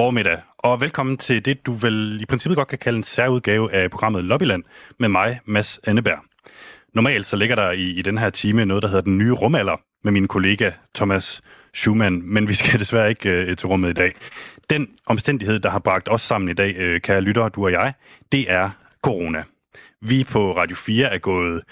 formiddag, 0.00 0.38
og 0.58 0.80
velkommen 0.80 1.16
til 1.16 1.44
det, 1.44 1.66
du 1.66 1.72
vel 1.72 2.18
i 2.22 2.26
princippet 2.26 2.56
godt 2.56 2.68
kan 2.68 2.78
kalde 2.78 2.96
en 2.96 3.02
særudgave 3.02 3.72
af 3.72 3.90
programmet 3.90 4.24
Lobbyland 4.24 4.62
med 4.98 5.08
mig, 5.08 5.40
Mads 5.44 5.80
Anneberg. 5.84 6.18
Normalt 6.94 7.26
så 7.26 7.36
ligger 7.36 7.56
der 7.56 7.70
i, 7.70 7.90
i 7.90 8.02
den 8.02 8.18
her 8.18 8.30
time 8.30 8.66
noget, 8.66 8.82
der 8.82 8.88
hedder 8.88 9.02
Den 9.02 9.18
Nye 9.18 9.32
Rumalder 9.32 9.80
med 10.04 10.12
min 10.12 10.28
kollega 10.28 10.70
Thomas 10.94 11.40
Schumann, 11.74 12.34
men 12.34 12.48
vi 12.48 12.54
skal 12.54 12.80
desværre 12.84 13.08
ikke 13.08 13.30
øh, 13.30 13.56
til 13.56 13.68
rummet 13.68 13.90
i 13.90 13.92
dag. 13.92 14.12
Den 14.70 14.88
omstændighed, 15.06 15.58
der 15.58 15.70
har 15.70 15.78
bragt 15.78 16.08
os 16.10 16.22
sammen 16.22 16.50
i 16.50 16.54
dag, 16.54 16.76
øh, 16.76 17.00
kære 17.00 17.20
lyttere, 17.20 17.48
du 17.48 17.64
og 17.64 17.72
jeg, 17.72 17.92
det 18.32 18.50
er 18.52 18.70
corona. 19.02 19.42
Vi 20.02 20.24
på 20.24 20.56
Radio 20.56 20.76
4 20.76 21.06
er 21.14 21.18
gået 21.18 21.62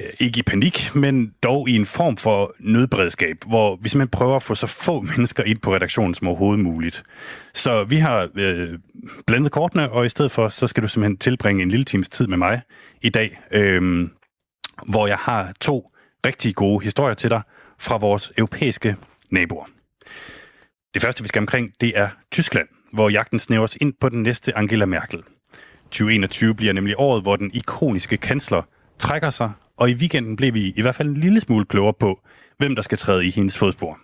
øh, 0.00 0.06
ikke 0.20 0.38
i 0.38 0.42
panik, 0.42 0.94
men 0.94 1.34
dog 1.42 1.68
i 1.68 1.76
en 1.76 1.86
form 1.86 2.16
for 2.16 2.54
nødberedskab, 2.58 3.36
hvor 3.46 3.76
vi 3.76 3.88
simpelthen 3.88 4.10
prøver 4.10 4.36
at 4.36 4.42
få 4.42 4.54
så 4.54 4.66
få 4.66 5.00
mennesker 5.16 5.42
ind 5.42 5.58
på 5.58 5.74
redaktionen 5.74 6.14
som 6.14 6.28
overhovedet 6.28 6.64
muligt. 6.64 7.02
Så 7.54 7.84
vi 7.84 7.96
har 7.96 8.28
øh, 8.34 8.78
blandet 9.26 9.52
kortene, 9.52 9.90
og 9.90 10.06
i 10.06 10.08
stedet 10.08 10.30
for, 10.30 10.48
så 10.48 10.66
skal 10.66 10.82
du 10.82 10.88
simpelthen 10.88 11.18
tilbringe 11.18 11.62
en 11.62 11.70
lille 11.70 11.84
times 11.84 12.08
tid 12.08 12.26
med 12.26 12.38
mig 12.38 12.60
i 13.02 13.08
dag, 13.08 13.40
øh, 13.50 14.08
hvor 14.86 15.06
jeg 15.06 15.16
har 15.16 15.52
to 15.60 15.92
rigtig 16.26 16.54
gode 16.54 16.84
historier 16.84 17.14
til 17.14 17.30
dig 17.30 17.42
fra 17.78 17.96
vores 17.96 18.32
europæiske 18.38 18.96
naboer. 19.30 19.66
Det 20.94 21.02
første, 21.02 21.22
vi 21.22 21.28
skal 21.28 21.40
omkring, 21.40 21.72
det 21.80 21.92
er 21.98 22.08
Tyskland, 22.32 22.68
hvor 22.92 23.08
jagten 23.08 23.40
snævres 23.40 23.76
ind 23.80 23.92
på 24.00 24.08
den 24.08 24.22
næste 24.22 24.56
Angela 24.56 24.86
Merkel. 24.86 25.22
2021 25.90 26.54
bliver 26.54 26.72
nemlig 26.72 26.94
året, 26.98 27.22
hvor 27.22 27.36
den 27.36 27.50
ikoniske 27.54 28.16
kansler 28.16 28.62
trækker 28.98 29.30
sig, 29.30 29.52
og 29.76 29.90
i 29.90 29.94
weekenden 29.94 30.36
blev 30.36 30.54
vi 30.54 30.72
i 30.76 30.82
hvert 30.82 30.94
fald 30.94 31.08
en 31.08 31.16
lille 31.16 31.40
smule 31.40 31.64
klogere 31.64 31.94
på, 32.00 32.20
hvem 32.58 32.74
der 32.74 32.82
skal 32.82 32.98
træde 32.98 33.26
i 33.26 33.30
hendes 33.30 33.58
fodspor. 33.58 33.98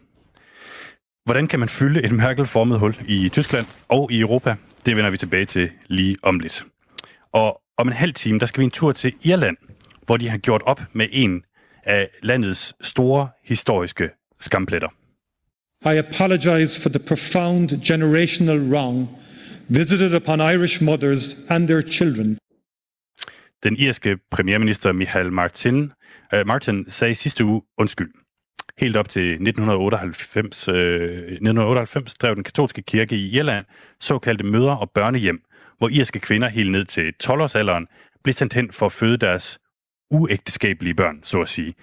Hvordan 1.24 1.46
kan 1.46 1.60
man 1.60 1.68
fylde 1.68 2.02
et 2.02 2.12
Merkel-formet 2.12 2.78
hul 2.78 2.96
i 3.06 3.28
Tyskland 3.28 3.66
og 3.88 4.12
i 4.12 4.20
Europa? 4.20 4.54
Det 4.86 4.96
vender 4.96 5.10
vi 5.10 5.16
tilbage 5.16 5.44
til 5.44 5.70
lige 5.86 6.16
om 6.22 6.40
lidt. 6.40 6.64
Og 7.32 7.60
om 7.78 7.88
en 7.88 7.94
halv 7.94 8.14
time, 8.14 8.38
der 8.38 8.46
skal 8.46 8.60
vi 8.60 8.64
en 8.64 8.70
tur 8.70 8.92
til 8.92 9.12
Irland, 9.22 9.56
hvor 10.06 10.16
de 10.16 10.28
har 10.28 10.38
gjort 10.38 10.62
op 10.62 10.80
med 10.92 11.08
en 11.12 11.42
af 11.84 12.08
landets 12.22 12.74
store 12.80 13.28
historiske 13.44 14.10
skampletter. 14.40 14.88
I 15.86 15.98
apologize 15.98 16.80
for 16.80 16.88
the 16.88 16.98
profound 16.98 17.68
generational 17.84 18.72
wrong 18.72 19.08
visited 19.68 20.14
upon 20.14 20.40
Irish 20.40 20.82
mothers 20.82 21.36
and 21.48 21.68
their 21.68 21.82
children. 21.82 22.38
Den 23.62 23.76
irske 23.76 24.18
premierminister 24.30 24.92
Michael 24.92 25.32
Martin, 25.32 25.92
uh, 26.34 26.46
Martin 26.46 26.90
sagde 26.90 27.14
sidste 27.14 27.44
uge 27.44 27.62
undskyld. 27.78 28.10
Helt 28.78 28.96
op 28.96 29.08
til 29.08 29.22
1998, 29.22 30.68
uh, 30.68 30.74
1998 30.74 32.14
drev 32.14 32.34
den 32.34 32.44
katolske 32.44 32.82
kirke 32.82 33.16
i 33.16 33.30
Irland 33.30 33.66
såkaldte 34.00 34.44
møder- 34.44 34.76
og 34.76 34.90
børnehjem, 34.90 35.42
hvor 35.78 35.88
irske 35.88 36.18
kvinder 36.18 36.48
helt 36.48 36.70
ned 36.70 36.84
til 36.84 37.12
12-årsalderen 37.24 37.86
blev 38.24 38.32
sendt 38.32 38.52
hen 38.52 38.72
for 38.72 38.86
at 38.86 38.92
føde 38.92 39.16
deres 39.16 39.58
uægteskabelige 40.10 40.94
børn, 40.94 41.20
så 41.22 41.40
at 41.40 41.48
sige. 41.48 41.74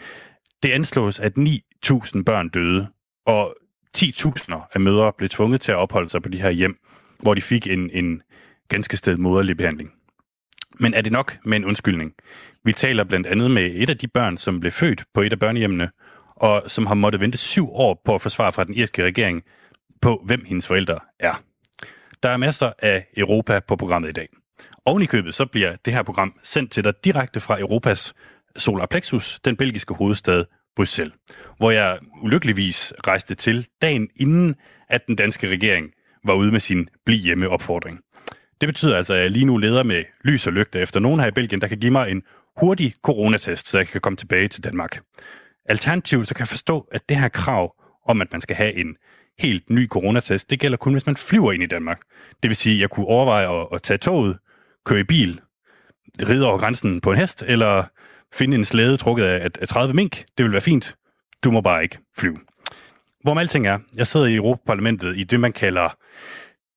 Det 0.64 0.70
anslås, 0.70 1.20
at 1.20 1.34
9.000 1.38 2.24
børn 2.24 2.50
døde, 2.50 2.88
og 3.26 3.56
10.000 3.98 4.70
af 4.74 4.80
mødre 4.80 5.14
blev 5.18 5.30
tvunget 5.30 5.62
til 5.62 5.72
at 5.72 5.78
opholde 5.78 6.10
sig 6.10 6.22
på 6.22 6.30
de 6.30 6.42
her 6.42 6.50
hjem, 6.50 6.78
hvor 7.22 7.34
de 7.34 7.42
fik 7.42 7.68
en, 7.68 7.90
en 7.94 8.22
ganske 8.68 8.98
sted 8.98 9.18
moderlig 9.18 9.58
behandling. 9.58 9.92
Men 10.80 10.94
er 10.94 11.02
det 11.02 11.12
nok 11.12 11.38
med 11.46 11.58
en 11.58 11.66
undskyldning? 11.66 12.14
Vi 12.64 12.74
taler 12.74 13.04
blandt 13.04 13.28
andet 13.28 13.52
med 13.52 13.72
et 13.76 13.90
af 13.90 13.98
de 13.98 14.08
børn, 14.08 14.38
som 14.38 14.60
blev 14.60 14.72
født 14.72 15.04
på 15.14 15.22
et 15.22 15.32
af 15.32 15.40
børnehjemmene, 15.40 15.90
og 16.36 16.64
som 16.68 16.86
har 16.86 16.96
måttet 16.96 17.22
vente 17.22 17.38
syv 17.38 17.70
år 17.72 18.02
på 18.06 18.16
at 18.16 18.22
få 18.22 18.30
svar 18.30 18.52
fra 18.52 18.64
den 18.64 18.74
irske 18.74 19.04
regering 19.04 19.44
på, 20.02 20.24
hvem 20.26 20.46
hendes 20.46 20.68
forældre 20.68 21.00
er. 21.20 21.44
Der 22.24 22.30
er 22.30 22.38
masser 22.38 22.72
af 22.80 23.08
Europa 23.18 23.60
på 23.60 23.76
programmet 23.76 24.10
i 24.10 24.14
dag. 24.14 24.28
Oven 24.86 25.02
i 25.02 25.06
købet 25.06 25.34
så 25.34 25.46
bliver 25.46 25.76
det 25.86 25.94
her 25.94 26.04
program 26.04 26.34
sendt 26.44 26.72
til 26.72 26.84
dig 26.84 26.94
direkte 27.04 27.40
fra 27.40 27.60
Europas 27.60 28.14
solar 28.58 28.86
plexus, 28.86 29.40
den 29.46 29.56
belgiske 29.58 29.94
hovedstad 29.94 30.46
Bruxelles, 30.76 31.14
hvor 31.58 31.72
jeg 31.72 32.00
ulykkeligvis 32.22 32.94
rejste 33.08 33.36
til 33.36 33.68
dagen 33.82 34.10
inden, 34.16 34.56
at 34.90 35.08
den 35.08 35.16
danske 35.16 35.50
regering 35.50 35.92
var 36.24 36.34
ude 36.34 36.52
med 36.52 36.60
sin 36.60 36.90
bliv 37.06 37.20
hjemme 37.20 37.50
opfordring. 37.50 38.00
Det 38.62 38.68
betyder 38.68 38.98
altså, 38.98 39.14
at 39.14 39.22
jeg 39.22 39.32
lige 39.32 39.46
nu 39.46 39.58
leder 39.58 39.84
med 39.84 40.04
lys 40.24 40.48
og 40.48 40.54
lygte 40.54 40.80
efter 40.80 41.00
nogen 41.00 41.20
her 41.20 41.28
i 41.28 41.32
Belgien, 41.32 41.62
der 41.62 41.68
kan 41.68 41.78
give 41.78 41.92
mig 41.92 42.12
en 42.12 42.24
hurtig 42.58 42.94
coronatest, 43.04 43.68
så 43.68 43.78
jeg 43.78 43.88
kan 43.88 44.02
komme 44.02 44.18
tilbage 44.18 44.48
til 44.48 44.64
Danmark. 44.64 45.02
Alternativt 45.66 46.28
så 46.28 46.34
kan 46.34 46.40
jeg 46.40 46.48
forstå, 46.48 46.88
at 46.92 47.10
det 47.10 47.18
her 47.18 47.28
krav 47.28 47.76
om, 48.06 48.22
at 48.22 48.28
man 48.32 48.42
skal 48.42 48.56
have 48.56 48.74
en 48.74 48.96
helt 49.40 49.70
ny 49.70 49.88
coronatest, 49.88 50.50
det 50.50 50.60
gælder 50.60 50.78
kun, 50.78 50.94
hvis 50.94 51.06
man 51.06 51.18
flyver 51.18 51.52
ind 51.52 51.64
i 51.64 51.66
Danmark. 51.66 52.00
Det 52.44 52.50
vil 52.50 52.56
sige, 52.56 52.76
at 52.76 52.82
jeg 52.82 52.90
kunne 52.90 53.06
overveje 53.06 53.62
at, 53.62 53.68
at 53.74 53.82
tage 53.84 53.98
toget, 53.98 54.38
køre 54.86 55.00
i 55.00 55.04
bil, 55.04 55.42
ride 56.28 56.48
over 56.48 56.58
grænsen 56.58 57.02
på 57.02 57.12
en 57.12 57.18
hest, 57.18 57.44
eller 57.48 57.84
finde 58.34 58.58
en 58.58 58.66
slæde 58.66 58.98
trukket 58.98 59.24
af, 59.24 59.50
af 59.62 59.68
30 59.68 59.94
mink. 59.94 60.26
Det 60.38 60.44
vil 60.44 60.52
være 60.52 60.62
fint. 60.62 60.96
Du 61.44 61.52
må 61.52 61.62
bare 61.62 61.84
ikke 61.84 61.98
flyve. 62.18 62.38
Hvor 63.24 63.40
alting 63.40 63.68
er, 63.68 63.80
jeg 63.96 64.08
sidder 64.08 64.26
i 64.26 64.36
Europaparlamentet 64.36 65.18
i 65.18 65.24
det, 65.24 65.40
man 65.40 65.54
kalder 65.54 65.98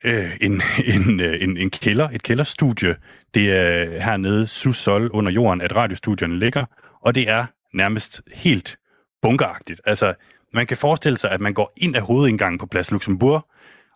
øh, 0.04 0.36
en, 0.40 0.62
en, 0.94 1.20
øh, 1.20 1.42
en, 1.42 1.56
en 1.56 1.70
kælder, 1.70 2.08
et 2.10 2.22
kælderstudie. 2.22 2.96
Det 3.34 3.52
er 3.52 4.00
hernede 4.00 4.46
Susol 4.46 5.10
under 5.12 5.32
jorden, 5.32 5.60
at 5.60 5.76
radiostudierne 5.76 6.38
ligger, 6.38 6.64
og 7.02 7.14
det 7.14 7.28
er 7.28 7.46
nærmest 7.72 8.22
helt 8.34 8.78
bunkeragtigt. 9.22 9.80
Altså, 9.84 10.14
man 10.52 10.66
kan 10.66 10.76
forestille 10.76 11.18
sig, 11.18 11.30
at 11.30 11.40
man 11.40 11.54
går 11.54 11.72
ind 11.76 11.96
af 11.96 12.02
hovedindgangen 12.02 12.58
på 12.58 12.66
Plads 12.66 12.90
Luxembourg, 12.90 13.46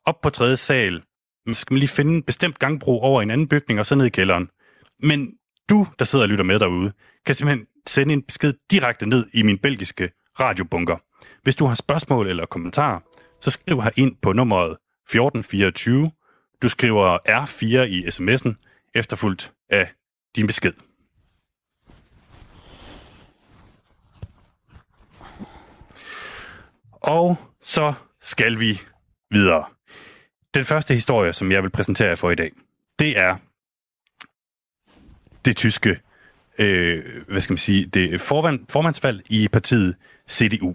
op 0.06 0.20
på 0.20 0.30
tredje 0.30 0.56
sal, 0.56 1.02
man 1.46 1.54
skal 1.54 1.74
man 1.74 1.78
lige 1.78 1.88
finde 1.88 2.14
en 2.14 2.22
bestemt 2.22 2.58
gangbro 2.58 3.00
over 3.00 3.22
en 3.22 3.30
anden 3.30 3.48
bygning, 3.48 3.80
og 3.80 3.86
så 3.86 3.94
ned 3.94 4.06
i 4.06 4.10
kælderen. 4.10 4.48
Men 5.02 5.32
du, 5.68 5.86
der 5.98 6.04
sidder 6.04 6.24
og 6.24 6.28
lytter 6.28 6.44
med 6.44 6.58
derude, 6.58 6.92
kan 7.26 7.34
simpelthen 7.34 7.66
sende 7.86 8.12
en 8.12 8.22
besked 8.22 8.54
direkte 8.70 9.06
ned 9.06 9.26
i 9.32 9.42
min 9.42 9.58
belgiske 9.58 10.10
radiobunker. 10.40 10.96
Hvis 11.42 11.56
du 11.56 11.66
har 11.66 11.74
spørgsmål 11.74 12.28
eller 12.28 12.46
kommentarer, 12.46 13.00
så 13.40 13.50
skriv 13.50 13.82
her 13.82 13.90
ind 13.96 14.16
på 14.22 14.32
nummeret 14.32 14.70
1424. 14.70 16.10
Du 16.62 16.68
skriver 16.68 17.18
R4 17.28 17.64
i 17.80 18.06
sms'en, 18.06 18.54
efterfulgt 18.94 19.52
af 19.70 19.88
din 20.36 20.46
besked. 20.46 20.72
Og 26.92 27.36
så 27.60 27.92
skal 28.20 28.60
vi 28.60 28.80
videre. 29.30 29.64
Den 30.54 30.64
første 30.64 30.94
historie, 30.94 31.32
som 31.32 31.52
jeg 31.52 31.62
vil 31.62 31.70
præsentere 31.70 32.08
jer 32.08 32.14
for 32.14 32.30
i 32.30 32.34
dag, 32.34 32.52
det 32.98 33.18
er 33.18 33.36
det 35.44 35.56
tyske, 35.56 36.00
øh, 36.58 37.22
hvad 37.28 37.40
skal 37.40 37.52
man 37.52 37.58
sige, 37.58 37.86
det 37.86 38.20
formand, 38.20 38.60
formandsvalg 38.68 39.22
i 39.28 39.48
partiet 39.48 39.96
CDU. 40.30 40.74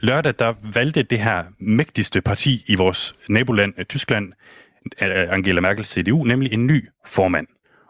Lørdag, 0.00 0.34
der 0.38 0.54
valgte 0.72 1.02
det 1.02 1.18
her 1.18 1.44
mægtigste 1.58 2.20
parti 2.20 2.64
i 2.66 2.74
vores 2.74 3.14
naboland, 3.28 3.74
øh, 3.78 3.84
Tyskland, 3.84 4.32
øh, 5.02 5.32
Angela 5.32 5.60
Merkels 5.60 5.88
CDU, 5.88 6.24
nemlig 6.24 6.52
en 6.52 6.66
ny 6.66 6.88
formand. 7.06 7.46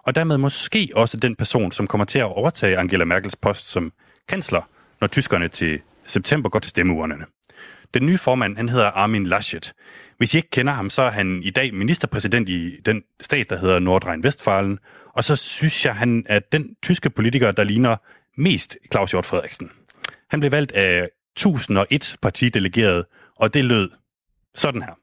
Og 0.07 0.15
dermed 0.15 0.39
måske 0.39 0.91
også 0.95 1.17
den 1.17 1.37
person, 1.37 1.73
som 1.73 1.87
kommer 1.87 2.05
til 2.05 2.19
at 2.19 2.25
overtage 2.25 2.79
Angela 2.79 3.05
Merkels 3.05 3.37
post 3.37 3.69
som 3.69 3.93
kansler, 4.29 4.63
når 5.01 5.09
tyskerne 5.09 5.49
til 5.49 5.81
september 6.07 6.49
går 6.49 6.59
til 6.59 6.71
stemmeurnerne. 6.71 7.25
Den 7.95 8.07
nye 8.07 8.19
formand, 8.19 8.57
han 8.57 8.69
hedder 8.69 8.87
Armin 8.87 9.27
Laschet. 9.27 9.73
Hvis 10.19 10.35
I 10.35 10.37
ikke 10.37 10.51
kender 10.51 10.73
ham, 10.73 10.91
så 10.91 11.03
er 11.03 11.11
han 11.11 11.43
i 11.43 11.51
dag 11.51 11.75
ministerpræsident 11.75 12.49
i 12.49 12.81
den 12.87 13.03
stat, 13.21 13.51
der 13.51 13.59
hedder 13.59 13.79
Nordrhein-Westfalen. 13.79 14.79
Og 15.13 15.25
så 15.25 15.37
synes 15.37 15.85
jeg, 15.85 15.95
han 15.95 16.27
er 16.29 16.39
den 16.39 16.75
tyske 16.83 17.11
politiker, 17.11 17.53
der 17.53 17.65
ligner 17.65 17.97
mest 18.37 18.77
Claus 18.93 19.11
Hjort 19.11 19.27
Frederiksen. 19.27 19.71
Han 20.31 20.41
blev 20.41 20.53
valgt 20.53 20.73
af 20.73 21.09
1001 21.37 22.17
partidelegerede, 22.23 23.07
og 23.37 23.55
det 23.55 23.65
lød 23.65 23.91
sådan 24.55 24.83
her. 24.83 24.95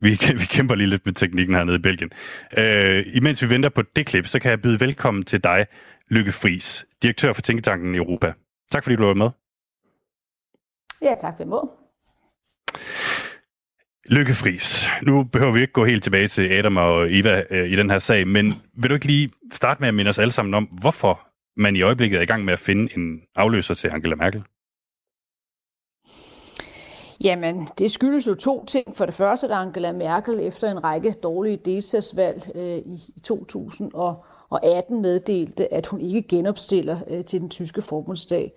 Vi, 0.00 0.10
vi 0.40 0.44
kæmper 0.44 0.74
lige 0.74 0.90
lidt 0.90 1.06
med 1.06 1.14
teknikken 1.14 1.54
hernede 1.54 1.76
i 1.76 1.80
Belgien. 1.80 2.10
Øh, 2.58 3.06
imens 3.14 3.42
vi 3.42 3.50
venter 3.50 3.68
på 3.68 3.82
det 3.82 4.06
klip, 4.06 4.26
så 4.26 4.38
kan 4.40 4.50
jeg 4.50 4.62
byde 4.62 4.80
velkommen 4.80 5.24
til 5.24 5.44
dig, 5.44 5.66
Lykke 6.10 6.32
Friis, 6.32 6.86
direktør 7.02 7.32
for 7.32 7.42
Tænketanken 7.42 7.94
i 7.94 7.98
Europa. 7.98 8.32
Tak 8.70 8.82
fordi 8.82 8.96
du 8.96 9.04
var 9.04 9.14
med. 9.14 9.30
Ja, 11.02 11.14
tak 11.20 11.36
for 11.36 11.44
imod. 11.44 11.68
Lykke 14.06 14.34
Friis. 14.34 14.88
Nu 15.02 15.24
behøver 15.24 15.52
vi 15.52 15.60
ikke 15.60 15.72
gå 15.72 15.84
helt 15.84 16.02
tilbage 16.02 16.28
til 16.28 16.52
Adam 16.52 16.76
og 16.76 17.12
Eva 17.12 17.44
øh, 17.50 17.70
i 17.70 17.76
den 17.76 17.90
her 17.90 17.98
sag, 17.98 18.28
men 18.28 18.62
vil 18.72 18.90
du 18.90 18.94
ikke 18.94 19.06
lige 19.06 19.30
starte 19.52 19.80
med 19.80 19.88
at 19.88 19.94
minde 19.94 20.08
os 20.08 20.18
alle 20.18 20.32
sammen 20.32 20.54
om, 20.54 20.64
hvorfor 20.64 21.27
man 21.58 21.76
i 21.76 21.82
øjeblikket 21.82 22.18
er 22.18 22.22
i 22.22 22.26
gang 22.26 22.44
med 22.44 22.52
at 22.52 22.58
finde 22.58 22.92
en 22.96 23.22
afløser 23.36 23.74
til 23.74 23.88
Angela 23.88 24.14
Merkel? 24.14 24.42
Jamen, 27.24 27.68
det 27.78 27.90
skyldes 27.90 28.26
jo 28.26 28.34
to 28.34 28.64
ting. 28.64 28.96
For 28.96 29.06
det 29.06 29.14
første, 29.14 29.46
at 29.46 29.52
Angela 29.52 29.92
Merkel 29.92 30.40
efter 30.40 30.70
en 30.70 30.84
række 30.84 31.12
dårlige 31.22 31.56
delstatsvalg 31.64 32.50
øh, 32.54 32.78
i, 32.78 33.02
i 33.16 33.20
2018 33.20 35.02
meddelte, 35.02 35.74
at 35.74 35.86
hun 35.86 36.00
ikke 36.00 36.22
genopstiller 36.22 36.98
øh, 37.08 37.24
til 37.24 37.40
den 37.40 37.48
tyske 37.48 37.82
forbundsdag. 37.82 38.52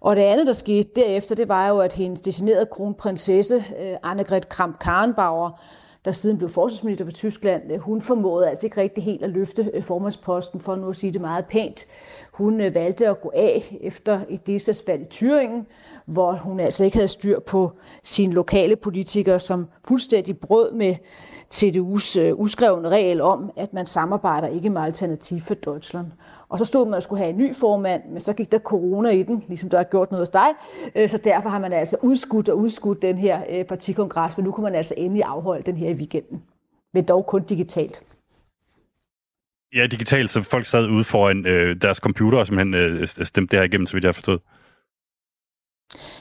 Og 0.00 0.16
det 0.16 0.22
andet, 0.22 0.46
der 0.46 0.52
skete 0.52 0.88
derefter, 0.96 1.34
det 1.34 1.48
var 1.48 1.68
jo, 1.68 1.78
at 1.78 1.92
hendes 1.92 2.20
designerede 2.20 2.66
kronprinsesse, 2.66 3.64
øh, 3.80 3.96
Annegret 4.02 4.48
Kramp-Karrenbauer, 4.48 5.60
der 6.04 6.12
siden 6.12 6.38
blev 6.38 6.48
forsvarsminister 6.48 7.04
for 7.04 7.12
Tyskland, 7.12 7.72
øh, 7.72 7.78
hun 7.78 8.00
formåede 8.00 8.48
altså 8.48 8.66
ikke 8.66 8.80
rigtig 8.80 9.04
helt 9.04 9.22
at 9.22 9.30
løfte 9.30 9.70
øh, 9.74 9.82
formandsposten, 9.82 10.60
for 10.60 10.76
nu 10.76 10.88
at 10.88 10.96
sige 10.96 11.12
det 11.12 11.20
meget 11.20 11.46
pænt. 11.46 11.86
Hun 12.32 12.60
øh, 12.60 12.74
valgte 12.74 13.08
at 13.08 13.20
gå 13.20 13.30
af 13.34 13.78
efter 13.80 14.20
et 14.28 14.46
delstatsvalg 14.46 15.02
i 15.02 15.08
Thüringen, 15.14 15.64
hvor 16.06 16.32
hun 16.32 16.60
altså 16.60 16.84
ikke 16.84 16.96
havde 16.96 17.08
styr 17.08 17.40
på 17.40 17.72
sine 18.02 18.32
lokale 18.32 18.76
politikere, 18.76 19.40
som 19.40 19.68
fuldstændig 19.84 20.38
brød 20.38 20.72
med 20.72 20.94
CDU's 21.54 22.20
øh, 22.20 22.40
uskrevne 22.40 22.88
regel 22.88 23.20
om, 23.20 23.50
at 23.56 23.72
man 23.72 23.86
samarbejder 23.86 24.48
ikke 24.48 24.70
med 24.70 24.82
Alternativ 24.82 25.40
for 25.40 25.54
Deutschland. 25.54 26.06
Og 26.48 26.58
så 26.58 26.64
stod 26.64 26.84
man 26.84 26.94
og 26.94 27.02
skulle 27.02 27.18
have 27.18 27.30
en 27.30 27.38
ny 27.38 27.54
formand, 27.54 28.02
men 28.10 28.20
så 28.20 28.32
gik 28.32 28.52
der 28.52 28.58
corona 28.58 29.08
i 29.08 29.22
den, 29.22 29.44
ligesom 29.48 29.70
der 29.70 29.76
har 29.76 29.84
gjort 29.84 30.10
noget 30.10 30.22
hos 30.22 30.30
dig. 30.30 30.48
Øh, 30.94 31.08
så 31.08 31.18
derfor 31.18 31.48
har 31.48 31.58
man 31.58 31.72
altså 31.72 31.96
udskudt 32.02 32.48
og 32.48 32.58
udskudt 32.58 33.02
den 33.02 33.18
her 33.18 33.40
øh, 33.50 33.64
partikongres, 33.64 34.36
men 34.36 34.44
nu 34.44 34.52
kan 34.52 34.64
man 34.64 34.74
altså 34.74 34.94
endelig 34.96 35.24
afholde 35.24 35.62
den 35.62 35.76
her 35.76 35.88
i 35.90 35.94
weekenden. 35.94 36.42
Men 36.94 37.04
dog 37.04 37.26
kun 37.26 37.42
digitalt. 37.42 38.02
Ja, 39.74 39.86
digitalt, 39.86 40.30
så 40.30 40.42
folk 40.42 40.66
sad 40.66 40.88
ude 40.88 41.04
foran 41.04 41.46
øh, 41.46 41.76
deres 41.82 41.98
computer 41.98 42.38
og 42.38 42.46
simpelthen 42.46 42.74
øh, 42.74 43.06
stemte 43.06 43.50
det 43.50 43.58
her 43.58 43.64
igennem, 43.64 43.86
så 43.86 43.92
vidt 43.92 44.04
jeg 44.04 44.08
har 44.08 44.12
forstået. 44.12 44.40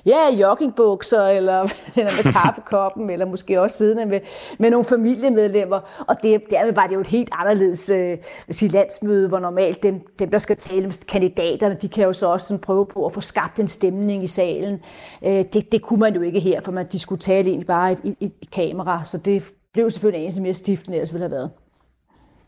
Ja, 0.05 0.29
joggingbukser, 0.39 1.27
eller, 1.27 1.61
eller 1.95 2.11
med 2.23 2.33
kaffekoppen, 2.33 3.09
eller 3.09 3.25
måske 3.25 3.61
også 3.61 3.77
siddende 3.77 4.05
med, 4.05 4.19
med 4.59 4.69
nogle 4.69 4.85
familiemedlemmer. 4.85 6.05
Og 6.07 6.15
det, 6.23 6.41
dermed 6.49 6.73
var 6.73 6.87
det 6.87 6.95
jo 6.95 6.99
et 6.99 7.07
helt 7.07 7.29
anderledes 7.31 7.89
øh, 7.89 8.17
sige, 8.49 8.69
landsmøde, 8.69 9.27
hvor 9.27 9.39
normalt 9.39 9.83
dem, 9.83 10.01
dem, 10.19 10.31
der 10.31 10.37
skal 10.37 10.57
tale 10.57 10.81
med 10.81 11.05
kandidaterne, 11.07 11.77
de 11.81 11.89
kan 11.89 12.03
jo 12.03 12.13
så 12.13 12.27
også 12.27 12.47
sådan 12.47 12.61
prøve 12.61 12.85
på 12.85 13.05
at 13.05 13.13
få 13.13 13.21
skabt 13.21 13.59
en 13.59 13.67
stemning 13.67 14.23
i 14.23 14.27
salen. 14.27 14.79
Øh, 15.25 15.45
det, 15.53 15.71
det 15.71 15.81
kunne 15.81 15.99
man 15.99 16.15
jo 16.15 16.21
ikke 16.21 16.39
her, 16.39 16.61
for 16.61 16.71
man 16.71 16.87
de 16.91 16.99
skulle 16.99 17.19
tale 17.19 17.47
egentlig 17.49 17.67
bare 17.67 17.91
i 18.03 18.15
et, 18.19 18.31
et 18.41 18.51
kamera, 18.51 19.05
så 19.05 19.17
det 19.17 19.51
blev 19.73 19.89
selvfølgelig 19.89 20.37
en 20.37 20.43
mere 20.43 20.53
stift, 20.53 20.87
end 20.87 20.95
ellers 20.95 21.13
ville 21.13 21.23
have 21.23 21.31
været. 21.31 21.51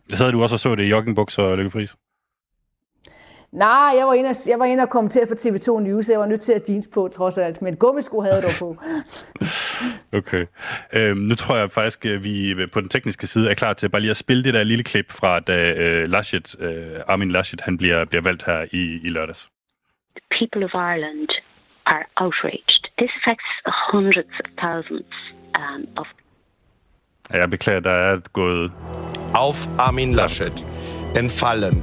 Sad 0.09 0.31
du 0.31 0.44
også 0.44 0.55
og 0.55 0.59
så 0.59 0.75
det 0.75 0.83
i 0.83 0.89
joggingbukser, 0.89 1.55
Lykke 1.55 1.71
Friis? 1.71 1.95
Nej, 3.53 3.94
jeg 3.97 4.07
var 4.07 4.13
inde 4.13 4.29
og, 4.29 4.35
jeg 4.47 4.59
var 4.59 4.65
inde 4.65 4.83
og 4.83 4.89
kommentere 4.89 5.27
for 5.27 5.35
TV2 5.35 5.79
News. 5.79 6.09
Jeg 6.09 6.19
var 6.19 6.25
nødt 6.25 6.41
til 6.41 6.53
at 6.53 6.69
jeans 6.69 6.89
på, 6.94 7.07
trods 7.07 7.38
alt. 7.38 7.61
Men 7.61 7.75
gummisko 7.75 8.21
havde 8.21 8.35
jeg 8.35 8.44
dog 8.44 8.51
på. 8.59 8.77
okay. 10.19 10.45
Øhm, 10.94 11.17
nu 11.17 11.35
tror 11.35 11.55
jeg 11.57 11.71
faktisk, 11.71 12.05
at 12.05 12.23
vi 12.23 12.55
på 12.73 12.81
den 12.81 12.89
tekniske 12.89 13.27
side 13.27 13.50
er 13.50 13.53
klar 13.53 13.73
til 13.73 13.89
bare 13.89 14.01
lige 14.01 14.11
at 14.11 14.17
spille 14.17 14.44
det 14.44 14.53
der 14.53 14.63
lille 14.63 14.83
klip 14.83 15.11
fra, 15.11 15.39
da 15.39 15.73
øh, 15.73 16.09
Laschet, 16.09 16.55
øh, 16.59 17.00
Armin 17.07 17.31
Laschet 17.31 17.61
han 17.61 17.77
bliver, 17.77 18.05
bliver 18.05 18.21
valgt 18.21 18.44
her 18.45 18.65
i, 18.71 19.00
i 19.03 19.09
lørdags. 19.09 19.50
The 20.15 20.39
people 20.39 20.65
of 20.65 20.73
Ireland 20.73 21.29
are 21.85 22.05
outraged. 22.15 22.81
This 22.97 23.11
affects 23.19 23.50
hundreds 23.91 24.33
of 24.41 24.47
thousands 24.63 25.13
um, 25.61 25.88
of... 25.97 26.07
Jeg 27.33 27.50
beklager, 27.50 27.80
der 27.80 27.91
er 27.91 28.19
gået... 28.33 28.71
Auf 29.33 29.68
Armin 29.77 30.13
Laschet 30.13 30.65
entfallen 31.15 31.81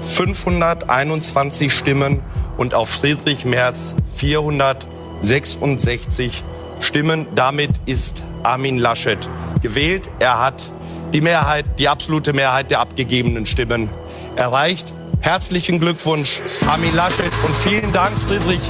521 0.00 1.70
Stimmen 1.70 2.22
und 2.56 2.72
auf 2.72 2.88
Friedrich 2.88 3.44
Merz 3.44 3.94
466 4.16 6.42
Stimmen. 6.80 7.26
Damit 7.34 7.72
ist 7.84 8.22
Armin 8.42 8.78
Laschet 8.78 9.28
gewählt. 9.62 10.10
Er 10.18 10.42
hat 10.42 10.72
die 11.12 11.20
Mehrheit, 11.20 11.66
die 11.78 11.90
absolute 11.90 12.32
Mehrheit 12.32 12.70
der 12.70 12.80
abgegebenen 12.80 13.44
Stimmen 13.44 13.90
erreicht. 14.36 14.94
Herzlichen 15.20 15.80
Glückwunsch, 15.80 16.40
Armin 16.66 16.96
Laschet, 16.96 17.32
und 17.46 17.54
vielen 17.54 17.92
Dank, 17.92 18.16
Friedrich 18.16 18.62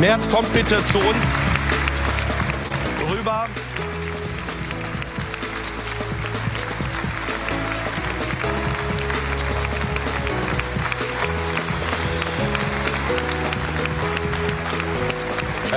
Merz. 0.00 0.22
Kommt 0.30 0.50
bitte 0.54 0.82
zu 0.86 0.96
uns 0.98 1.36
rüber. 3.10 3.46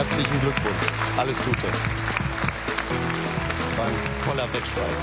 Herzlichen 0.02 0.40
Glückwunsch. 0.40 1.20
Alles 1.20 1.38
Gute. 1.46 1.68
War 3.78 3.86
ein 3.86 3.94
toller 4.26 4.48
Wettstreit. 4.52 4.98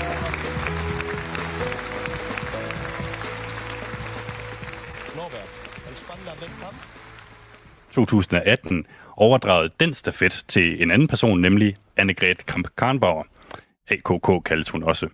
Norbert, 5.15 5.49
ein 5.87 5.95
spannender 5.95 6.31
Wettkampf. 6.41 6.87
2018 7.91 8.87
overdragede 9.15 9.73
den 9.79 9.93
stafet 9.93 10.43
til 10.47 10.81
en 10.81 10.91
anden 10.91 11.07
person, 11.07 11.41
nemlig 11.41 11.75
Annegret 11.95 12.45
Kamp-Karnbauer. 12.45 13.25
AKK 13.89 14.43
kaldes 14.45 14.69
hun 14.69 14.83
også. 14.83 15.07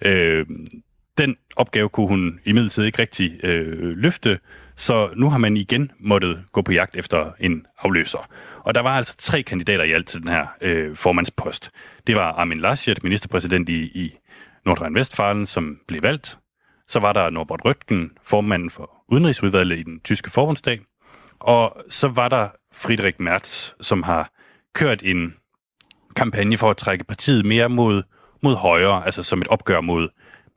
Øh, 0.00 0.46
den 1.18 1.36
opgave 1.56 1.88
kunne 1.88 2.08
hun 2.08 2.40
imidlertid 2.44 2.84
ikke 2.84 2.98
rigtig 2.98 3.44
øh, 3.44 3.96
løfte, 3.96 4.38
så 4.76 5.10
nu 5.16 5.30
har 5.30 5.38
man 5.38 5.56
igen 5.56 5.90
måttet 6.00 6.44
gå 6.52 6.62
på 6.62 6.72
jagt 6.72 6.96
efter 6.96 7.32
en 7.40 7.66
afløser. 7.78 8.28
Og 8.58 8.74
der 8.74 8.80
var 8.80 8.96
altså 8.96 9.16
tre 9.18 9.42
kandidater 9.42 9.84
i 9.84 9.92
alt 9.92 10.06
til 10.06 10.20
den 10.20 10.28
her 10.28 10.46
øh, 10.60 10.96
formandspost. 10.96 11.70
Det 12.06 12.16
var 12.16 12.32
Armin 12.32 12.58
Laschet, 12.58 13.04
ministerpræsident 13.04 13.68
i, 13.68 13.82
i 13.82 14.14
Nordrhein-Westfalen, 14.68 15.46
som 15.46 15.78
blev 15.88 16.02
valgt. 16.02 16.38
Så 16.88 17.00
var 17.00 17.12
der 17.12 17.30
Norbert 17.30 17.64
Røttgen, 17.64 18.10
formanden 18.22 18.70
for 18.70 18.90
Udenrigsudvalget 19.08 19.78
i 19.78 19.82
den 19.82 20.00
tyske 20.00 20.30
forbundsdag. 20.30 20.80
Og 21.40 21.76
så 21.90 22.08
var 22.08 22.28
der 22.28 22.48
Friedrich 22.72 23.16
Merz, 23.20 23.72
som 23.80 24.02
har 24.02 24.32
kørt 24.74 25.02
en 25.02 25.34
kampagne 26.16 26.56
for 26.56 26.70
at 26.70 26.76
trække 26.76 27.04
partiet 27.04 27.44
mere 27.44 27.68
mod, 27.68 28.02
mod 28.42 28.54
højre, 28.54 29.04
altså 29.04 29.22
som 29.22 29.40
et 29.40 29.48
opgør 29.48 29.80
mod 29.80 30.08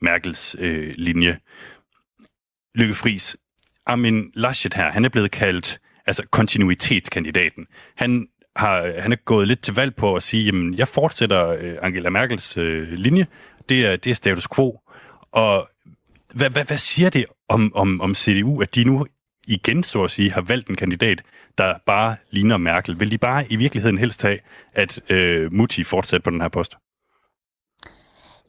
Merkels 0.02 0.56
øh, 0.60 0.94
linje. 0.98 1.38
Lykke 2.76 2.94
Friis, 2.94 3.38
Armin 3.86 4.32
Laschet 4.34 4.74
her, 4.74 4.92
han 4.92 5.06
er 5.06 5.10
blevet 5.10 5.32
kaldt 5.32 5.80
altså 6.06 6.24
kontinuitetskandidaten. 6.32 7.68
Han 7.96 8.28
har, 8.56 9.02
han 9.02 9.12
er 9.12 9.16
gået 9.16 9.48
lidt 9.48 9.62
til 9.62 9.76
valg 9.76 9.96
på 9.96 10.14
at 10.14 10.24
sige, 10.24 10.44
jamen, 10.44 10.74
jeg 10.74 10.88
fortsætter 10.88 11.48
øh, 11.48 11.76
Angela 11.82 12.10
Merkels 12.10 12.58
øh, 12.58 12.92
linje. 12.92 13.28
Det 13.70 13.86
er, 13.86 13.96
det 13.96 14.12
er 14.12 14.16
status 14.16 14.48
quo. 14.56 14.80
Og 15.32 15.70
hvad, 16.34 16.50
hvad, 16.50 16.66
hvad 16.66 16.78
siger 16.78 17.10
det 17.10 17.26
om, 17.50 17.76
om, 17.76 18.02
om 18.02 18.16
CDU, 18.16 18.62
at 18.62 18.76
de 18.76 18.84
nu 18.84 19.06
igen, 19.48 19.84
så 19.84 20.04
at 20.04 20.12
sige, 20.12 20.32
har 20.32 20.42
valgt 20.42 20.70
en 20.70 20.76
kandidat, 20.76 21.22
der 21.58 21.74
bare 21.86 22.16
ligner 22.32 22.58
Merkel? 22.58 23.00
Vil 23.00 23.12
de 23.12 23.18
bare 23.18 23.52
i 23.52 23.56
virkeligheden 23.56 23.98
helst 23.98 24.22
have, 24.22 24.40
at 24.74 25.12
øh, 25.12 25.54
Mutti 25.54 25.84
fortsætter 25.84 26.24
på 26.24 26.30
den 26.30 26.42
her 26.42 26.50
post? 26.50 26.76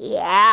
Ja, 0.01 0.53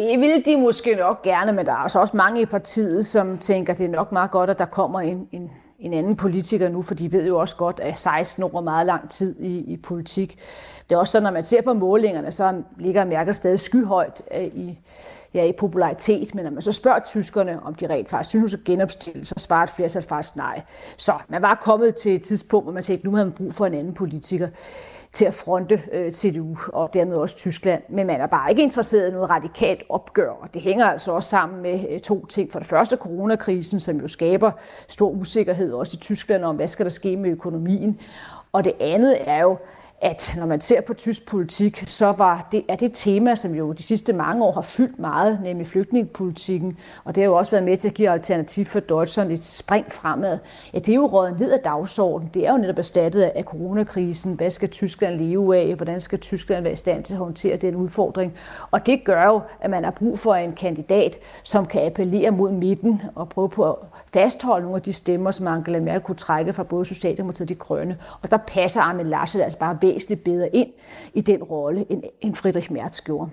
det 0.00 0.20
ville 0.20 0.42
de 0.42 0.56
måske 0.56 0.94
nok 0.94 1.22
gerne, 1.22 1.52
men 1.52 1.66
der 1.66 1.72
er 1.72 1.76
altså 1.76 2.00
også 2.00 2.16
mange 2.16 2.40
i 2.40 2.46
partiet, 2.46 3.06
som 3.06 3.38
tænker, 3.38 3.72
at 3.72 3.78
det 3.78 3.86
er 3.86 3.90
nok 3.90 4.12
meget 4.12 4.30
godt, 4.30 4.50
at 4.50 4.58
der 4.58 4.64
kommer 4.64 5.00
en, 5.00 5.28
en, 5.32 5.50
en 5.78 5.92
anden 5.92 6.16
politiker 6.16 6.68
nu, 6.68 6.82
for 6.82 6.94
de 6.94 7.12
ved 7.12 7.26
jo 7.26 7.38
også 7.38 7.56
godt, 7.56 7.80
at 7.80 7.98
16 7.98 8.42
år 8.42 8.56
er 8.56 8.60
meget 8.60 8.86
lang 8.86 9.10
tid 9.10 9.40
i, 9.40 9.58
i 9.58 9.76
politik. 9.76 10.38
Det 10.88 10.94
er 10.94 10.98
også 10.98 11.10
sådan, 11.10 11.22
når 11.22 11.30
man 11.30 11.44
ser 11.44 11.62
på 11.62 11.72
målingerne, 11.72 12.32
så 12.32 12.62
ligger 12.78 13.04
Merkel 13.04 13.34
stadig 13.34 13.60
skyhøjt 13.60 14.22
øh, 14.34 14.44
i, 14.44 14.78
ja, 15.34 15.44
i 15.44 15.52
popularitet, 15.52 16.34
men 16.34 16.44
når 16.44 16.50
man 16.50 16.62
så 16.62 16.72
spørger 16.72 16.98
tyskerne, 16.98 17.62
om 17.62 17.74
de 17.74 17.86
rent 17.86 18.08
faktisk 18.08 18.30
synes 18.30 18.54
at 18.54 18.60
genopstille, 18.64 19.24
så 19.24 19.34
svarer 19.38 19.62
et 19.62 19.70
flertal 19.70 20.02
faktisk 20.02 20.36
nej. 20.36 20.62
Så 20.96 21.12
man 21.28 21.42
var 21.42 21.60
kommet 21.62 21.94
til 21.94 22.14
et 22.14 22.22
tidspunkt, 22.22 22.64
hvor 22.64 22.72
man 22.72 22.82
tænkte, 22.82 23.06
nu 23.06 23.14
havde 23.14 23.26
man 23.26 23.32
brug 23.32 23.54
for 23.54 23.66
en 23.66 23.74
anden 23.74 23.94
politiker 23.94 24.48
til 25.12 25.24
at 25.24 25.34
fronte 25.34 25.82
øh, 25.92 26.12
CDU 26.12 26.56
og 26.72 26.90
dermed 26.94 27.16
også 27.16 27.36
Tyskland. 27.36 27.82
Men 27.88 28.06
man 28.06 28.20
er 28.20 28.26
bare 28.26 28.50
ikke 28.50 28.62
interesseret 28.62 29.08
i 29.08 29.12
noget 29.12 29.30
radikalt 29.30 29.82
opgør. 29.88 30.30
Og 30.30 30.54
det 30.54 30.62
hænger 30.62 30.86
altså 30.86 31.12
også 31.12 31.28
sammen 31.28 31.62
med 31.62 31.80
øh, 31.90 32.00
to 32.00 32.26
ting. 32.26 32.52
For 32.52 32.58
det 32.58 32.68
første 32.68 32.96
coronakrisen, 32.96 33.80
som 33.80 33.96
jo 33.96 34.08
skaber 34.08 34.50
stor 34.88 35.10
usikkerhed 35.10 35.72
også 35.72 35.96
i 35.96 36.00
Tyskland 36.00 36.44
om, 36.44 36.56
hvad 36.56 36.68
skal 36.68 36.86
der 36.86 36.90
ske 36.90 37.16
med 37.16 37.30
økonomien. 37.30 38.00
Og 38.52 38.64
det 38.64 38.72
andet 38.80 39.16
er 39.20 39.40
jo, 39.40 39.58
at 40.02 40.34
når 40.36 40.46
man 40.46 40.60
ser 40.60 40.80
på 40.80 40.94
tysk 40.94 41.28
politik, 41.28 41.84
så 41.86 42.12
var 42.12 42.48
det, 42.52 42.64
er 42.68 42.76
det 42.76 42.90
tema, 42.94 43.34
som 43.34 43.54
jo 43.54 43.72
de 43.72 43.82
sidste 43.82 44.12
mange 44.12 44.44
år 44.44 44.52
har 44.52 44.62
fyldt 44.62 44.98
meget, 44.98 45.40
nemlig 45.42 45.66
flygtningepolitikken, 45.66 46.78
og 47.04 47.14
det 47.14 47.22
har 47.22 47.30
jo 47.30 47.36
også 47.36 47.50
været 47.50 47.64
med 47.64 47.76
til 47.76 47.88
at 47.88 47.94
give 47.94 48.10
alternativ 48.10 48.64
for 48.64 48.80
Deutschland 48.80 49.32
et 49.32 49.44
spring 49.44 49.92
fremad. 49.92 50.38
Ja, 50.74 50.78
det 50.78 50.88
er 50.88 50.94
jo 50.94 51.06
røget 51.06 51.40
ned 51.40 51.52
af 51.52 51.58
dagsordenen. 51.58 52.30
Det 52.34 52.46
er 52.46 52.52
jo 52.52 52.58
netop 52.58 52.78
erstattet 52.78 53.22
af 53.22 53.44
coronakrisen. 53.44 54.34
Hvad 54.34 54.50
skal 54.50 54.68
Tyskland 54.68 55.14
leve 55.14 55.56
af? 55.56 55.74
Hvordan 55.74 56.00
skal 56.00 56.18
Tyskland 56.18 56.62
være 56.62 56.72
i 56.72 56.76
stand 56.76 57.04
til 57.04 57.14
at 57.14 57.18
håndtere 57.18 57.56
den 57.56 57.76
udfordring? 57.76 58.34
Og 58.70 58.86
det 58.86 59.04
gør 59.04 59.24
jo, 59.24 59.40
at 59.60 59.70
man 59.70 59.84
har 59.84 59.90
brug 59.90 60.18
for 60.18 60.34
en 60.34 60.52
kandidat, 60.52 61.18
som 61.42 61.66
kan 61.66 61.86
appellere 61.86 62.30
mod 62.30 62.52
midten 62.52 63.02
og 63.14 63.28
prøve 63.28 63.48
på 63.48 63.70
at 63.70 63.76
fastholde 64.12 64.62
nogle 64.62 64.76
af 64.76 64.82
de 64.82 64.92
stemmer, 64.92 65.30
som 65.30 65.46
Angela 65.46 65.80
Merkel 65.80 66.00
kunne 66.00 66.16
trække 66.16 66.52
fra 66.52 66.62
både 66.62 66.84
Socialdemokratiet 66.84 67.44
og 67.44 67.48
de 67.48 67.54
grønne. 67.54 67.96
Og 68.22 68.30
der 68.30 68.36
passer 68.36 68.80
Armin 68.80 69.06
Laschet 69.06 69.42
altså 69.42 69.58
bare 69.58 69.78
væsentligt 69.92 70.24
bedre 70.24 70.48
ind 70.56 70.68
i 71.14 71.20
den 71.20 71.42
rolle, 71.42 71.86
end, 71.90 72.02
end 72.20 72.34
Friedrich 72.34 72.72
Merz 72.72 73.00
gjorde. 73.00 73.30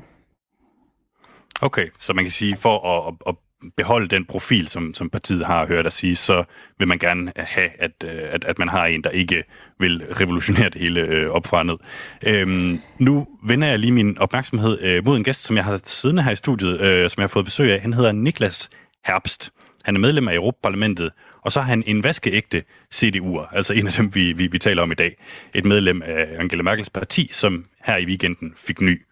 Okay, 1.62 1.88
så 1.98 2.14
man 2.14 2.26
kan 2.26 2.32
sige, 2.32 2.58
for 2.58 3.08
at, 3.08 3.14
at, 3.28 3.36
beholde 3.78 4.08
den 4.08 4.26
profil, 4.26 4.68
som, 4.68 4.94
som 4.94 5.10
partiet 5.10 5.46
har 5.46 5.68
hørt 5.68 5.86
at 5.86 5.94
sige, 5.94 6.16
så 6.16 6.44
vil 6.80 6.88
man 6.88 7.00
gerne 7.00 7.32
have, 7.36 7.70
at, 7.80 7.92
øh, 8.04 8.22
at, 8.30 8.46
at 8.46 8.60
man 8.60 8.70
har 8.70 8.86
en, 8.86 9.04
der 9.04 9.10
ikke 9.10 9.44
vil 9.80 10.06
revolutionere 10.12 10.70
det 10.70 10.82
hele 10.82 11.02
øh, 11.02 11.30
op 11.30 11.48
fra 11.48 11.64
ned. 11.64 11.78
Øhm, 12.24 12.82
nu 13.00 13.28
vender 13.44 13.68
jeg 13.68 13.80
lige 13.80 13.92
min 13.92 14.18
opmærksomhed 14.20 14.80
øh, 14.82 15.06
mod 15.06 15.18
en 15.18 15.24
gæst, 15.24 15.44
som 15.44 15.56
jeg 15.56 15.66
har 15.66 15.80
siddende 15.84 16.24
her 16.24 16.32
i 16.32 16.36
studiet, 16.36 16.82
øh, 16.82 17.10
som 17.10 17.22
jeg 17.22 17.24
har 17.24 17.28
fået 17.28 17.46
besøg 17.46 17.74
af. 17.74 17.82
Han 17.82 17.94
hedder 17.94 18.12
Niklas 18.12 18.70
Herbst. 19.06 19.52
Han 19.84 19.96
er 19.96 20.00
medlem 20.00 20.28
af 20.28 20.36
Europaparlamentet, 20.36 21.12
og 21.48 21.52
så 21.52 21.62
har 21.62 21.68
han 21.68 21.84
en 21.88 22.04
vaskeægte 22.04 22.64
CDU'er, 22.96 23.56
altså 23.56 23.74
en 23.74 23.88
af 23.88 23.94
dem, 23.94 24.16
vi, 24.16 24.34
vi, 24.34 24.48
vi 24.48 24.60
taler 24.60 24.84
om 24.84 24.92
i 24.92 24.96
dag. 24.96 25.18
Et 25.54 25.66
medlem 25.66 26.02
af 26.02 26.36
Angela 26.40 26.64
Merkels 26.64 26.90
parti, 26.90 27.30
som 27.32 27.66
her 27.86 27.98
i 27.98 28.06
weekenden 28.06 28.54
fik 28.58 28.82
ny 28.82 29.06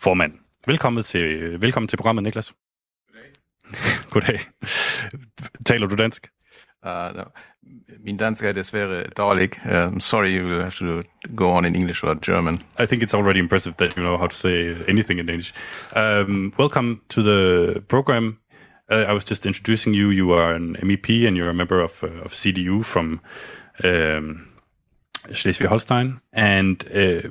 formand. 0.00 0.32
Velkommen 0.66 1.02
til, 1.02 1.60
velkommen 1.60 1.88
til 1.88 1.96
programmet, 1.96 2.24
Niklas. 2.24 2.54
Goddag. 3.06 3.30
Goddag. 4.10 4.40
Taler 5.66 5.86
du 5.86 5.94
dansk? 5.94 6.28
Uh, 6.86 7.16
no. 7.16 7.22
Min 8.04 8.16
dansk 8.16 8.44
er 8.44 8.52
desværre 8.52 9.04
dårlig. 9.16 9.50
Uh, 9.64 9.92
I'm 9.92 10.00
sorry, 10.00 10.38
you 10.38 10.46
will 10.46 10.60
have 10.60 10.70
to 10.70 11.02
go 11.36 11.44
on 11.44 11.64
in 11.64 11.76
English 11.76 12.04
or 12.04 12.14
German. 12.14 12.54
I 12.54 12.86
think 12.86 13.02
it's 13.02 13.14
already 13.14 13.38
impressive 13.38 13.74
that 13.78 13.96
you 13.96 14.02
know 14.02 14.16
how 14.16 14.26
to 14.26 14.36
say 14.36 14.76
anything 14.88 15.20
in 15.20 15.26
Danish. 15.26 15.54
Um, 15.96 16.54
welcome 16.58 17.00
to 17.08 17.22
the 17.22 17.80
program. 17.88 18.41
Uh, 18.90 19.04
I 19.08 19.12
was 19.12 19.24
just 19.24 19.46
introducing 19.46 19.94
you. 19.94 20.10
You 20.10 20.32
are 20.32 20.52
an 20.52 20.76
MEP 20.76 21.26
and 21.26 21.36
you're 21.36 21.50
a 21.50 21.54
member 21.54 21.80
of, 21.80 22.02
uh, 22.02 22.08
of 22.24 22.32
CDU 22.32 22.84
from 22.84 23.20
um, 23.84 24.48
Schleswig-Holstein. 25.32 26.20
And 26.32 26.84
uh, 26.94 27.28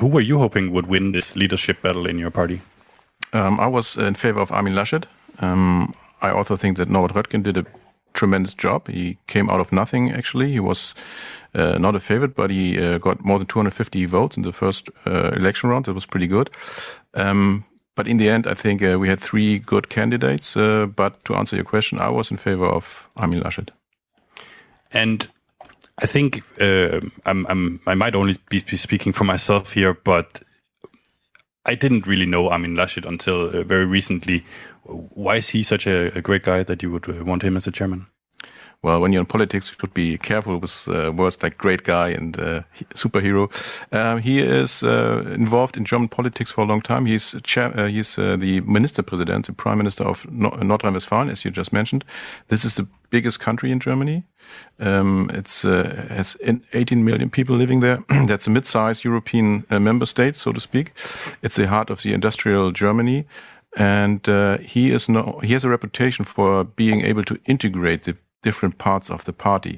who 0.00 0.06
were 0.06 0.20
you 0.20 0.38
hoping 0.38 0.72
would 0.72 0.86
win 0.86 1.12
this 1.12 1.36
leadership 1.36 1.82
battle 1.82 2.06
in 2.06 2.18
your 2.18 2.30
party? 2.30 2.60
Um, 3.32 3.58
I 3.58 3.66
was 3.66 3.96
in 3.96 4.14
favor 4.14 4.40
of 4.40 4.52
Armin 4.52 4.74
Laschet. 4.74 5.06
Um, 5.40 5.94
I 6.22 6.30
also 6.30 6.56
think 6.56 6.76
that 6.76 6.88
Norbert 6.88 7.14
Röttgen 7.14 7.42
did 7.42 7.56
a 7.56 7.66
tremendous 8.12 8.54
job. 8.54 8.88
He 8.88 9.18
came 9.26 9.50
out 9.50 9.60
of 9.60 9.72
nothing, 9.72 10.12
actually. 10.12 10.52
He 10.52 10.60
was 10.60 10.94
uh, 11.54 11.78
not 11.78 11.96
a 11.96 12.00
favorite, 12.00 12.34
but 12.34 12.50
he 12.50 12.78
uh, 12.80 12.98
got 12.98 13.24
more 13.24 13.38
than 13.38 13.46
250 13.46 14.06
votes 14.06 14.36
in 14.36 14.42
the 14.42 14.52
first 14.52 14.88
uh, 15.06 15.30
election 15.32 15.70
round. 15.70 15.86
That 15.86 15.94
was 15.94 16.06
pretty 16.06 16.28
good. 16.28 16.50
Um, 17.14 17.64
but 17.94 18.08
in 18.08 18.16
the 18.16 18.28
end, 18.28 18.46
I 18.46 18.54
think 18.54 18.82
uh, 18.82 18.98
we 18.98 19.08
had 19.08 19.20
three 19.20 19.58
good 19.58 19.88
candidates. 19.88 20.56
Uh, 20.56 20.86
but 20.86 21.24
to 21.24 21.34
answer 21.34 21.56
your 21.56 21.64
question, 21.64 21.98
I 21.98 22.08
was 22.08 22.30
in 22.30 22.36
favor 22.36 22.66
of 22.66 23.08
Armin 23.16 23.40
Laschet. 23.40 23.70
And 24.92 25.28
I 25.98 26.06
think 26.06 26.42
uh, 26.60 27.00
I'm, 27.24 27.46
I'm, 27.46 27.80
i 27.86 27.94
might 27.94 28.14
only 28.14 28.36
be 28.50 28.60
speaking 28.76 29.12
for 29.12 29.24
myself 29.24 29.72
here, 29.72 29.94
but 29.94 30.42
I 31.64 31.74
didn't 31.74 32.06
really 32.06 32.26
know 32.26 32.48
Armin 32.48 32.74
Laschet 32.74 33.06
until 33.06 33.48
uh, 33.48 33.62
very 33.62 33.86
recently. 33.86 34.44
Why 34.82 35.36
is 35.36 35.50
he 35.50 35.62
such 35.62 35.86
a, 35.86 36.16
a 36.16 36.20
great 36.20 36.42
guy 36.42 36.62
that 36.64 36.82
you 36.82 36.90
would 36.90 37.08
uh, 37.08 37.24
want 37.24 37.42
him 37.42 37.56
as 37.56 37.66
a 37.66 37.70
chairman? 37.70 38.06
Well, 38.84 39.00
when 39.00 39.12
you're 39.12 39.20
in 39.20 39.26
politics, 39.26 39.70
you 39.70 39.76
should 39.80 39.94
be 39.94 40.18
careful 40.18 40.58
with 40.58 40.88
uh, 40.88 41.10
words 41.10 41.42
like 41.42 41.56
great 41.56 41.84
guy 41.84 42.10
and 42.10 42.38
uh, 42.38 42.62
superhero. 42.94 43.50
Uh, 43.90 44.16
he 44.18 44.40
is 44.40 44.82
uh, 44.82 45.24
involved 45.34 45.78
in 45.78 45.86
German 45.86 46.08
politics 46.08 46.50
for 46.50 46.60
a 46.60 46.66
long 46.66 46.82
time. 46.82 47.06
He's 47.06 47.34
chair, 47.42 47.72
uh, 47.74 47.86
he's 47.86 48.18
uh, 48.18 48.36
the 48.36 48.60
minister 48.60 49.02
president, 49.02 49.46
the 49.46 49.54
prime 49.54 49.78
minister 49.78 50.04
of 50.04 50.30
no 50.30 50.50
North 50.50 50.84
Rhine-Westphalia, 50.84 51.32
as 51.32 51.46
you 51.46 51.50
just 51.50 51.72
mentioned. 51.72 52.04
This 52.48 52.62
is 52.64 52.74
the 52.74 52.86
biggest 53.08 53.40
country 53.40 53.70
in 53.70 53.80
Germany. 53.80 54.24
Um, 54.78 55.30
it's 55.32 55.62
has 55.62 56.36
18 56.74 57.02
million 57.02 57.30
people 57.30 57.56
living 57.56 57.80
there. 57.80 58.04
That's 58.26 58.46
a 58.46 58.50
mid-sized 58.50 59.02
European 59.02 59.64
member 59.70 60.04
state, 60.04 60.36
so 60.36 60.52
to 60.52 60.60
speak. 60.60 60.92
It's 61.40 61.56
the 61.56 61.68
heart 61.68 61.88
of 61.88 62.02
the 62.02 62.12
industrial 62.12 62.70
Germany 62.70 63.24
and 63.76 64.28
uh, 64.28 64.58
he 64.58 64.92
is 64.92 65.08
no, 65.08 65.40
he 65.42 65.52
has 65.52 65.64
a 65.64 65.68
reputation 65.68 66.24
for 66.24 66.62
being 66.62 67.00
able 67.00 67.24
to 67.24 67.38
integrate 67.46 68.04
the 68.04 68.16
different 68.44 68.78
parts 68.78 69.10
of 69.10 69.24
the 69.24 69.32
party. 69.32 69.76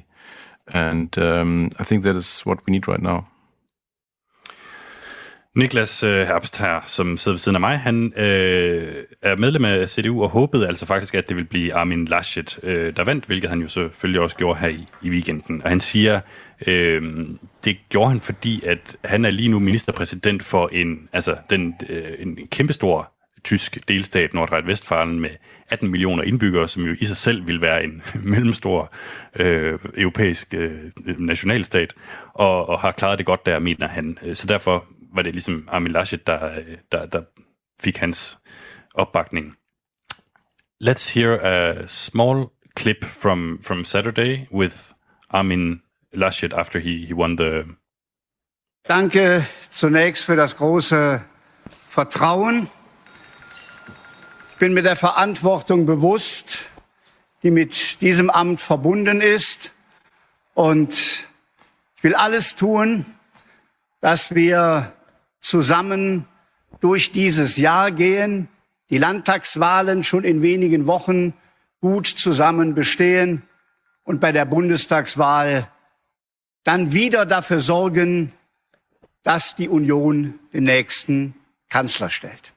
And 0.67 1.17
um, 1.17 1.65
I 1.79 1.83
think 1.83 2.03
that 2.03 2.15
is 2.15 2.43
what 2.45 2.57
we 2.67 2.71
need 2.71 2.87
right 2.87 3.01
now. 3.01 3.25
Niklas 5.57 6.03
øh, 6.03 6.27
Herbst 6.27 6.57
her, 6.59 6.81
som 6.85 7.17
sidder 7.17 7.33
ved 7.33 7.39
siden 7.39 7.55
af 7.55 7.59
mig, 7.59 7.79
han 7.79 8.13
øh, 8.17 9.03
er 9.21 9.35
medlem 9.35 9.65
af 9.65 9.89
CDU 9.89 10.23
og 10.23 10.29
håbede 10.29 10.67
altså 10.67 10.85
faktisk, 10.85 11.15
at 11.15 11.29
det 11.29 11.35
ville 11.35 11.49
blive 11.49 11.73
Armin 11.73 12.05
Laschet, 12.05 12.59
øh, 12.63 12.95
der 12.95 13.03
vandt, 13.03 13.25
hvilket 13.25 13.49
han 13.49 13.61
jo 13.61 13.67
selvfølgelig 13.67 14.21
også 14.21 14.35
gjorde 14.35 14.59
her 14.59 14.67
i, 14.67 14.87
i 15.01 15.09
weekenden. 15.09 15.61
Og 15.63 15.69
han 15.69 15.79
siger, 15.79 16.19
øh, 16.67 17.01
det 17.65 17.77
gjorde 17.89 18.09
han, 18.09 18.19
fordi 18.19 18.65
at 18.65 18.97
han 19.05 19.25
er 19.25 19.29
lige 19.29 19.49
nu 19.49 19.59
ministerpræsident 19.59 20.43
for 20.43 20.67
en, 20.67 21.09
altså 21.13 21.35
den, 21.49 21.75
øh, 21.89 22.11
en 22.19 22.37
kæmpestor 22.51 23.11
tysk 23.47 23.77
delstat 23.87 24.33
Nordrhein-Westfalen 24.33 25.19
med 25.19 25.29
18 25.69 25.91
millioner 25.91 26.23
indbyggere, 26.23 26.67
som 26.67 26.83
jo 26.83 26.95
i 26.99 27.05
sig 27.05 27.17
selv 27.17 27.47
vil 27.47 27.61
være 27.61 27.83
en 27.83 28.03
mellemstor 28.33 28.93
øh, 29.35 29.79
europæisk 29.97 30.53
øh, 30.53 30.91
nationalstat, 31.19 31.93
og, 32.33 32.69
og 32.69 32.79
har 32.79 32.91
klaret 32.91 33.17
det 33.17 33.25
godt 33.25 33.45
der, 33.45 33.59
mener 33.59 33.87
han. 33.87 34.17
Øh, 34.21 34.35
så 34.35 34.47
derfor 34.47 34.85
var 35.13 35.21
det 35.21 35.33
ligesom 35.33 35.67
Armin 35.67 35.91
Laschet, 35.91 36.27
der, 36.27 36.57
øh, 36.57 36.77
der, 36.91 37.05
der 37.05 37.21
fik 37.79 37.97
hans 37.97 38.39
opbakning. 38.93 39.55
Let's 40.83 41.13
hear 41.13 41.39
a 41.41 41.87
small 41.87 42.45
clip 42.79 43.05
from, 43.05 43.59
from 43.63 43.83
Saturday 43.83 44.37
with 44.51 44.75
Armin 45.29 45.81
Laschet 46.13 46.53
after 46.53 46.79
he, 46.79 47.05
he 47.05 47.13
won 47.13 47.37
the... 47.37 47.63
Danke 48.87 49.45
zunächst 49.69 50.25
für 50.25 50.35
das 50.35 50.55
große 50.55 51.21
Vertrauen, 51.89 52.67
bin 54.57 54.73
mir 54.73 54.81
der 54.81 54.95
Verantwortung 54.95 55.85
bewusst, 55.85 56.65
die 57.43 57.51
mit 57.51 58.01
diesem 58.01 58.29
Amt 58.29 58.59
verbunden 58.59 59.21
ist. 59.21 59.73
Und 60.53 61.27
ich 61.95 62.03
will 62.03 62.15
alles 62.15 62.55
tun, 62.55 63.05
dass 64.01 64.33
wir 64.33 64.93
zusammen 65.39 66.27
durch 66.79 67.11
dieses 67.11 67.57
Jahr 67.57 67.91
gehen, 67.91 68.47
die 68.89 68.97
Landtagswahlen 68.97 70.03
schon 70.03 70.23
in 70.23 70.41
wenigen 70.41 70.87
Wochen 70.87 71.33
gut 71.81 72.07
zusammen 72.07 72.73
bestehen 72.73 73.43
und 74.03 74.19
bei 74.19 74.31
der 74.31 74.45
Bundestagswahl 74.45 75.69
dann 76.63 76.93
wieder 76.93 77.25
dafür 77.25 77.59
sorgen, 77.59 78.33
dass 79.23 79.55
die 79.55 79.69
Union 79.69 80.39
den 80.53 80.63
nächsten 80.63 81.35
Kanzler 81.69 82.09
stellt. 82.09 82.53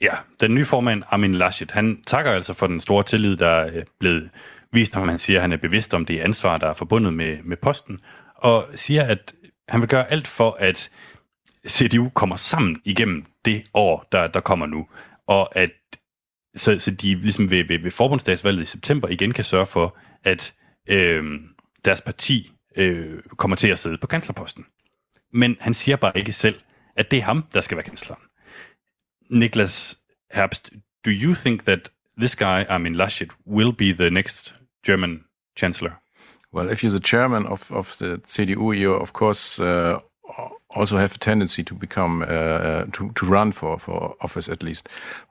Ja, 0.00 0.14
den 0.40 0.54
nye 0.54 0.64
formand, 0.64 1.02
Armin 1.10 1.34
Laschet, 1.34 1.70
han 1.70 2.02
takker 2.06 2.32
altså 2.32 2.54
for 2.54 2.66
den 2.66 2.80
store 2.80 3.04
tillid, 3.04 3.36
der 3.36 3.48
er 3.48 3.82
blevet 3.98 4.30
vist, 4.72 4.94
når 4.94 5.04
man 5.04 5.18
siger, 5.18 5.38
at 5.38 5.42
han 5.42 5.52
er 5.52 5.56
bevidst 5.56 5.94
om 5.94 6.06
det 6.06 6.20
ansvar, 6.20 6.58
der 6.58 6.68
er 6.68 6.74
forbundet 6.74 7.12
med, 7.12 7.38
med 7.44 7.56
posten, 7.56 7.98
og 8.36 8.68
siger, 8.74 9.04
at 9.04 9.34
han 9.68 9.80
vil 9.80 9.88
gøre 9.88 10.10
alt 10.10 10.28
for, 10.28 10.56
at 10.60 10.90
CDU 11.68 12.08
kommer 12.08 12.36
sammen 12.36 12.80
igennem 12.84 13.24
det 13.44 13.64
år, 13.74 14.08
der, 14.12 14.26
der 14.26 14.40
kommer 14.40 14.66
nu, 14.66 14.86
og 15.26 15.56
at 15.56 15.70
så, 16.56 16.78
så 16.78 16.90
de 16.90 17.14
ligesom 17.14 17.50
ved, 17.50 17.64
ved, 17.68 17.78
ved 17.78 17.90
forbundsdagsvalget 17.90 18.62
i 18.62 18.66
september 18.66 19.08
igen 19.08 19.32
kan 19.32 19.44
sørge 19.44 19.66
for, 19.66 19.96
at 20.24 20.54
øh, 20.88 21.24
deres 21.84 22.02
parti 22.02 22.52
øh, 22.76 23.22
kommer 23.36 23.56
til 23.56 23.68
at 23.68 23.78
sidde 23.78 23.98
på 23.98 24.06
kanslerposten. 24.06 24.66
Men 25.32 25.56
han 25.60 25.74
siger 25.74 25.96
bare 25.96 26.18
ikke 26.18 26.32
selv, 26.32 26.60
at 26.96 27.10
det 27.10 27.18
er 27.18 27.22
ham, 27.22 27.44
der 27.54 27.60
skal 27.60 27.76
være 27.76 27.84
kansleren. 27.84 28.22
Niklas 29.34 29.96
Herbst, 30.32 30.80
do 31.02 31.10
you 31.10 31.34
think 31.34 31.64
that 31.64 31.90
this 32.16 32.34
guy, 32.34 32.66
I 32.68 32.78
mean 32.78 32.94
Laschet, 32.94 33.30
will 33.44 33.72
be 33.72 33.92
the 33.92 34.10
next 34.10 34.54
German 34.82 35.24
chancellor? 35.54 36.00
Well, 36.52 36.70
if 36.70 36.82
you're 36.82 36.92
the 36.92 37.00
chairman 37.00 37.46
of, 37.46 37.72
of 37.72 37.98
the 37.98 38.20
CDU, 38.24 38.78
you 38.78 38.92
of 38.92 39.12
course 39.12 39.58
uh, 39.58 39.98
also 40.70 40.98
have 40.98 41.14
a 41.14 41.18
tendency 41.18 41.62
to 41.64 41.74
become 41.74 42.22
uh, 42.22 42.26
uh, 42.26 42.84
to 42.92 43.10
to 43.14 43.26
run 43.26 43.52
for 43.52 43.78
for 43.78 44.14
office 44.20 44.48
at 44.48 44.62
least. 44.62 44.88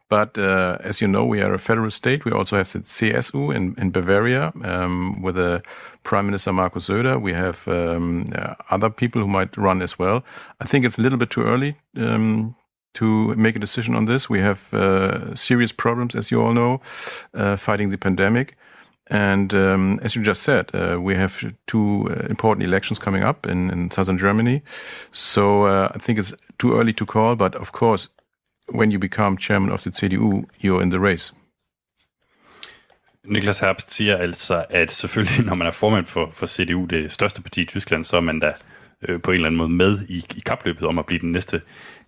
But 0.09 0.37
uh, 0.37 0.77
as 0.83 1.01
you 1.01 1.07
know, 1.07 1.25
we 1.25 1.41
are 1.41 1.53
a 1.53 1.59
federal 1.59 1.89
state. 1.89 2.25
We 2.25 2.31
also 2.31 2.57
have 2.57 2.71
the 2.71 2.79
CSU 2.79 3.55
in 3.55 3.75
in 3.77 3.91
Bavaria 3.91 4.51
um, 4.63 5.21
with 5.21 5.37
a 5.37 5.61
Prime 6.03 6.25
Minister 6.25 6.53
Markus 6.53 6.87
Söder. 6.87 7.21
We 7.21 7.33
have 7.33 7.67
um, 7.67 8.25
uh, 8.35 8.55
other 8.69 8.89
people 8.89 9.21
who 9.21 9.27
might 9.27 9.57
run 9.57 9.81
as 9.81 9.97
well. 9.97 10.23
I 10.61 10.65
think 10.67 10.85
it's 10.85 10.99
a 10.99 11.01
little 11.01 11.17
bit 11.17 11.29
too 11.29 11.43
early 11.43 11.75
um, 11.97 12.55
to 12.93 13.35
make 13.35 13.55
a 13.55 13.59
decision 13.59 13.95
on 13.95 14.05
this. 14.05 14.29
We 14.29 14.39
have 14.39 14.73
uh, 14.73 15.35
serious 15.35 15.71
problems, 15.71 16.15
as 16.15 16.31
you 16.31 16.41
all 16.41 16.53
know, 16.53 16.81
uh, 17.33 17.57
fighting 17.57 17.89
the 17.89 17.97
pandemic. 17.97 18.55
And 19.07 19.53
um, 19.53 19.99
as 20.01 20.15
you 20.15 20.23
just 20.23 20.43
said, 20.43 20.71
uh, 20.73 20.97
we 20.99 21.15
have 21.15 21.53
two 21.67 22.09
uh, 22.09 22.27
important 22.29 22.65
elections 22.65 22.99
coming 22.99 23.23
up 23.23 23.45
in, 23.45 23.69
in 23.69 23.91
southern 23.91 24.17
Germany. 24.17 24.61
So 25.11 25.63
uh, 25.65 25.91
I 25.93 25.99
think 25.99 26.19
it's 26.19 26.33
too 26.57 26.77
early 26.79 26.93
to 26.93 27.05
call, 27.05 27.35
but 27.35 27.55
of 27.55 27.71
course, 27.71 28.09
when 28.71 28.91
you 28.91 28.99
become 28.99 29.37
chairman 29.37 29.71
of 29.71 29.83
the 29.83 29.91
CDU, 29.91 30.45
you're 30.59 30.81
in 30.81 30.89
the 30.89 30.99
race. 30.99 31.33
Niklas 33.25 33.59
Herbst 33.59 33.91
siger 33.91 34.17
altså, 34.17 34.65
at 34.69 34.91
selvfølgelig, 34.91 35.45
når 35.49 35.55
man 35.55 35.67
er 35.67 35.71
formand 35.71 36.05
for, 36.05 36.29
for 36.33 36.45
CDU, 36.45 36.85
det 36.85 37.11
største 37.11 37.41
parti 37.41 37.61
i 37.61 37.65
Tyskland, 37.65 38.03
så 38.03 38.17
er 38.17 38.21
man 38.21 38.39
da 38.39 38.53
øh, 39.07 39.21
på 39.21 39.31
en 39.31 39.35
eller 39.35 39.47
anden 39.47 39.57
måde 39.57 39.69
med 39.69 39.99
i, 40.09 40.25
i 40.35 40.39
kapløbet 40.45 40.87
om 40.87 40.99
at 40.99 41.05
blive 41.05 41.19
den 41.19 41.31
næste 41.31 41.61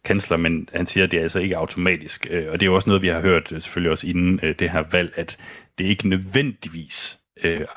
kansler, 0.05 0.37
men 0.37 0.69
han 0.73 0.85
siger, 0.85 1.03
at 1.03 1.11
det 1.11 1.17
er 1.17 1.21
altså 1.21 1.39
ikke 1.39 1.57
automatisk. 1.57 2.27
Øh, 2.29 2.47
og 2.51 2.59
det 2.59 2.61
er 2.61 2.65
jo 2.65 2.75
også 2.75 2.89
noget, 2.89 3.01
vi 3.01 3.07
har 3.07 3.21
hørt 3.21 3.51
øh, 3.51 3.61
selvfølgelig 3.61 3.91
også 3.91 4.07
inden 4.07 4.39
øh, 4.43 4.55
det 4.59 4.69
her 4.69 4.83
valg, 4.91 5.13
at 5.15 5.37
det 5.77 5.85
ikke 5.85 6.09
nødvendigvis 6.09 7.19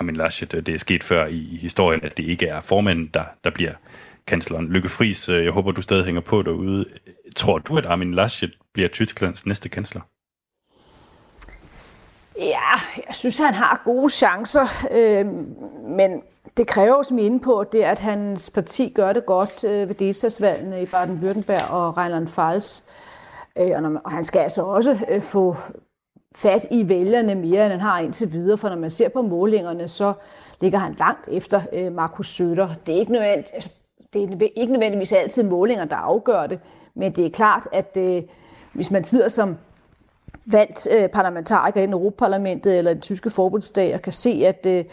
Armin 0.01 0.17
Laschet, 0.17 0.53
det 0.53 0.69
er 0.69 0.79
sket 0.79 1.05
før 1.05 1.27
i 1.27 1.59
historien, 1.61 2.05
at 2.05 2.17
det 2.17 2.25
ikke 2.25 2.47
er 2.47 2.61
formanden, 2.61 3.11
der, 3.15 3.25
der 3.45 3.51
bliver 3.51 3.73
kansleren. 4.27 4.69
Lykke 4.69 4.89
Friis, 4.89 5.29
jeg 5.29 5.51
håber, 5.51 5.73
du 5.73 5.83
stadig 5.83 6.05
hænger 6.05 6.21
på 6.21 6.43
derude. 6.43 6.85
Tror 7.37 7.59
du, 7.59 7.79
at 7.79 7.87
Armin 7.87 8.15
Laschet 8.15 8.51
bliver 8.75 8.89
Tysklands 8.89 9.47
næste 9.47 9.69
kansler? 9.69 10.01
Ja, 12.39 12.73
jeg 13.07 13.15
synes, 13.15 13.39
han 13.39 13.55
har 13.55 13.83
gode 13.85 14.13
chancer, 14.13 14.67
øh, 14.91 15.27
men 15.89 16.23
det 16.57 16.67
kræver, 16.67 17.03
som 17.03 17.19
I 17.19 17.23
er 17.23 17.27
inde 17.27 17.41
på, 17.41 17.65
det 17.73 17.85
er, 17.85 17.91
at 17.91 17.99
hans 17.99 18.51
parti 18.51 18.93
gør 18.95 19.13
det 19.13 19.27
godt 19.27 19.65
øh, 19.65 19.89
ved 19.89 19.95
delstatsvalgene 19.95 20.83
i 20.83 20.85
Baden-Württemberg 20.85 21.73
og 21.73 21.99
Rheinland-Pfalz. 21.99 22.83
Øh, 23.59 23.85
og, 23.85 24.01
og 24.05 24.11
han 24.11 24.25
skal 24.25 24.39
altså 24.39 24.63
også 24.63 24.99
øh, 25.09 25.23
få 25.23 25.57
fat 26.37 26.67
i 26.71 26.89
vælgerne 26.89 27.35
mere, 27.35 27.65
end 27.65 27.73
han 27.73 27.81
har 27.81 28.01
indtil 28.01 28.33
videre, 28.33 28.59
for 28.59 28.69
når 28.69 28.77
man 28.77 28.91
ser 28.91 29.09
på 29.09 29.23
målingerne, 29.23 29.89
så 29.89 30.13
ligger 30.61 30.79
han 30.79 30.95
langt 30.99 31.29
efter 31.29 31.61
øh, 31.73 31.93
Markus 31.93 32.29
Søder. 32.29 32.69
Det 32.87 32.95
er 32.95 32.99
ikke 32.99 33.13
nødvendigt, 33.13 33.51
altså, 33.55 33.71
det 34.13 34.23
er 34.23 34.49
ikke 34.57 34.73
nødvendigvis 34.73 35.13
altid 35.13 35.43
målinger, 35.43 35.85
der 35.85 35.97
afgør 35.97 36.47
det, 36.47 36.61
men 36.95 37.13
det 37.13 37.27
er 37.27 37.31
klart, 37.31 37.69
at 37.73 37.97
øh, 37.97 38.23
hvis 38.73 38.91
man 38.91 39.05
sidder 39.05 39.29
som 39.29 39.57
valgt 40.47 40.89
øh, 40.91 41.09
parlamentariker 41.09 41.81
i 41.81 41.85
Europaparlamentet 41.85 42.79
eller 42.79 42.93
den 42.93 43.03
tyske 43.03 43.31
forbundsdag 43.31 43.95
og 43.95 44.03
kan 44.03 44.13
se, 44.13 44.43
at 44.47 44.67
øh, 44.67 44.85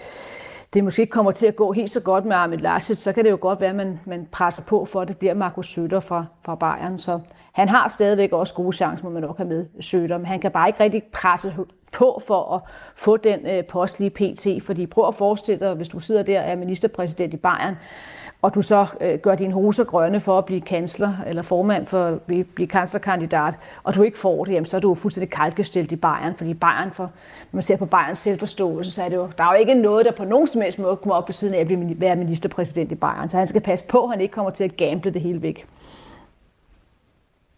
det 0.74 0.84
måske 0.84 1.02
ikke 1.02 1.12
kommer 1.12 1.32
til 1.32 1.48
at 1.48 1.56
gå 1.56 1.72
helt 1.72 1.92
så 1.92 2.00
godt 2.00 2.26
med 2.26 2.36
Armin 2.36 2.60
Laschet, 2.60 3.00
så 3.00 3.14
kan 3.14 3.26
det 3.26 3.32
jo 3.32 3.38
godt 3.42 3.62
være, 3.62 3.70
at 3.70 3.76
man, 3.76 4.00
man 4.06 4.28
presser 4.32 4.64
på 4.64 4.86
for, 4.86 5.02
at 5.02 5.08
det 5.08 5.18
bliver 5.18 5.34
Markus 5.34 5.68
Søder 5.68 6.00
fra, 6.00 6.26
fra 6.46 6.56
Bayern. 6.56 7.00
Så 7.00 7.20
han 7.54 7.70
har 7.70 7.90
stadigvæk 7.90 8.32
også 8.32 8.54
gode 8.54 8.76
chancer, 8.76 9.06
må 9.06 9.12
man 9.12 9.22
nok 9.22 9.38
have 9.38 9.50
med 9.50 9.66
Søder, 9.82 10.18
men 10.18 10.26
han 10.26 10.40
kan 10.40 10.52
bare 10.52 10.70
ikke 10.70 10.80
rigtig 10.80 11.04
presse 11.14 11.54
på 11.92 12.22
for 12.28 12.56
at 12.56 12.62
få 12.96 13.18
den 13.18 13.48
øh, 13.48 13.66
post 13.66 14.00
lige 14.00 14.10
pt. 14.10 14.48
Fordi 14.66 14.86
prøv 14.86 15.08
at 15.08 15.16
forestille 15.16 15.60
dig, 15.60 15.74
hvis 15.74 15.90
du 15.90 16.00
sidder 16.00 16.24
der 16.24 16.42
og 16.42 16.50
er 16.50 16.56
ministerpræsident 16.56 17.34
i 17.34 17.38
Bayern, 17.38 17.76
og 18.42 18.56
du 18.56 18.62
så 18.62 18.86
øh, 19.02 19.20
gør 19.20 19.36
dine 19.36 19.54
hose 19.54 19.84
grønne 19.84 20.20
for 20.20 20.38
at 20.38 20.46
blive 20.46 20.62
kansler, 20.62 21.14
eller 21.28 21.42
formand 21.42 21.88
for 21.88 22.06
at 22.06 22.22
blive, 22.22 22.44
blive 22.44 22.68
kanslerkandidat, 22.68 23.54
og 23.84 23.96
du 23.96 24.02
ikke 24.02 24.18
får 24.18 24.46
det, 24.46 24.54
jamen, 24.54 24.66
så 24.66 24.78
er 24.78 24.82
du 24.82 24.96
fuldstændig 24.96 25.30
kalkestillet 25.30 25.92
i 25.92 25.96
Bayern, 25.96 26.36
fordi 26.36 26.54
Bayern, 26.54 26.92
for, 26.94 27.04
når 27.04 27.58
man 27.58 27.64
ser 27.64 27.78
på 27.78 27.86
Bayerns 27.86 28.20
selvforståelse, 28.20 28.92
så 28.92 29.04
er 29.04 29.10
det 29.10 29.16
jo, 29.16 29.30
der 29.38 29.44
er 29.44 29.54
jo 29.54 29.60
ikke 29.60 29.74
noget, 29.74 30.06
der 30.06 30.12
på 30.12 30.26
nogen 30.26 30.48
som 30.48 30.62
helst 30.62 30.80
måde 30.80 30.96
kommer 30.96 31.16
op 31.16 31.26
på 31.26 31.32
siden 31.32 31.54
af 31.54 31.60
at 31.60 31.68
blive, 31.68 32.00
være 32.00 32.16
ministerpræsident 32.16 32.92
i 32.92 32.96
Bayern, 32.96 33.30
så 33.30 33.38
han 33.38 33.48
skal 33.48 33.62
passe 33.62 33.88
på, 33.88 34.04
at 34.04 34.10
han 34.10 34.22
ikke 34.22 34.34
kommer 34.34 34.52
til 34.52 34.64
at 34.64 34.78
gamble 34.78 35.12
det 35.12 35.22
hele 35.22 35.42
væk 35.42 35.66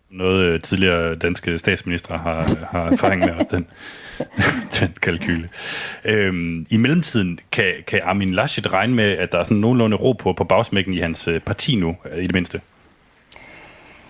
noget 0.09 0.43
øh, 0.43 0.61
tidligere 0.61 1.15
danske 1.15 1.59
statsminister 1.59 2.17
har, 2.17 2.67
har 2.71 2.91
erfaring 2.91 3.19
med 3.19 3.29
også 3.29 3.49
den, 3.51 3.67
den 4.79 4.93
kalkyle. 5.01 5.49
Øhm, 6.05 6.67
I 6.69 6.77
mellemtiden 6.77 7.39
kan, 7.51 7.73
kan 7.87 8.01
Armin 8.03 8.33
Laschet 8.33 8.73
regne 8.73 8.95
med, 8.95 9.17
at 9.17 9.31
der 9.31 9.39
er 9.39 9.43
sådan 9.43 9.57
nogenlunde 9.57 9.97
ro 9.97 10.11
på, 10.11 10.33
på 10.33 10.43
bagsmækken 10.43 10.93
i 10.93 10.99
hans 10.99 11.27
øh, 11.27 11.39
parti 11.39 11.75
nu, 11.75 11.95
i 12.17 12.27
det 12.27 12.33
mindste? 12.33 12.61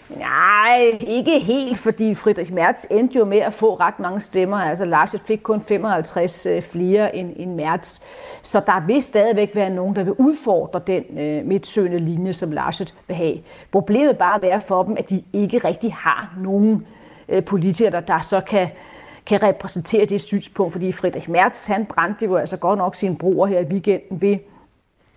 Nej, 0.09 0.97
ikke 1.01 1.39
helt, 1.39 1.77
fordi 1.77 2.15
Friedrich 2.15 2.53
Merz 2.53 2.85
endte 2.91 3.19
jo 3.19 3.25
med 3.25 3.37
at 3.37 3.53
få 3.53 3.75
ret 3.75 3.99
mange 3.99 4.19
stemmer. 4.19 4.57
Altså 4.57 4.85
Laschet 4.85 5.21
fik 5.21 5.39
kun 5.43 5.61
55 5.61 6.45
øh, 6.45 6.61
flere 6.61 7.15
end, 7.15 7.33
end 7.35 7.55
Merz. 7.55 8.01
Så 8.41 8.61
der 8.65 8.85
vil 8.85 9.01
stadigvæk 9.03 9.55
være 9.55 9.69
nogen, 9.69 9.95
der 9.95 10.03
vil 10.03 10.13
udfordre 10.13 10.81
den 10.87 11.19
øh, 11.19 11.45
midtsøgende 11.45 11.99
linje, 11.99 12.33
som 12.33 12.51
Laschet 12.51 12.95
vil 13.07 13.15
have. 13.15 13.37
Problemet 13.71 14.17
bare 14.17 14.41
være 14.41 14.61
for 14.61 14.83
dem, 14.83 14.95
at 14.99 15.09
de 15.09 15.23
ikke 15.33 15.57
rigtig 15.57 15.93
har 15.93 16.33
nogen 16.37 16.87
øh, 17.29 17.43
politikere, 17.43 17.91
der, 17.91 17.99
der 17.99 18.21
så 18.21 18.41
kan, 18.41 18.67
kan 19.25 19.43
repræsentere 19.43 20.05
det 20.05 20.21
synspunkt, 20.21 20.71
fordi 20.71 20.91
Friedrich 20.91 21.29
Merz, 21.29 21.67
han 21.67 21.85
brændte 21.85 22.25
jo 22.25 22.35
altså 22.35 22.57
godt 22.57 22.77
nok 22.77 22.95
sine 22.95 23.17
broer 23.17 23.47
her 23.47 23.59
i 23.59 23.65
weekenden 23.65 24.21
ved 24.21 24.37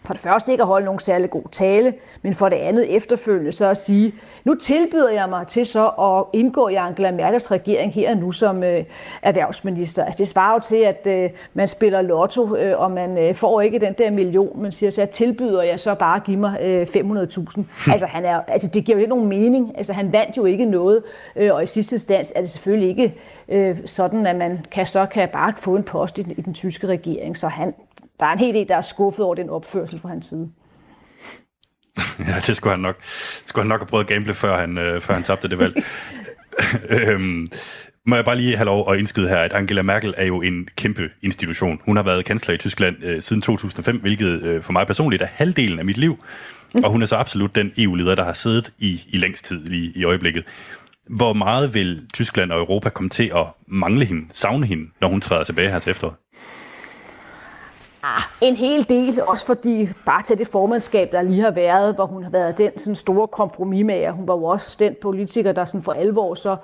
for 0.04 0.14
det 0.14 0.22
første 0.22 0.52
ikke 0.52 0.62
at 0.62 0.68
holde 0.68 0.84
nogen 0.84 1.00
særlig 1.00 1.30
god 1.30 1.42
tale, 1.52 1.94
men 2.22 2.34
for 2.34 2.48
det 2.48 2.56
andet 2.56 2.96
efterfølgende 2.96 3.52
så 3.52 3.66
at 3.66 3.76
sige, 3.76 4.14
nu 4.44 4.54
tilbyder 4.54 5.10
jeg 5.10 5.28
mig 5.28 5.46
til 5.46 5.66
så 5.66 5.86
at 5.88 6.38
indgå 6.40 6.68
i 6.68 6.74
Angela 6.74 7.10
Merkels 7.10 7.50
regering 7.50 7.92
her 7.92 8.14
nu 8.14 8.32
som 8.32 8.62
øh, 8.62 8.84
erhvervsminister. 9.22 10.04
Altså 10.04 10.18
det 10.18 10.28
svarer 10.28 10.54
jo 10.54 10.60
til, 10.60 10.76
at 10.76 11.06
øh, 11.06 11.30
man 11.54 11.68
spiller 11.68 12.02
lotto, 12.02 12.56
øh, 12.56 12.80
og 12.80 12.90
man 12.90 13.18
øh, 13.18 13.34
får 13.34 13.60
ikke 13.60 13.78
den 13.78 13.94
der 13.98 14.10
million, 14.10 14.62
men 14.62 14.72
siger 14.72 14.90
så, 14.90 15.02
at 15.02 15.10
tilbyder 15.10 15.62
jeg 15.62 15.80
så 15.80 15.94
bare 15.94 16.16
at 16.16 16.24
give 16.24 16.36
mig 16.36 16.58
øh, 16.62 16.86
500.000. 16.86 17.54
Hm. 17.56 17.66
Altså, 17.90 18.06
han 18.06 18.24
er, 18.24 18.40
altså 18.48 18.68
det 18.74 18.84
giver 18.84 18.96
jo 18.96 19.00
ikke 19.00 19.10
nogen 19.10 19.28
mening. 19.28 19.72
Altså 19.76 19.92
han 19.92 20.12
vandt 20.12 20.36
jo 20.36 20.44
ikke 20.44 20.64
noget, 20.64 21.02
øh, 21.36 21.54
og 21.54 21.62
i 21.64 21.66
sidste 21.66 21.94
instans 21.94 22.32
er 22.36 22.40
det 22.40 22.50
selvfølgelig 22.50 22.88
ikke 22.88 23.14
øh, 23.48 23.76
sådan, 23.86 24.26
at 24.26 24.36
man 24.36 24.64
kan, 24.70 24.86
så 24.86 25.06
kan 25.06 25.28
bare 25.28 25.52
få 25.58 25.76
en 25.76 25.82
post 25.82 26.18
i 26.18 26.22
den, 26.22 26.30
i 26.30 26.40
den 26.40 26.54
tyske 26.54 26.86
regering. 26.86 27.36
Så 27.36 27.48
han, 27.48 27.74
der 28.20 28.26
er 28.26 28.32
en 28.32 28.38
hel 28.38 28.54
del, 28.54 28.68
der 28.68 28.76
er 28.76 28.80
skuffet 28.80 29.24
over 29.24 29.34
den 29.34 29.50
opførsel 29.50 29.98
fra 29.98 30.08
hans 30.08 30.26
side. 30.26 30.50
ja, 32.28 32.40
det 32.46 32.56
skulle 32.56 32.72
han 32.72 32.80
nok, 32.80 32.96
skulle 33.44 33.62
han 33.62 33.68
nok 33.68 33.80
have 33.80 33.86
prøvet 33.86 34.04
at 34.04 34.08
gamble, 34.08 34.34
før 34.34 34.60
han, 34.60 34.78
øh, 34.78 35.00
før 35.00 35.14
han 35.14 35.22
tabte 35.22 35.48
det 35.48 35.58
valg. 35.58 35.84
øhm, 37.08 37.46
må 38.06 38.14
jeg 38.14 38.24
bare 38.24 38.36
lige 38.36 38.56
have 38.56 38.64
lov 38.64 38.92
at 38.92 38.98
indskyde 38.98 39.28
her, 39.28 39.36
at 39.36 39.52
Angela 39.52 39.82
Merkel 39.82 40.14
er 40.16 40.24
jo 40.24 40.42
en 40.42 40.68
kæmpe 40.76 41.10
institution. 41.22 41.80
Hun 41.84 41.96
har 41.96 42.02
været 42.02 42.24
kansler 42.24 42.54
i 42.54 42.58
Tyskland 42.58 42.96
øh, 43.02 43.22
siden 43.22 43.42
2005, 43.42 43.96
hvilket 44.00 44.42
øh, 44.42 44.62
for 44.62 44.72
mig 44.72 44.86
personligt 44.86 45.22
er 45.22 45.26
halvdelen 45.26 45.78
af 45.78 45.84
mit 45.84 45.98
liv. 45.98 46.24
Mm. 46.74 46.84
Og 46.84 46.90
hun 46.90 47.02
er 47.02 47.06
så 47.06 47.16
absolut 47.16 47.54
den 47.54 47.72
EU-leder, 47.78 48.14
der 48.14 48.24
har 48.24 48.32
siddet 48.32 48.72
i, 48.78 49.04
i 49.08 49.18
længst 49.18 49.44
tid 49.44 49.64
lige 49.64 49.92
i 49.94 50.04
øjeblikket. 50.04 50.44
Hvor 51.08 51.32
meget 51.32 51.74
vil 51.74 52.06
Tyskland 52.14 52.52
og 52.52 52.58
Europa 52.58 52.88
komme 52.88 53.08
til 53.08 53.32
at 53.36 53.46
mangle 53.66 54.04
hende, 54.04 54.26
savne 54.30 54.66
hende, 54.66 54.90
når 55.00 55.08
hun 55.08 55.20
træder 55.20 55.44
tilbage 55.44 55.70
her 55.70 55.78
til 55.78 55.90
efteråret? 55.90 56.16
Ah, 58.02 58.20
en 58.40 58.56
hel 58.56 58.88
del, 58.88 59.22
også 59.22 59.46
fordi 59.46 59.88
bare 60.06 60.22
til 60.22 60.38
det 60.38 60.48
formandskab, 60.48 61.12
der 61.12 61.22
lige 61.22 61.40
har 61.40 61.50
været, 61.50 61.94
hvor 61.94 62.06
hun 62.06 62.22
har 62.22 62.30
været 62.30 62.58
den 62.58 62.78
sådan 62.78 62.94
store 62.94 63.28
kompromismager. 63.28 64.12
Hun 64.12 64.28
var 64.28 64.34
jo 64.34 64.44
også 64.44 64.76
den 64.78 64.96
politiker, 65.02 65.52
der 65.52 65.64
sådan 65.64 65.82
for 65.82 65.92
alvor 65.92 66.34
så 66.34 66.56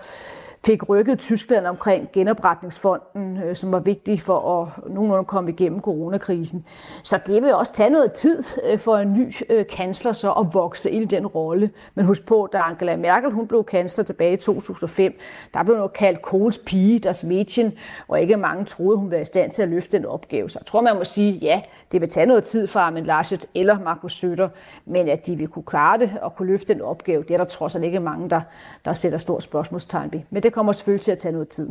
fik 0.66 0.88
rykket 0.88 1.18
Tyskland 1.18 1.66
omkring 1.66 2.09
genopretningsfonden, 2.12 3.42
øh, 3.42 3.57
som 3.57 3.72
var 3.72 3.79
vigtig 3.79 4.20
for 4.20 4.62
at 4.62 4.90
nogenlunde 4.90 5.24
komme 5.24 5.50
igennem 5.50 5.81
coronakrisen. 5.81 6.66
Så 7.02 7.18
det 7.26 7.42
vil 7.42 7.55
også 7.55 7.72
tage 7.72 7.90
noget 7.90 8.12
tid 8.12 8.42
øh, 8.64 8.79
for 8.79 8.96
en 8.96 9.12
ny 9.12 9.33
øh, 9.50 9.66
kansler 9.66 10.12
så 10.12 10.33
at 10.33 10.55
vokse 10.55 10.90
ind 10.90 11.12
i 11.12 11.16
den 11.16 11.26
rolle. 11.26 11.70
Men 11.94 12.05
husk 12.05 12.26
på, 12.26 12.48
da 12.52 12.59
Angela 12.59 12.96
Merkel 12.96 13.31
hun 13.31 13.46
blev 13.46 13.64
kansler 13.64 14.05
tilbage 14.05 14.33
i 14.33 14.37
2005, 14.37 15.12
der 15.55 15.62
blev 15.62 15.76
noget 15.76 15.92
kaldt 15.92 16.22
Kohls 16.22 16.59
pige, 16.59 16.98
deres 16.98 17.24
Mädchen, 17.24 17.70
og 18.09 18.20
ikke 18.20 18.37
mange 18.37 18.64
troede, 18.64 18.98
hun 18.98 19.11
var 19.11 19.16
i 19.16 19.24
stand 19.24 19.50
til 19.50 19.62
at 19.62 19.68
løfte 19.68 19.96
den 19.96 20.07
opgave. 20.07 20.50
Så 20.50 20.59
jeg 20.61 20.66
tror, 20.66 20.81
man 20.81 20.96
må 20.96 21.05
sige, 21.05 21.33
ja, 21.33 21.61
det 21.92 22.00
vil 22.00 22.09
tage 22.09 22.26
noget 22.26 22.44
tid 22.44 22.66
for 22.66 22.81
Armin 22.81 23.05
Laschet 23.05 23.46
eller 23.55 23.79
Markus 23.81 24.12
Søder, 24.12 24.48
men 24.85 25.09
at 25.09 25.26
de 25.26 25.37
vil 25.37 25.48
kunne 25.48 25.62
klare 25.62 25.98
det 25.98 26.11
og 26.22 26.37
kunne 26.37 26.48
løfte 26.48 26.74
den 26.74 26.83
opgave, 26.83 27.22
det 27.22 27.31
er 27.31 27.38
der 27.38 27.44
trods 27.44 27.76
alt 27.76 27.85
ikke 27.85 28.00
mange, 28.00 28.31
der, 28.31 28.40
der 28.85 28.92
sætter 28.92 29.18
stort 29.18 29.42
spørgsmålstegn 29.42 30.12
ved. 30.12 30.20
Men 30.31 30.42
det 30.42 30.52
kommer 30.57 30.73
selvfølgelig 30.73 31.03
til 31.03 31.12
at 31.12 31.19
tage 31.19 31.33
noget 31.33 31.49
tid. 31.49 31.69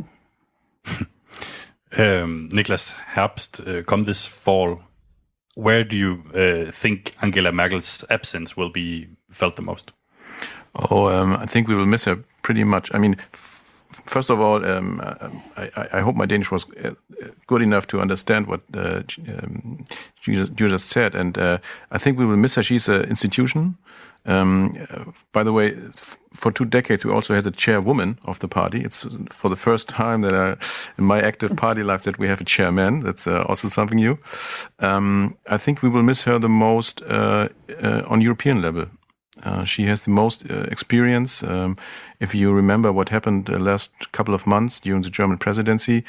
um, 1.98 2.28
Niklas 2.56 2.96
Herbst, 3.14 3.60
uh, 3.60 3.82
come 3.82 4.04
this 4.04 4.28
fall, 4.28 4.76
where 5.56 5.84
do 5.84 5.96
you 5.96 6.12
uh, 6.34 6.72
think 6.72 7.16
Angela 7.22 7.50
Merkel's 7.50 8.04
absence 8.10 8.56
will 8.56 8.72
be 8.72 9.08
felt 9.30 9.54
the 9.54 9.62
most? 9.62 9.94
Oh, 10.74 11.08
um, 11.08 11.32
I 11.42 11.46
think 11.46 11.68
we 11.68 11.74
will 11.74 11.86
miss 11.86 12.04
her 12.04 12.16
pretty 12.42 12.62
much. 12.64 12.94
I 12.94 12.98
mean, 12.98 13.16
first 14.06 14.30
of 14.30 14.40
all, 14.40 14.64
um, 14.66 15.00
I, 15.56 15.88
I, 15.92 16.00
hope 16.00 16.16
my 16.16 16.26
Danish 16.26 16.50
was 16.50 16.66
uh, 16.84 16.90
good 17.46 17.62
enough 17.62 17.86
to 17.88 18.00
understand 18.00 18.46
what 18.46 18.60
uh, 18.74 19.02
um, 19.42 19.84
you, 20.24 20.46
just 20.46 20.88
said, 20.88 21.14
and 21.14 21.38
uh, 21.38 21.58
I 21.90 21.98
think 21.98 22.18
we 22.18 22.26
will 22.26 22.36
miss 22.36 22.54
her. 22.54 22.62
She's 22.62 22.88
an 22.88 23.04
institution. 23.04 23.76
Um, 24.26 24.76
by 25.32 25.44
the 25.44 25.52
way, 25.52 25.76
for 26.32 26.50
two 26.50 26.64
decades 26.64 27.04
we 27.04 27.12
also 27.12 27.34
had 27.34 27.46
a 27.46 27.50
chairwoman 27.50 28.18
of 28.24 28.38
the 28.40 28.48
party. 28.48 28.82
It's 28.82 29.06
for 29.30 29.48
the 29.48 29.56
first 29.56 29.88
time 29.88 30.22
that 30.22 30.34
I, 30.34 30.56
in 30.98 31.04
my 31.04 31.20
active 31.20 31.56
party 31.56 31.82
life 31.82 32.02
that 32.04 32.18
we 32.18 32.26
have 32.26 32.40
a 32.40 32.44
chairman. 32.44 33.00
That's 33.00 33.26
uh, 33.26 33.44
also 33.48 33.68
something 33.68 33.96
new. 33.96 34.18
Um, 34.80 35.36
I 35.48 35.58
think 35.58 35.82
we 35.82 35.88
will 35.88 36.02
miss 36.02 36.24
her 36.24 36.38
the 36.38 36.48
most 36.48 37.02
uh, 37.02 37.48
uh, 37.82 38.02
on 38.08 38.20
European 38.20 38.60
level. 38.60 38.86
Uh, 39.42 39.64
she 39.64 39.84
has 39.84 40.04
the 40.04 40.10
most 40.10 40.50
uh, 40.50 40.66
experience. 40.70 41.42
Um, 41.42 41.76
if 42.20 42.34
you 42.34 42.52
remember 42.52 42.92
what 42.92 43.10
happened 43.10 43.46
the 43.46 43.58
last 43.58 43.90
couple 44.12 44.34
of 44.34 44.46
months 44.46 44.80
during 44.80 45.02
the 45.02 45.10
German 45.10 45.38
presidency, 45.38 46.04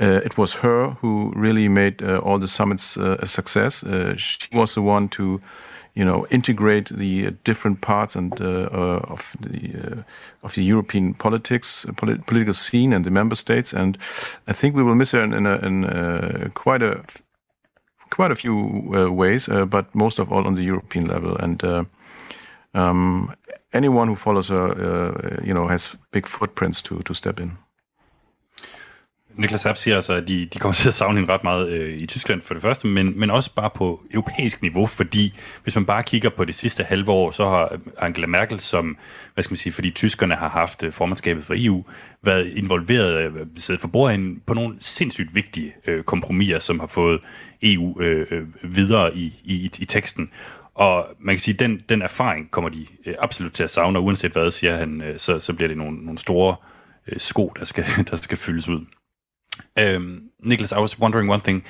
uh, 0.00 0.20
it 0.24 0.38
was 0.38 0.54
her 0.54 0.90
who 1.00 1.32
really 1.34 1.68
made 1.68 2.02
uh, 2.02 2.18
all 2.18 2.38
the 2.38 2.46
summits 2.46 2.96
uh, 2.96 3.16
a 3.18 3.26
success. 3.26 3.82
Uh, 3.82 4.14
she 4.16 4.48
was 4.52 4.74
the 4.74 4.82
one 4.82 5.08
to, 5.08 5.40
you 5.94 6.04
know, 6.04 6.24
integrate 6.30 6.88
the 6.96 7.32
different 7.42 7.80
parts 7.80 8.14
and 8.14 8.40
of 8.40 9.36
the 9.40 10.04
of 10.42 10.54
the 10.54 10.62
European 10.62 11.14
politics, 11.14 11.84
polit 11.96 12.26
political 12.26 12.54
scene, 12.54 12.94
and 12.94 13.04
the 13.04 13.10
member 13.10 13.34
states. 13.34 13.74
And 13.74 13.98
I 14.46 14.52
think 14.52 14.76
we 14.76 14.84
will 14.84 14.94
miss 14.94 15.10
her 15.10 15.22
in, 15.24 15.32
in, 15.32 15.46
a, 15.46 15.56
in 15.56 16.50
quite 16.54 16.82
a 16.82 17.02
quite 18.10 18.30
a 18.30 18.36
few 18.36 18.54
ways, 19.10 19.48
but 19.48 19.92
most 19.94 20.20
of 20.20 20.30
all 20.30 20.46
on 20.46 20.54
the 20.54 20.62
European 20.62 21.06
level. 21.06 21.36
And 21.36 21.60
um, 22.78 23.30
anyone 23.72 24.08
who 24.08 24.16
follows 24.16 24.48
her, 24.48 24.66
uh, 24.66 25.46
you 25.46 25.52
know, 25.52 25.68
has 25.68 25.96
big 26.12 26.26
footprints 26.26 26.82
to 26.82 27.02
to 27.02 27.14
step 27.14 27.40
in. 27.40 27.52
Niklas 29.38 29.62
Happ 29.62 29.76
siger 29.76 29.94
altså, 29.94 30.12
at 30.12 30.28
de, 30.28 30.46
de 30.46 30.58
kommer 30.58 30.74
til 30.74 30.88
at 30.88 30.94
savne 30.94 31.18
hende 31.18 31.32
ret 31.32 31.44
meget 31.44 31.68
øh, 31.68 31.98
i 31.98 32.06
Tyskland 32.06 32.42
for 32.42 32.54
det 32.54 32.62
første, 32.62 32.86
men, 32.86 33.20
men 33.20 33.30
også 33.30 33.54
bare 33.54 33.70
på 33.74 34.02
europæisk 34.10 34.62
niveau, 34.62 34.86
fordi 34.86 35.34
hvis 35.62 35.74
man 35.74 35.84
bare 35.84 36.02
kigger 36.02 36.30
på 36.30 36.44
det 36.44 36.54
sidste 36.54 36.84
halve 36.84 37.10
år, 37.10 37.30
så 37.30 37.48
har 37.48 37.78
Angela 37.98 38.26
Merkel, 38.26 38.60
som, 38.60 38.96
hvad 39.34 39.44
skal 39.44 39.52
man 39.52 39.56
sige, 39.56 39.72
fordi 39.72 39.90
tyskerne 39.90 40.34
har 40.34 40.48
haft 40.48 40.82
øh, 40.82 40.92
formandskabet 40.92 41.44
for 41.44 41.54
EU, 41.56 41.84
været 42.22 42.46
involveret, 42.46 43.32
øh, 43.32 43.46
siddet 43.56 43.80
for 43.80 43.88
bordenden 43.88 44.42
på 44.46 44.54
nogle 44.54 44.76
sindssygt 44.80 45.34
vigtige 45.34 45.72
øh, 45.86 46.02
kompromiser, 46.02 46.58
som 46.58 46.80
har 46.80 46.86
fået 46.86 47.20
EU 47.62 48.00
øh, 48.00 48.26
øh, 48.30 48.46
videre 48.62 49.16
i, 49.16 49.40
i, 49.44 49.70
i 49.78 49.84
teksten. 49.84 50.30
Og 50.78 51.06
man 51.18 51.34
kan 51.34 51.40
sige, 51.40 51.54
at 51.54 51.60
den, 51.60 51.82
den 51.88 52.02
erfaring 52.02 52.50
kommer 52.50 52.70
de 52.70 52.86
øh, 53.06 53.14
absolut 53.18 53.52
til 53.52 53.62
at 53.62 53.70
savne, 53.70 53.98
og 53.98 54.04
uanset 54.04 54.32
hvad, 54.32 54.50
siger 54.50 54.76
han, 54.76 55.00
øh, 55.00 55.18
så, 55.18 55.40
så 55.40 55.54
bliver 55.54 55.68
det 55.68 55.76
nogle, 55.76 56.04
nogle 56.04 56.18
store 56.18 56.56
øh, 57.08 57.20
sko, 57.20 57.52
der 57.58 57.64
skal, 57.64 57.84
der 58.10 58.16
skal 58.16 58.38
fyldes 58.38 58.68
ud. 58.68 58.86
Um, 59.80 60.22
Nicholas, 60.42 60.72
I 60.72 60.80
was 60.80 60.98
wondering 60.98 61.30
one 61.30 61.42
thing: 61.42 61.64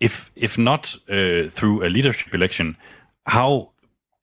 if 0.00 0.30
if 0.36 0.58
not 0.58 0.96
uh, 1.08 1.50
through 1.50 1.84
a 1.84 1.88
leadership 1.88 2.34
election, 2.34 2.76
how 3.26 3.68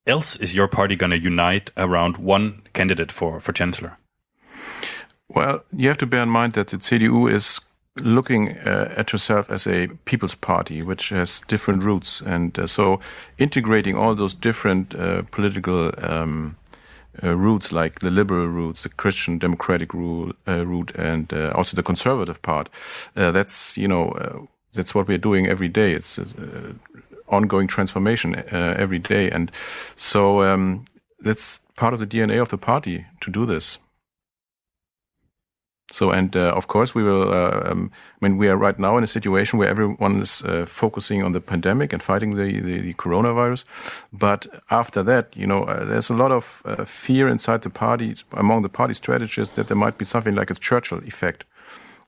else 0.05 0.43
is 0.43 0.51
your 0.51 0.67
party 0.67 0.95
going 0.95 1.13
to 1.13 1.27
unite 1.27 1.71
around 1.77 2.15
one 2.17 2.53
candidate 2.73 3.11
for 3.11 3.39
for 3.39 3.53
chancellor? 3.53 3.91
Well, 5.35 5.59
you 5.71 5.87
have 5.87 5.97
to 5.97 6.05
bear 6.05 6.23
in 6.23 6.29
mind 6.29 6.53
that 6.53 6.67
the 6.67 6.77
CDU 6.77 7.27
is 7.35 7.61
looking 7.99 8.57
uh, 8.59 8.93
at 8.95 9.11
yourself 9.11 9.49
as 9.49 9.67
a 9.67 9.87
people's 10.05 10.35
party, 10.35 10.81
which 10.81 11.09
has 11.09 11.41
different 11.47 11.83
roots, 11.83 12.21
and 12.21 12.57
uh, 12.57 12.67
so 12.67 12.99
integrating 13.37 13.95
all 13.97 14.15
those 14.15 14.33
different 14.33 14.95
uh, 14.95 15.23
political 15.31 15.91
um, 15.97 16.55
uh, 17.21 17.35
roots, 17.35 17.71
like 17.71 17.99
the 17.99 18.11
liberal 18.11 18.47
roots, 18.47 18.83
the 18.83 18.89
Christian 18.89 19.37
democratic 19.37 19.93
rule, 19.93 20.31
uh, 20.47 20.65
route, 20.65 20.91
and 20.95 21.33
uh, 21.33 21.51
also 21.55 21.75
the 21.75 21.83
conservative 21.83 22.41
part. 22.41 22.69
That's 23.13 23.77
you 23.77 23.87
know 23.87 24.47
that's 24.73 24.95
what 24.95 25.07
we're 25.07 25.17
doing 25.17 25.47
every 25.47 25.67
day. 25.67 25.91
It's 25.91 26.17
ongoing 27.27 27.67
transformation 27.67 28.35
every 28.51 28.99
day, 28.99 29.29
and 29.29 29.51
so 29.97 30.43
um, 30.43 30.85
that's 31.19 31.59
part 31.75 31.93
of 31.93 31.99
the 31.99 32.07
DNA 32.07 32.41
of 32.41 32.49
the 32.49 32.57
party 32.57 33.05
to 33.19 33.29
do 33.29 33.45
this. 33.45 33.77
So, 35.91 36.09
and 36.11 36.35
uh, 36.35 36.53
of 36.55 36.67
course, 36.67 36.95
we 36.95 37.03
will. 37.03 37.31
Uh, 37.33 37.69
um, 37.69 37.91
I 38.21 38.25
mean, 38.25 38.37
we 38.37 38.47
are 38.47 38.55
right 38.55 38.79
now 38.79 38.97
in 38.97 39.03
a 39.03 39.07
situation 39.07 39.59
where 39.59 39.67
everyone 39.67 40.21
is 40.21 40.41
uh, 40.43 40.65
focusing 40.65 41.21
on 41.21 41.33
the 41.33 41.41
pandemic 41.41 41.91
and 41.91 42.01
fighting 42.01 42.35
the, 42.35 42.61
the, 42.61 42.79
the, 42.79 42.93
coronavirus. 42.93 43.65
But 44.13 44.47
after 44.69 45.03
that, 45.03 45.35
you 45.35 45.45
know, 45.45 45.63
uh, 45.63 45.83
there's 45.83 46.09
a 46.09 46.13
lot 46.13 46.31
of 46.31 46.61
uh, 46.65 46.85
fear 46.85 47.27
inside 47.27 47.63
the 47.63 47.69
party, 47.69 48.15
among 48.31 48.61
the 48.61 48.69
party 48.69 48.93
strategists, 48.93 49.55
that 49.55 49.67
there 49.67 49.77
might 49.77 49.97
be 49.97 50.05
something 50.05 50.33
like 50.33 50.49
a 50.49 50.55
Churchill 50.55 50.99
effect, 50.99 51.43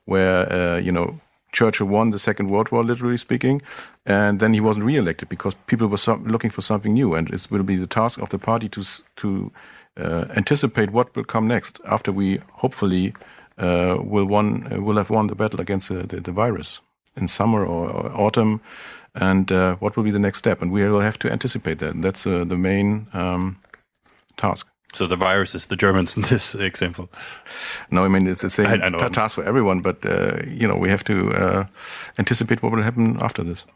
where 0.06 0.50
uh, 0.50 0.78
you 0.78 0.90
know 0.90 1.20
Churchill 1.52 1.86
won 1.86 2.10
the 2.10 2.18
Second 2.18 2.48
World 2.48 2.72
War, 2.72 2.82
literally 2.82 3.18
speaking, 3.18 3.60
and 4.06 4.40
then 4.40 4.54
he 4.54 4.60
wasn't 4.60 4.86
re-elected 4.86 5.28
because 5.28 5.56
people 5.66 5.88
were 5.88 5.98
some, 5.98 6.24
looking 6.24 6.50
for 6.50 6.62
something 6.62 6.94
new, 6.94 7.14
and 7.14 7.28
it 7.30 7.48
will 7.50 7.62
be 7.62 7.76
the 7.76 7.86
task 7.86 8.18
of 8.18 8.30
the 8.30 8.38
party 8.38 8.68
to 8.70 8.82
to 9.16 9.52
anticipate 9.96 10.90
what 10.90 11.14
will 11.14 11.22
come 11.22 11.46
next 11.46 11.80
after 11.84 12.10
we 12.10 12.40
hopefully 12.54 13.12
uh, 13.58 13.96
will 14.00 14.26
won 14.26 14.66
uh, 14.72 14.80
will 14.82 14.96
have 14.96 15.10
won 15.10 15.26
the 15.26 15.34
battle 15.34 15.60
against 15.60 15.88
the, 15.88 16.06
the, 16.06 16.20
the 16.20 16.32
virus 16.32 16.80
in 17.16 17.28
summer 17.28 17.64
or, 17.64 17.88
or 17.88 18.10
autumn, 18.26 18.60
and 19.14 19.52
uh, 19.52 19.76
what 19.76 19.96
will 19.96 20.04
be 20.04 20.10
the 20.10 20.18
next 20.18 20.38
step? 20.38 20.62
And 20.62 20.72
we 20.72 20.88
will 20.88 21.00
have 21.00 21.18
to 21.18 21.30
anticipate 21.30 21.78
that. 21.78 21.94
And 21.94 22.04
that's 22.04 22.26
uh, 22.26 22.44
the 22.44 22.56
main 22.56 23.06
um, 23.12 23.56
task. 24.36 24.66
So 24.94 25.06
the 25.08 25.16
virus 25.16 25.54
is 25.54 25.66
the 25.66 25.76
Germans 25.76 26.16
in 26.16 26.22
this 26.22 26.54
example. 26.54 27.08
No, 27.90 28.04
I 28.04 28.08
mean 28.08 28.26
it's 28.26 28.42
the 28.42 28.50
same 28.50 28.66
I, 28.66 28.86
I 28.86 29.08
task 29.08 29.34
for 29.34 29.44
everyone, 29.44 29.82
but 29.82 30.04
uh, 30.06 30.38
you 30.46 30.68
know 30.68 30.76
we 30.76 30.88
have 30.88 31.04
to 31.04 31.32
uh, 31.32 31.64
anticipate 32.18 32.62
what 32.62 32.72
will 32.72 32.82
happen 32.82 33.18
after 33.20 33.42
this. 33.42 33.66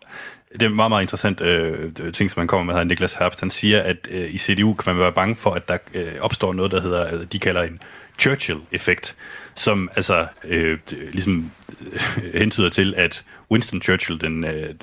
Det 0.53 0.63
er 0.63 0.67
en 0.67 0.77
meget, 0.77 0.91
meget 0.91 1.03
interessant 1.03 1.41
øh, 1.41 1.93
ting, 2.13 2.31
som 2.31 2.41
man 2.41 2.47
kommer 2.47 2.65
med 2.65 2.75
her, 2.75 2.85
Niklas 2.85 3.13
Herbst. 3.13 3.41
Han 3.41 3.51
siger, 3.51 3.83
at 3.83 4.09
øh, 4.11 4.35
i 4.35 4.39
CDU 4.39 4.75
kan 4.75 4.95
man 4.95 5.03
være 5.03 5.13
bange 5.13 5.37
for, 5.37 5.51
at 5.51 5.69
der 5.69 5.79
øh, 5.95 6.13
opstår 6.21 6.53
noget, 6.53 6.73
der 6.73 6.81
hedder, 6.81 7.25
de 7.25 7.39
kalder 7.39 7.63
en 7.63 7.81
Churchill-effekt, 8.19 9.17
som 9.59 9.91
altså 9.97 10.27
øh, 10.45 10.79
ligesom 10.89 11.51
øh, 11.93 12.35
hentyder 12.35 12.69
til, 12.69 12.95
at 12.97 13.25
Winston 13.51 13.83
Churchill, 13.83 14.21
den 14.21 14.45
øh, 14.45 14.75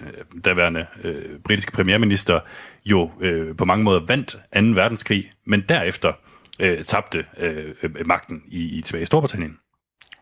daværende 0.45 0.85
øh, 1.03 1.39
britiske 1.43 1.71
premierminister, 1.71 2.39
jo 2.85 3.11
øh, 3.21 3.55
på 3.55 3.65
mange 3.65 3.83
måder 3.83 3.99
vandt 3.99 4.31
2. 4.31 4.39
verdenskrig, 4.53 5.31
men 5.45 5.63
derefter 5.69 6.13
øh, 6.59 6.83
tabte 6.83 7.25
øh, 7.37 7.73
øh, 7.83 8.07
magten 8.07 8.43
i, 8.47 8.77
i 8.77 8.81
tilbage 8.81 9.01
i 9.01 9.05
Storbritannien. 9.05 9.57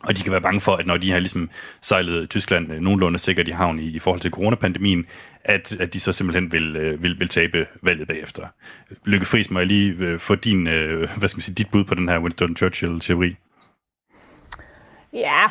Og 0.04 0.18
de 0.18 0.22
kan 0.22 0.32
være 0.32 0.42
bange 0.42 0.62
for, 0.62 0.76
at 0.76 0.86
når 0.86 0.98
de 0.98 1.12
har 1.12 1.20
ligesom 1.20 1.50
sejlet 1.82 2.30
Tyskland 2.30 2.74
øh, 2.74 2.80
nogenlunde 2.80 3.20
sikkert 3.20 3.48
i 3.48 3.52
havn 3.52 3.80
i, 3.80 3.84
i 3.84 4.00
forhold 4.00 4.22
til 4.22 4.32
coronapandemien, 4.32 5.06
at, 5.44 5.76
at 5.80 5.94
de 5.94 6.00
så 6.00 6.14
simpelthen 6.14 6.52
vil, 6.52 6.76
øh, 6.76 7.04
vil, 7.04 7.20
vil 7.20 7.28
tabe 7.28 7.66
valget 7.82 8.08
bagefter. 8.08 8.48
Lykke 9.06 9.26
Friis, 9.26 9.52
må 9.52 9.60
jeg 9.60 9.68
lige 9.68 9.96
øh, 10.00 10.20
få 10.20 10.36
din, 10.36 10.68
øh, 10.68 11.10
hvad 11.18 11.30
skal 11.30 11.38
man 11.38 11.42
sige, 11.42 11.56
dit 11.56 11.72
bud 11.72 11.84
på 11.84 11.96
den 11.96 12.10
her 12.10 12.20
Winston 12.20 12.56
Churchill-teori? 12.56 13.36
Ja, 15.14 15.44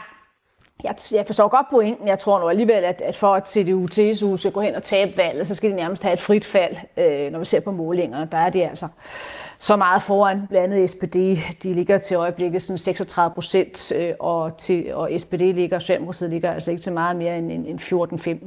jeg, 0.85 0.95
jeg 1.13 1.27
forstår 1.27 1.49
godt 1.49 1.67
pointen. 1.71 2.09
Jeg 2.09 2.19
tror 2.19 2.41
nu 2.41 2.49
alligevel, 2.49 2.85
at, 2.85 3.01
at 3.01 3.17
for 3.17 3.35
at 3.35 3.49
CDU-TSU 3.49 4.37
skal 4.37 4.53
gå 4.53 4.61
hen 4.61 4.75
og 4.75 4.83
tabe 4.83 5.17
valget, 5.17 5.47
så 5.47 5.55
skal 5.55 5.71
de 5.71 5.77
nærmest 5.77 6.03
have 6.03 6.13
et 6.13 6.21
frit 6.21 6.45
fald, 6.45 6.77
øh, 6.97 7.33
når 7.33 7.39
vi 7.39 7.45
ser 7.45 7.61
på 7.61 7.71
målingerne. 7.71 8.29
Der 8.33 8.39
er 8.39 8.51
det 8.51 8.63
altså 8.63 8.89
så 9.63 9.77
meget 9.77 10.03
foran, 10.03 10.47
blandt 10.49 10.75
andet 10.75 10.91
SPD. 10.91 11.17
De 11.63 11.75
ligger 11.75 11.99
til 11.99 12.15
øjeblikket 12.15 12.63
sådan 12.63 12.79
36 12.79 13.35
procent, 13.35 13.93
øh, 13.97 14.13
og, 14.21 14.57
til, 14.59 14.95
og 14.95 15.11
SPD 15.19 15.41
ligger, 15.41 15.79
Socialdemokratiet 15.79 16.31
ligger 16.31 16.53
altså 16.53 16.71
ikke 16.71 16.83
til 16.83 16.93
meget 16.93 17.17
mere 17.17 17.39
end, 17.39 17.53
end 17.53 17.81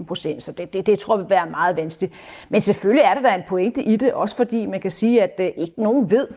14-15 0.01 0.05
procent, 0.05 0.43
så 0.43 0.51
det, 0.51 0.73
det, 0.73 0.85
det 0.85 0.99
tror 0.99 1.15
jeg 1.15 1.23
vil 1.23 1.29
være 1.29 1.49
meget 1.49 1.77
vanskeligt. 1.77 2.13
Men 2.49 2.61
selvfølgelig 2.61 3.03
er 3.03 3.13
der 3.13 3.21
da 3.21 3.35
en 3.35 3.41
pointe 3.47 3.83
i 3.83 3.95
det, 3.95 4.13
også 4.13 4.35
fordi 4.35 4.65
man 4.65 4.79
kan 4.81 4.91
sige, 4.91 5.23
at 5.23 5.39
øh, 5.39 5.49
ikke 5.57 5.83
nogen 5.83 6.11
ved, 6.11 6.27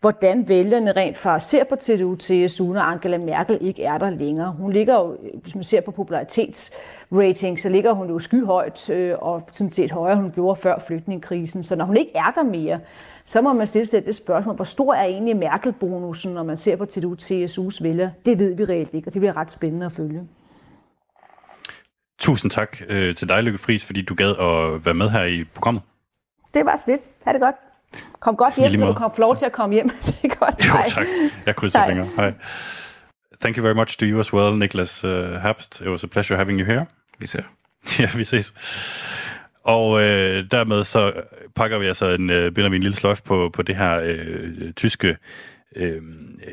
hvordan 0.00 0.48
vælgerne 0.48 0.92
rent 0.92 1.16
faktisk 1.16 1.50
ser 1.50 1.64
på 1.64 1.76
TDU 1.76 2.16
TSU, 2.16 2.72
når 2.72 2.80
Angela 2.80 3.18
Merkel 3.18 3.58
ikke 3.60 3.84
er 3.84 3.98
der 3.98 4.10
længere. 4.10 4.54
Hun 4.58 4.72
ligger 4.72 4.94
jo, 4.94 5.16
hvis 5.42 5.54
man 5.54 5.64
ser 5.64 5.80
på 5.80 5.90
popularitetsrating, 5.90 7.60
så 7.60 7.68
ligger 7.68 7.92
hun 7.92 8.08
jo 8.08 8.18
skyhøjt, 8.18 8.90
øh, 8.90 9.14
og 9.18 9.42
sådan 9.52 9.70
set 9.70 9.92
højere, 9.92 10.16
hun 10.16 10.30
gjorde 10.30 10.60
før 10.60 10.78
flygtningekrisen. 10.86 11.62
Så 11.62 11.76
når 11.76 11.84
hun 11.84 11.96
ikke 11.96 12.12
er 12.14 12.32
der 12.34 12.42
mere, 12.42 12.78
så 13.26 13.40
må 13.40 13.52
man 13.52 13.66
stille 13.66 13.86
sig 13.86 14.06
det 14.06 14.14
spørgsmål, 14.14 14.56
hvor 14.56 14.64
stor 14.64 14.94
er 14.94 15.04
egentlig 15.04 15.36
Merkel-bonusen, 15.36 16.34
når 16.34 16.42
man 16.42 16.56
ser 16.56 16.76
på 16.76 16.84
TDU 16.84 17.14
TSU's 17.22 17.82
vælger? 17.82 18.10
Det 18.26 18.38
ved 18.38 18.54
vi 18.54 18.64
reelt 18.64 18.94
ikke, 18.94 19.08
og 19.08 19.12
det 19.12 19.20
bliver 19.20 19.36
ret 19.36 19.50
spændende 19.50 19.86
at 19.86 19.92
følge. 19.92 20.22
Tusind 22.18 22.50
tak 22.50 22.78
øh, 22.88 23.14
til 23.14 23.28
dig, 23.28 23.42
Lykke 23.42 23.58
Friis, 23.58 23.84
fordi 23.84 24.02
du 24.02 24.14
gad 24.14 24.30
at 24.30 24.84
være 24.84 24.94
med 24.94 25.10
her 25.10 25.24
i 25.24 25.44
programmet. 25.44 25.82
Det 26.54 26.64
var 26.64 26.76
så 26.76 26.84
lidt. 26.90 27.00
Ha' 27.24 27.32
det 27.32 27.40
godt. 27.40 27.54
Kom 28.20 28.36
godt 28.36 28.56
hjem, 28.56 28.80
når 28.80 28.86
du 28.86 28.92
kommer 28.92 29.18
lov 29.18 29.36
til 29.36 29.46
at 29.46 29.52
komme 29.52 29.74
hjem. 29.74 29.88
det 30.06 30.18
er 30.24 30.28
godt. 30.28 30.66
Jo, 30.66 30.72
tak. 30.88 31.06
Jeg 31.46 31.56
krydser 31.56 31.86
fingre. 31.86 32.08
Hej. 32.16 32.32
Thank 33.40 33.56
you 33.56 33.62
very 33.62 33.74
much 33.74 33.98
to 33.98 34.06
you 34.06 34.20
as 34.20 34.32
well, 34.32 34.58
Niklas 34.58 35.04
uh, 35.04 35.10
Herbst. 35.10 35.80
It 35.80 35.88
was 35.88 36.04
a 36.04 36.06
pleasure 36.06 36.36
having 36.36 36.60
you 36.60 36.66
here. 36.66 36.86
Vi 37.18 37.26
ser. 37.26 37.42
ja, 37.98 38.10
vi 38.16 38.24
ses. 38.24 38.52
Og 39.66 40.02
øh, 40.02 40.44
dermed 40.50 40.84
så 40.84 41.12
pakker 41.54 41.78
vi 41.78 41.86
altså 41.86 42.10
en, 42.10 42.30
øh, 42.30 42.52
binder 42.52 42.70
vi 42.70 42.76
en 42.76 42.82
lille 42.82 42.96
sløjf 42.96 43.20
på, 43.22 43.50
på 43.52 43.62
det 43.62 43.76
her 43.76 44.00
øh, 44.04 44.72
tyske 44.72 45.16
øh, 45.76 46.02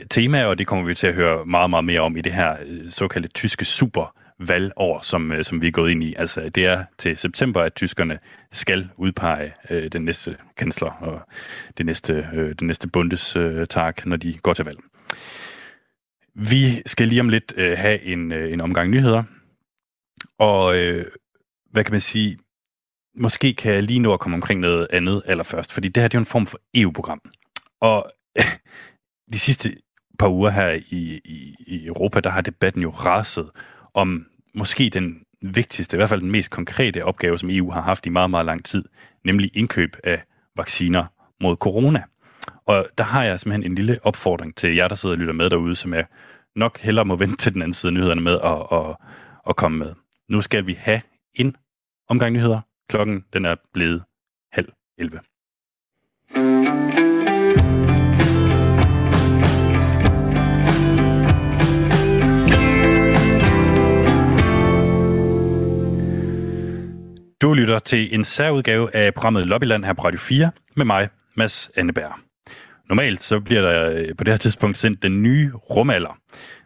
tema, 0.10 0.46
og 0.46 0.58
det 0.58 0.68
kommer 0.68 0.86
vi 0.86 0.96
til 0.96 1.08
at 1.08 1.14
høre 1.14 1.46
meget, 1.46 1.70
meget 1.70 1.86
mere 1.86 2.00
om 2.00 2.18
i 2.18 2.22
det 2.22 2.34
her 2.34 2.56
øh, 2.66 2.92
såkaldte 2.92 3.30
tyske 3.30 3.66
supervalgår, 3.66 5.00
som, 5.02 5.32
øh, 5.32 5.44
som 5.44 5.62
vi 5.62 5.68
er 5.68 5.72
gået 5.72 5.92
ind 5.92 6.04
i. 6.04 6.16
Altså, 6.18 6.50
det 6.50 6.66
er 6.66 6.84
til 6.98 7.18
september, 7.18 7.62
at 7.62 7.76
tyskerne 7.76 8.20
skal 8.52 8.90
udpege 8.98 9.54
øh, 9.70 9.88
den 9.92 10.06
næste 10.06 10.38
kansler 10.58 10.92
og 10.92 11.22
det 11.78 11.86
næste, 11.86 12.28
øh, 12.34 12.56
den 12.60 12.68
næste 12.68 12.88
bundestag, 12.88 13.94
når 14.06 14.18
de 14.18 14.34
går 14.34 14.54
til 14.54 14.66
valg. 14.66 14.78
Vi 16.36 16.82
skal 16.86 17.08
lige 17.08 17.22
om 17.22 17.30
lidt 17.30 17.54
øh, 17.58 17.78
have 17.78 18.04
en, 18.04 18.32
øh, 18.32 18.54
en 18.54 18.62
omgang 18.62 18.90
nyheder, 18.90 19.24
og 20.40 20.78
øh, 20.78 21.06
hvad 21.72 21.84
kan 21.84 21.92
man 21.92 22.02
sige, 22.02 22.38
måske 23.16 23.54
kan 23.54 23.74
jeg 23.74 23.84
lige 23.84 24.00
nå 24.00 24.14
at 24.14 24.20
komme 24.20 24.36
omkring 24.36 24.60
noget 24.60 24.88
andet 24.90 25.22
allerførst, 25.26 25.74
fordi 25.74 25.88
det 25.88 26.04
her 26.04 26.08
det 26.08 26.16
er 26.16 26.20
jo 26.20 26.22
en 26.22 26.26
form 26.26 26.46
for 26.46 26.60
EU-program. 26.74 27.22
Og 27.82 28.12
de 29.34 29.40
sidste 29.40 29.76
par 30.20 30.30
uger 30.30 30.50
her 30.50 30.70
i, 30.70 31.22
i, 31.26 31.56
i 31.68 31.86
Europa, 31.86 32.20
der 32.20 32.30
har 32.30 32.42
debatten 32.42 32.82
jo 32.82 32.90
raset 32.90 33.50
om 33.94 34.26
måske 34.54 34.90
den 34.90 35.22
vigtigste, 35.42 35.96
i 35.96 35.98
hvert 35.98 36.10
fald 36.10 36.22
den 36.22 36.32
mest 36.32 36.52
konkrete 36.52 37.06
opgave, 37.06 37.38
som 37.38 37.50
EU 37.50 37.72
har 37.72 37.82
haft 37.82 38.06
i 38.06 38.10
meget, 38.10 38.30
meget 38.30 38.46
lang 38.46 38.66
tid, 38.66 38.86
nemlig 39.26 39.52
indkøb 39.54 39.96
af 40.04 40.24
vacciner 40.56 41.06
mod 41.42 41.56
corona. 41.56 42.04
Og 42.66 42.86
der 42.98 43.04
har 43.04 43.24
jeg 43.24 43.40
simpelthen 43.40 43.72
en 43.72 43.76
lille 43.76 44.00
opfordring 44.04 44.56
til 44.56 44.76
jer, 44.76 44.88
der 44.88 44.96
sidder 44.96 45.16
og 45.16 45.20
lytter 45.20 45.34
med 45.34 45.50
derude, 45.50 45.76
som 45.76 45.94
jeg 45.94 46.06
nok 46.56 46.80
hellere 46.80 47.06
må 47.06 47.16
vente 47.16 47.38
til 47.38 47.54
den 47.54 47.62
anden 47.62 47.74
side 47.74 47.90
af 47.90 47.94
nyhederne 47.94 48.22
med 48.22 48.40
at, 48.44 48.80
at, 48.80 48.96
at 49.50 49.56
komme 49.56 49.78
med. 49.78 49.94
Nu 50.30 50.42
skal 50.42 50.68
vi 50.68 50.74
have 50.74 51.02
en 51.36 51.56
omgang 52.10 52.34
nyheder, 52.34 52.62
Klokken 52.90 53.26
den 53.34 53.46
er 53.46 53.56
blevet 53.74 54.04
halv 54.52 54.70
11. 54.98 55.20
Du 67.42 67.54
lytter 67.54 67.80
til 67.80 68.16
en 68.16 68.24
særudgave 68.24 68.96
af 68.96 69.14
programmet 69.14 69.48
Lobbyland 69.48 69.86
her 69.86 69.94
på 69.94 70.02
Radio 70.02 70.20
4 70.20 70.52
med 70.76 70.86
mig, 70.86 71.10
Mads 71.36 71.72
Anneberg. 71.76 72.14
Normalt 72.90 73.24
så 73.24 73.40
bliver 73.40 73.62
der 73.62 73.90
øh, 73.90 74.16
på 74.18 74.24
det 74.24 74.34
her 74.34 74.38
tidspunkt 74.38 74.78
sendt 74.78 75.04
den 75.04 75.24
nye 75.24 75.52
rumalder. 75.54 76.18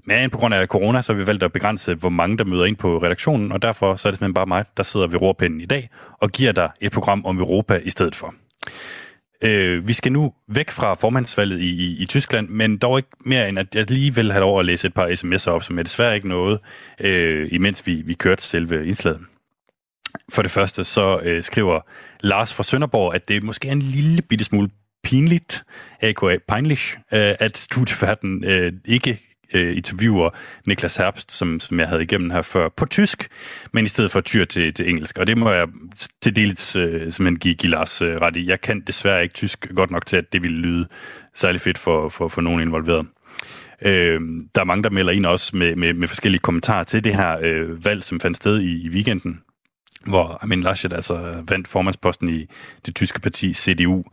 Men 0.08 0.30
på 0.30 0.38
grund 0.38 0.54
af 0.54 0.68
corona, 0.68 1.02
så 1.02 1.14
har 1.14 1.18
vi 1.18 1.28
valgt 1.28 1.44
at 1.44 1.54
begrænse, 1.54 1.96
hvor 1.96 2.10
mange 2.10 2.38
der 2.38 2.44
møder 2.44 2.66
ind 2.66 2.76
på 2.76 2.98
redaktionen, 2.98 3.52
og 3.52 3.62
derfor 3.62 3.96
så 3.96 4.08
er 4.08 4.12
det 4.12 4.18
simpelthen 4.18 4.34
bare 4.34 4.46
mig, 4.46 4.66
der 4.78 4.84
sidder 4.84 5.08
ved 5.08 5.22
rorpinden 5.22 5.62
i 5.62 5.66
dag 5.66 5.90
og 6.20 6.32
giver 6.32 6.52
dig 6.52 6.70
et 6.82 6.92
program 6.92 7.26
om 7.26 7.40
Europa 7.40 7.76
i 7.84 7.90
stedet 7.90 8.16
for. 8.16 8.36
Øh, 9.42 9.88
vi 9.88 9.94
skal 9.94 10.12
nu 10.12 10.34
væk 10.48 10.72
fra 10.72 10.94
formandsvalget 10.94 11.60
i, 11.60 11.70
i, 11.70 12.02
i 12.02 12.06
Tyskland, 12.06 12.50
men 12.50 12.78
dog 12.78 13.00
ikke 13.00 13.10
mere 13.26 13.50
end, 13.50 13.60
at 13.60 13.76
jeg 13.76 13.92
lige 13.92 14.16
vil 14.16 14.32
have 14.32 14.42
lov 14.42 14.60
at 14.60 14.66
læse 14.66 14.88
et 14.88 14.94
par 14.94 15.08
sms'er 15.08 15.50
op, 15.52 15.64
som 15.64 15.80
er 15.80 15.84
desværre 15.84 16.16
ikke 16.16 16.28
noget, 16.28 16.60
øh, 17.02 17.48
imens 17.52 17.88
vi, 17.88 18.02
vi 18.06 18.14
kørte 18.14 18.44
selve 18.44 18.88
indslaget. 18.88 19.20
For 20.30 20.42
det 20.42 20.52
første 20.52 20.84
så 20.84 21.20
øh, 21.24 21.44
skriver 21.44 21.80
Lars 22.20 22.54
fra 22.54 22.64
Sønderborg, 22.64 23.16
at 23.16 23.28
det 23.28 23.44
måske 23.44 23.68
er 23.68 23.72
en 23.72 23.82
lille 23.82 24.22
bitte 24.22 24.46
smule 24.46 24.70
pinligt, 25.04 25.64
aka 26.02 26.38
peinlich, 26.48 26.98
øh, 27.14 27.36
at 27.40 27.58
studiefærden 27.58 28.44
øh, 28.44 28.74
ikke 28.86 29.27
øh, 29.54 29.78
interviewer 29.78 30.30
Niklas 30.66 30.98
Herbst, 30.98 31.32
som, 31.32 31.60
som 31.60 31.80
jeg 31.80 31.88
havde 31.88 32.04
igennem 32.04 32.30
her 32.30 32.42
før, 32.42 32.70
på 32.70 32.86
tysk, 32.86 33.28
men 33.72 33.86
i 33.86 33.88
stedet 33.88 34.12
for 34.12 34.22
tyr 34.22 34.46
til, 34.46 34.74
til 34.74 34.90
engelsk. 34.90 35.18
Og 35.18 35.28
det 35.28 35.38
må 35.38 35.52
jeg 35.52 35.68
til 36.22 36.36
dels 36.36 36.76
øh, 36.76 36.92
simpelthen 36.92 37.40
give, 37.40 37.56
give 37.56 37.72
Lars 37.72 38.02
øh, 38.02 38.16
ret 38.16 38.36
i. 38.36 38.48
Jeg 38.48 38.62
kan 38.62 38.82
desværre 38.88 39.24
ikke 39.24 39.34
tysk 39.34 39.68
godt 39.76 39.92
nok 39.92 40.06
til, 40.06 40.18
at 40.18 40.34
det 40.34 40.44
ville 40.44 40.58
lyde 40.58 40.88
særlig 41.36 41.62
fedt 41.62 41.78
for, 41.78 42.10
for, 42.10 42.28
for 42.28 42.42
nogen 42.42 42.62
involveret. 42.62 43.08
Øh, 43.82 44.22
der 44.56 44.62
er 44.62 44.66
mange, 44.66 44.84
der 44.84 44.90
melder 44.90 45.12
ind 45.12 45.26
også 45.26 45.58
med, 45.58 45.76
med, 45.76 45.94
med 45.94 46.08
forskellige 46.08 46.42
kommentarer 46.42 46.84
til 46.84 47.04
det 47.04 47.16
her 47.16 47.38
øh, 47.42 47.86
valg, 47.86 48.04
som 48.04 48.20
fandt 48.20 48.38
sted 48.38 48.60
i, 48.60 48.86
i 48.86 48.90
weekenden 48.90 49.42
hvor 50.08 50.40
Armin 50.42 50.62
Laschet 50.62 50.94
altså 50.94 51.44
vandt 51.50 51.68
formandsposten 51.68 52.30
i 52.30 52.46
det 52.86 52.96
tyske 52.96 53.22
parti 53.22 53.54
CDU. 53.54 54.04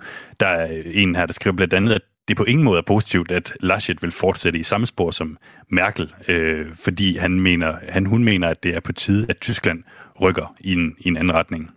Der 0.41 0.47
er 0.47 0.83
en 0.87 1.17
her, 1.17 1.27
der 1.27 1.33
skriver 1.33 1.57
blandt 1.57 1.75
andet, 1.75 1.93
at 1.93 2.03
det 2.29 2.37
på 2.37 2.45
ingen 2.45 2.65
måde 2.65 2.79
er 2.79 2.83
positivt, 2.83 3.31
at 3.31 3.53
Laschet 3.61 4.03
vil 4.03 4.11
fortsætte 4.11 4.59
i 4.59 4.63
samme 4.63 4.87
spor 4.87 5.11
som 5.11 5.39
Merkel, 5.71 6.15
øh, 6.29 6.77
fordi 6.77 7.17
han 7.17 7.41
mener, 7.41 7.79
han, 7.89 8.07
hun 8.07 8.25
mener, 8.25 8.49
at 8.49 8.63
det 8.63 8.75
er 8.75 8.81
på 8.81 8.93
tide, 8.93 9.27
at 9.29 9.41
Tyskland 9.41 9.85
rykker 10.21 10.55
i 10.61 10.73
en, 10.73 10.95
i 10.99 11.09
en 11.09 11.17
anden 11.17 11.35
retning. 11.35 11.71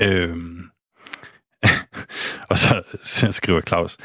Øh, 0.00 0.36
og 2.50 2.58
så, 2.58 2.82
så 3.02 3.32
skriver 3.32 3.60
Claus, 3.60 3.96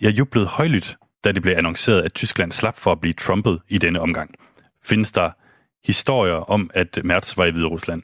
jeg 0.00 0.18
jublede 0.18 0.46
højlydt, 0.46 0.96
da 1.24 1.32
det 1.32 1.42
blev 1.42 1.56
annonceret, 1.56 2.02
at 2.02 2.14
Tyskland 2.14 2.52
slap 2.52 2.76
for 2.76 2.92
at 2.92 3.00
blive 3.00 3.12
trumpet 3.12 3.60
i 3.68 3.78
denne 3.78 4.00
omgang. 4.00 4.34
Findes 4.84 5.12
der 5.12 5.30
historier 5.84 6.34
om, 6.34 6.70
at 6.74 6.98
Mertz 7.04 7.36
var 7.36 7.44
i 7.44 7.50
Hvide 7.50 7.66
Rusland. 7.66 8.02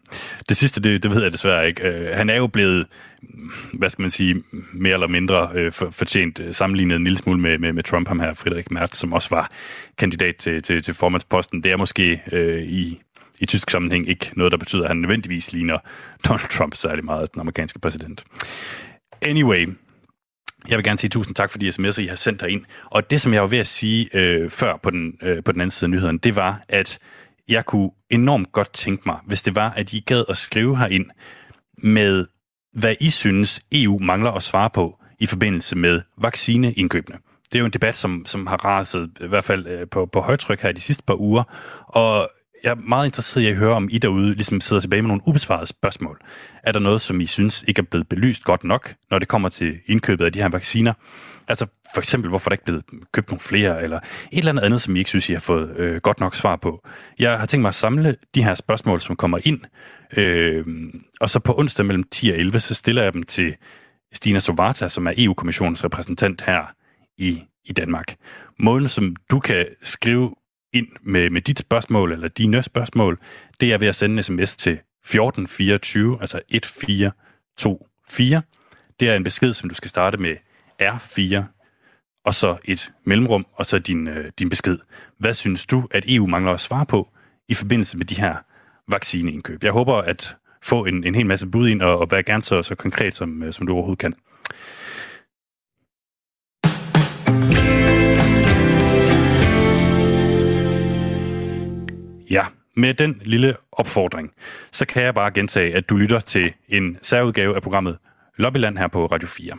Det 0.48 0.56
sidste, 0.56 0.80
det, 0.80 1.02
det 1.02 1.10
ved 1.10 1.22
jeg 1.22 1.32
desværre 1.32 1.68
ikke. 1.68 1.88
Øh, 1.88 2.16
han 2.16 2.30
er 2.30 2.36
jo 2.36 2.46
blevet, 2.46 2.86
hvad 3.72 3.90
skal 3.90 4.02
man 4.02 4.10
sige, 4.10 4.42
mere 4.72 4.92
eller 4.92 5.06
mindre 5.06 5.50
øh, 5.54 5.72
for, 5.72 5.90
fortjent 5.90 6.40
øh, 6.40 6.54
sammenlignet 6.54 6.96
en 6.96 7.04
lille 7.04 7.18
smule 7.18 7.40
med, 7.40 7.58
med, 7.58 7.72
med 7.72 7.82
Trump, 7.82 8.08
ham 8.08 8.20
her, 8.20 8.34
Frederik 8.34 8.70
Mertz, 8.70 8.98
som 8.98 9.12
også 9.12 9.28
var 9.30 9.50
kandidat 9.98 10.36
til, 10.36 10.62
til, 10.62 10.82
til 10.82 10.94
formandsposten. 10.94 11.64
Det 11.64 11.72
er 11.72 11.76
måske 11.76 12.22
øh, 12.32 12.62
i, 12.62 13.00
i 13.40 13.46
tysk 13.46 13.70
sammenhæng 13.70 14.08
ikke 14.08 14.30
noget, 14.36 14.52
der 14.52 14.58
betyder, 14.58 14.82
at 14.82 14.88
han 14.88 14.96
nødvendigvis 14.96 15.52
ligner 15.52 15.78
Donald 16.28 16.48
Trump 16.50 16.74
særlig 16.74 17.04
meget, 17.04 17.32
den 17.34 17.40
amerikanske 17.40 17.78
præsident. 17.78 18.24
Anyway, 19.22 19.66
jeg 20.68 20.76
vil 20.76 20.84
gerne 20.84 20.98
sige 20.98 21.10
tusind 21.10 21.34
tak 21.34 21.50
for 21.50 21.58
de 21.58 21.68
sms'er, 21.68 22.00
I 22.00 22.06
har 22.06 22.14
sendt 22.14 22.42
ind. 22.48 22.64
Og 22.84 23.10
det, 23.10 23.20
som 23.20 23.34
jeg 23.34 23.42
var 23.42 23.48
ved 23.48 23.58
at 23.58 23.66
sige 23.66 24.08
øh, 24.14 24.50
før 24.50 24.76
på 24.76 24.90
den, 24.90 25.18
øh, 25.22 25.42
på 25.44 25.52
den 25.52 25.60
anden 25.60 25.70
side 25.70 25.86
af 25.86 25.90
nyheden, 25.90 26.18
det 26.18 26.36
var, 26.36 26.60
at 26.68 26.98
jeg 27.50 27.66
kunne 27.66 27.90
enormt 28.10 28.52
godt 28.52 28.72
tænke 28.72 29.02
mig, 29.06 29.18
hvis 29.26 29.42
det 29.42 29.54
var, 29.54 29.70
at 29.70 29.92
I 29.92 30.00
gad 30.00 30.24
at 30.28 30.36
skrive 30.36 30.78
herind 30.78 31.06
med, 31.82 32.26
hvad 32.72 32.94
I 33.00 33.10
synes, 33.10 33.60
EU 33.72 33.98
mangler 33.98 34.30
at 34.30 34.42
svare 34.42 34.70
på 34.70 34.98
i 35.18 35.26
forbindelse 35.26 35.76
med 35.76 36.00
vaccineindkøbene. 36.18 37.18
Det 37.52 37.54
er 37.54 37.60
jo 37.60 37.66
en 37.66 37.72
debat, 37.72 37.96
som, 37.96 38.22
som 38.26 38.46
har 38.46 38.64
raset 38.64 39.10
i 39.20 39.26
hvert 39.26 39.44
fald 39.44 39.66
øh, 39.66 39.88
på, 39.88 40.06
på 40.06 40.20
højtryk 40.20 40.60
her 40.60 40.72
de 40.72 40.80
sidste 40.80 41.02
par 41.02 41.20
uger, 41.20 41.42
og 41.88 42.30
jeg 42.64 42.70
er 42.70 42.74
meget 42.74 43.06
interesseret 43.06 43.42
i 43.42 43.46
at 43.46 43.56
høre, 43.56 43.74
om 43.74 43.88
I 43.90 43.98
derude 43.98 44.34
ligesom 44.34 44.60
sidder 44.60 44.80
tilbage 44.80 45.02
med 45.02 45.08
nogle 45.08 45.22
ubesvarede 45.26 45.66
spørgsmål. 45.66 46.20
Er 46.62 46.72
der 46.72 46.80
noget, 46.80 47.00
som 47.00 47.20
I 47.20 47.26
synes 47.26 47.64
ikke 47.68 47.78
er 47.78 47.86
blevet 47.90 48.08
belyst 48.08 48.44
godt 48.44 48.64
nok, 48.64 48.94
når 49.10 49.18
det 49.18 49.28
kommer 49.28 49.48
til 49.48 49.78
indkøbet 49.86 50.24
af 50.24 50.32
de 50.32 50.38
her 50.38 50.48
vacciner? 50.48 50.92
Altså 51.48 51.66
for 51.94 52.00
eksempel, 52.00 52.28
hvorfor 52.28 52.50
der 52.50 52.54
ikke 52.54 52.62
er 52.62 52.64
blevet 52.64 52.84
købt 53.12 53.30
nogle 53.30 53.40
flere, 53.40 53.82
eller 53.82 53.98
et 54.32 54.38
eller 54.38 54.52
andet 54.52 54.62
andet, 54.62 54.82
som 54.82 54.96
I 54.96 54.98
ikke 54.98 55.10
synes, 55.10 55.28
I 55.28 55.32
har 55.32 55.40
fået 55.40 55.76
øh, 55.76 55.96
godt 56.00 56.20
nok 56.20 56.36
svar 56.36 56.56
på. 56.56 56.86
Jeg 57.18 57.38
har 57.38 57.46
tænkt 57.46 57.62
mig 57.62 57.68
at 57.68 57.74
samle 57.74 58.16
de 58.34 58.44
her 58.44 58.54
spørgsmål, 58.54 59.00
som 59.00 59.16
kommer 59.16 59.38
ind, 59.44 59.60
øh, 60.16 60.64
og 61.20 61.30
så 61.30 61.40
på 61.40 61.58
onsdag 61.58 61.86
mellem 61.86 62.04
10 62.10 62.30
og 62.30 62.38
11, 62.38 62.60
så 62.60 62.74
stiller 62.74 63.02
jeg 63.02 63.12
dem 63.12 63.22
til 63.22 63.56
Stina 64.12 64.38
Sovata, 64.38 64.88
som 64.88 65.06
er 65.06 65.12
EU-kommissionens 65.16 65.84
repræsentant 65.84 66.42
her 66.42 66.74
i, 67.18 67.42
i 67.64 67.72
Danmark. 67.72 68.16
Måden, 68.58 68.88
som 68.88 69.16
du 69.30 69.40
kan 69.40 69.66
skrive 69.82 70.34
ind 70.72 70.86
med, 71.02 71.30
med 71.30 71.40
dit 71.40 71.58
spørgsmål, 71.58 72.12
eller 72.12 72.28
dine 72.28 72.62
spørgsmål, 72.62 73.18
det 73.60 73.72
er 73.72 73.78
ved 73.78 73.88
at 73.88 73.96
sende 73.96 74.16
en 74.16 74.22
sms 74.22 74.56
til 74.56 74.72
1424, 74.72 76.18
altså 76.20 76.40
1424. 76.48 78.42
Det 79.00 79.08
er 79.08 79.14
en 79.14 79.24
besked, 79.24 79.52
som 79.52 79.68
du 79.68 79.74
skal 79.74 79.90
starte 79.90 80.18
med 80.18 80.36
R4, 80.82 81.42
og 82.24 82.34
så 82.34 82.56
et 82.64 82.92
mellemrum, 83.04 83.46
og 83.52 83.66
så 83.66 83.78
din, 83.78 84.08
øh, 84.08 84.30
din 84.38 84.48
besked. 84.48 84.78
Hvad 85.18 85.34
synes 85.34 85.66
du, 85.66 85.88
at 85.90 86.04
EU 86.08 86.26
mangler 86.26 86.52
at 86.52 86.60
svare 86.60 86.86
på 86.86 87.08
i 87.48 87.54
forbindelse 87.54 87.96
med 87.96 88.06
de 88.06 88.20
her 88.20 88.36
vaccineindkøb? 88.88 89.64
Jeg 89.64 89.72
håber 89.72 89.94
at 89.94 90.36
få 90.62 90.84
en, 90.84 91.04
en 91.04 91.14
hel 91.14 91.26
masse 91.26 91.46
bud 91.46 91.68
ind, 91.68 91.82
og, 91.82 91.98
og 91.98 92.10
være 92.10 92.22
gerne 92.22 92.42
så, 92.42 92.62
så 92.62 92.74
konkret, 92.74 93.14
som, 93.14 93.42
øh, 93.42 93.52
som 93.52 93.66
du 93.66 93.72
overhovedet 93.72 93.98
kan. 93.98 94.14
Ja, 102.30 102.46
med 102.76 102.94
den 102.94 103.22
lille 103.24 103.56
opfordring, 103.72 104.32
så 104.72 104.86
kan 104.86 105.02
jeg 105.02 105.14
bare 105.14 105.30
gentage, 105.30 105.74
at 105.74 105.90
du 105.90 105.96
lytter 105.96 106.20
til 106.20 106.52
en 106.68 106.98
særudgave 107.02 107.56
af 107.56 107.62
programmet 107.62 107.98
Lobbyland 108.36 108.78
her 108.78 108.88
på 108.88 109.06
Radio 109.06 109.28
4. 109.28 109.56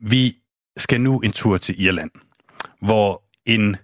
Vi 0.00 0.36
skal 0.78 1.00
nu 1.00 1.20
en 1.20 1.32
tur 1.32 1.58
til 1.58 1.82
Irland, 1.82 2.10
hvor 2.80 3.22
en, 3.46 3.76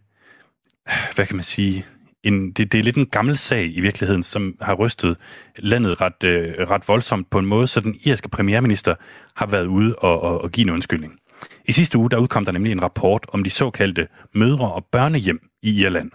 hvad 1.14 1.26
kan 1.26 1.36
man 1.36 1.42
sige, 1.42 1.86
en, 2.22 2.52
det, 2.52 2.72
det 2.72 2.78
er 2.78 2.82
lidt 2.82 2.96
en 2.96 3.06
gammel 3.06 3.36
sag 3.36 3.76
i 3.76 3.80
virkeligheden, 3.80 4.22
som 4.22 4.56
har 4.60 4.74
rystet 4.74 5.16
landet 5.56 6.00
ret, 6.00 6.24
øh, 6.24 6.54
ret 6.70 6.88
voldsomt 6.88 7.30
på 7.30 7.38
en 7.38 7.46
måde, 7.46 7.66
så 7.66 7.80
den 7.80 7.96
irske 8.04 8.28
premierminister 8.28 8.94
har 9.36 9.46
været 9.46 9.66
ude 9.66 9.94
og, 9.94 10.22
og, 10.22 10.40
og 10.40 10.50
give 10.50 10.62
en 10.62 10.70
undskyldning. 10.70 11.18
I 11.64 11.72
sidste 11.72 11.98
uge 11.98 12.10
der 12.10 12.16
udkom 12.16 12.44
der 12.44 12.52
nemlig 12.52 12.72
en 12.72 12.82
rapport 12.82 13.26
om 13.28 13.44
de 13.44 13.50
såkaldte 13.50 14.08
mødre- 14.34 14.72
og 14.72 14.86
børnehjem 14.92 15.40
i 15.62 15.80
Irland. 15.80 16.10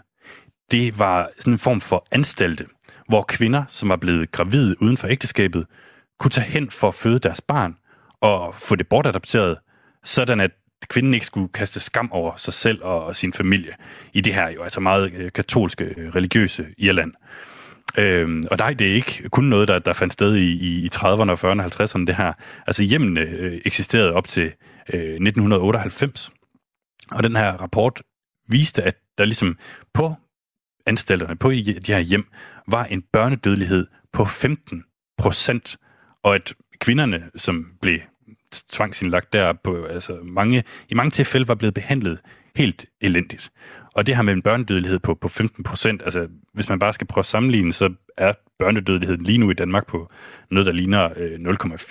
Det 0.71 0.99
var 0.99 1.29
sådan 1.39 1.53
en 1.53 1.59
form 1.59 1.81
for 1.81 2.07
anstalte, 2.11 2.65
hvor 3.07 3.21
kvinder, 3.21 3.63
som 3.67 3.89
var 3.89 3.95
blevet 3.95 4.31
gravide 4.31 4.81
uden 4.81 4.97
for 4.97 5.07
ægteskabet, 5.07 5.65
kunne 6.19 6.31
tage 6.31 6.47
hen 6.47 6.71
for 6.71 6.87
at 6.87 6.95
føde 6.95 7.19
deres 7.19 7.41
barn 7.41 7.75
og 8.21 8.55
få 8.55 8.75
det 8.75 8.87
bortadopteret, 8.87 9.57
sådan 10.03 10.39
at 10.39 10.51
kvinden 10.87 11.13
ikke 11.13 11.25
skulle 11.25 11.47
kaste 11.47 11.79
skam 11.79 12.11
over 12.11 12.35
sig 12.37 12.53
selv 12.53 12.83
og 12.83 13.15
sin 13.15 13.33
familie 13.33 13.75
i 14.13 14.21
det 14.21 14.33
her 14.33 14.49
jo 14.49 14.63
altså 14.63 14.79
meget 14.79 15.13
øh, 15.13 15.31
katolske, 15.31 15.83
øh, 15.97 16.15
religiøse 16.15 16.65
Irland. 16.77 17.13
Øhm, 17.97 18.43
og 18.51 18.57
nej, 18.57 18.73
det 18.73 18.89
er 18.89 18.93
ikke 18.93 19.29
kun 19.29 19.43
noget, 19.43 19.67
der, 19.67 19.79
der 19.79 19.93
fandt 19.93 20.13
sted 20.13 20.35
i, 20.35 20.51
i, 20.51 20.85
i 20.85 20.89
30'erne, 20.95 21.31
40'erne 21.31 21.63
og 21.63 21.83
50'erne, 21.83 22.05
det 22.05 22.15
her. 22.15 22.33
Altså 22.67 22.83
hjemmene 22.83 23.21
øh, 23.21 23.61
eksisterede 23.65 24.13
op 24.13 24.27
til 24.27 24.51
øh, 24.93 24.99
1998. 24.99 26.31
Og 27.11 27.23
den 27.23 27.35
her 27.35 27.51
rapport 27.51 28.01
viste, 28.47 28.83
at 28.83 28.95
der 29.17 29.25
ligesom 29.25 29.57
på 29.93 30.15
anstalterne, 30.85 31.35
på 31.35 31.51
de 31.51 31.81
her 31.87 31.99
hjem, 31.99 32.27
var 32.67 32.85
en 32.85 33.03
børnedødelighed 33.13 33.87
på 34.13 34.25
15 34.25 34.83
procent, 35.17 35.77
og 36.23 36.35
at 36.35 36.53
kvinderne, 36.79 37.29
som 37.35 37.65
blev 37.81 37.99
tvangsindlagt 38.69 39.33
der 39.33 39.53
på, 39.53 39.83
altså 39.83 40.17
mange, 40.23 40.63
i 40.89 40.93
mange 40.93 41.11
tilfælde 41.11 41.47
var 41.47 41.55
blevet 41.55 41.73
behandlet 41.73 42.19
helt 42.55 42.85
elendigt. 43.01 43.51
Og 43.93 44.07
det 44.07 44.15
her 44.15 44.23
med 44.23 44.33
en 44.33 44.41
børnedødelighed 44.41 44.99
på, 44.99 45.15
på 45.15 45.27
15 45.27 45.63
procent, 45.63 46.01
altså 46.01 46.27
hvis 46.53 46.69
man 46.69 46.79
bare 46.79 46.93
skal 46.93 47.07
prøve 47.07 47.21
at 47.21 47.25
sammenligne, 47.25 47.73
så 47.73 47.93
er 48.17 48.33
børnedødeligheden 48.59 49.23
lige 49.23 49.37
nu 49.37 49.51
i 49.51 49.53
Danmark 49.53 49.87
på 49.87 50.09
noget, 50.51 50.65
der 50.65 50.71
ligner 50.71 51.09
øh, 51.15 51.39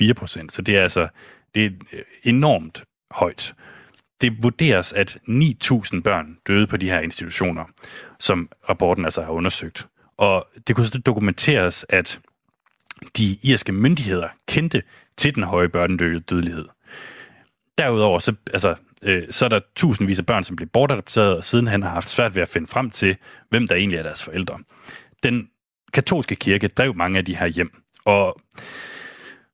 0,4 0.08 0.12
procent. 0.12 0.52
Så 0.52 0.62
det 0.62 0.76
er 0.76 0.82
altså 0.82 1.08
det 1.54 1.64
er 1.64 1.70
øh, 1.92 2.02
enormt 2.24 2.84
højt. 3.10 3.54
Det 4.20 4.42
vurderes, 4.42 4.92
at 4.92 5.18
9.000 5.28 6.00
børn 6.00 6.38
døde 6.46 6.66
på 6.66 6.76
de 6.76 6.90
her 6.90 7.00
institutioner, 7.00 7.64
som 8.18 8.48
rapporten 8.68 9.04
altså 9.04 9.22
har 9.22 9.32
undersøgt. 9.32 9.86
Og 10.16 10.48
det 10.66 10.76
kunne 10.76 10.86
så 10.86 10.98
dokumenteres, 10.98 11.86
at 11.88 12.20
de 13.16 13.36
irske 13.42 13.72
myndigheder 13.72 14.28
kendte 14.48 14.82
til 15.18 15.34
den 15.34 15.42
høje 15.42 15.68
børnedødelighed. 15.68 16.64
Derudover 17.78 18.18
så, 18.18 18.34
altså, 18.52 18.74
øh, 19.02 19.22
så 19.30 19.44
er 19.44 19.48
der 19.48 19.60
tusindvis 19.76 20.18
af 20.18 20.26
børn, 20.26 20.44
som 20.44 20.56
bliver 20.56 20.70
bortadopteret, 20.72 21.36
og 21.36 21.44
siden 21.44 21.66
han 21.66 21.82
har 21.82 21.90
haft 21.90 22.08
svært 22.08 22.34
ved 22.34 22.42
at 22.42 22.48
finde 22.48 22.66
frem 22.66 22.90
til, 22.90 23.16
hvem 23.50 23.68
der 23.68 23.74
egentlig 23.74 23.98
er 23.98 24.02
deres 24.02 24.22
forældre. 24.22 24.58
Den 25.22 25.48
katolske 25.92 26.36
kirke 26.36 26.68
drev 26.68 26.94
mange 26.94 27.18
af 27.18 27.24
de 27.24 27.36
her 27.36 27.46
hjem, 27.46 27.82
Og 28.04 28.40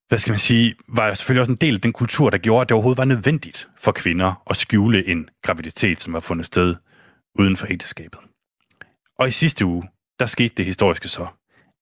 hvad 0.09 0.19
skal 0.19 0.33
man 0.33 0.39
sige, 0.39 0.75
var 0.89 1.15
selvfølgelig 1.15 1.41
også 1.41 1.53
en 1.53 1.59
del 1.59 1.75
af 1.75 1.81
den 1.81 1.93
kultur, 1.93 2.31
der 2.31 2.39
gjorde, 2.39 2.63
at 2.63 2.69
det 2.69 2.75
overhovedet 2.75 2.99
var 2.99 3.05
nødvendigt 3.05 3.69
for 3.79 3.93
kvinder 3.93 4.43
at 4.51 4.57
skjule 4.57 5.09
en 5.09 5.29
graviditet, 5.43 6.01
som 6.01 6.13
var 6.13 6.21
fundet 6.21 6.47
sted 6.47 6.75
uden 7.35 7.57
for 7.57 7.67
ægteskabet. 7.71 8.21
Og 9.19 9.29
i 9.29 9.31
sidste 9.31 9.65
uge, 9.65 9.89
der 10.21 10.27
skete 10.27 10.55
det 10.57 10.65
historiske 10.65 11.09
så, 11.09 11.27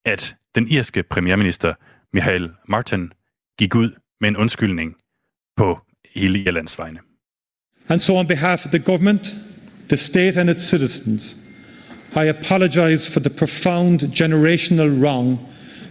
at 0.05 0.37
den 0.55 0.69
irske 0.69 1.03
premierminister 1.03 1.75
Michael 2.13 2.53
Martin 2.69 3.13
gik 3.59 3.75
ud 3.75 3.91
med 4.21 4.29
en 4.29 4.37
undskyldning 4.37 4.95
på 5.57 5.79
hele 6.15 6.39
Irlands 6.39 6.79
vegne. 6.79 6.99
And 7.89 8.01
so 8.01 8.17
on 8.17 8.27
behalf 8.27 8.65
of 8.65 8.71
the 8.71 8.79
government, 8.79 9.37
the 9.89 9.97
state 9.97 10.41
and 10.41 10.51
its 10.51 10.63
citizens, 10.63 11.37
I 12.15 12.29
apologize 12.29 13.09
for 13.09 13.21
the 13.21 13.31
profound 13.31 14.01
generational 14.01 15.03
wrong 15.03 15.39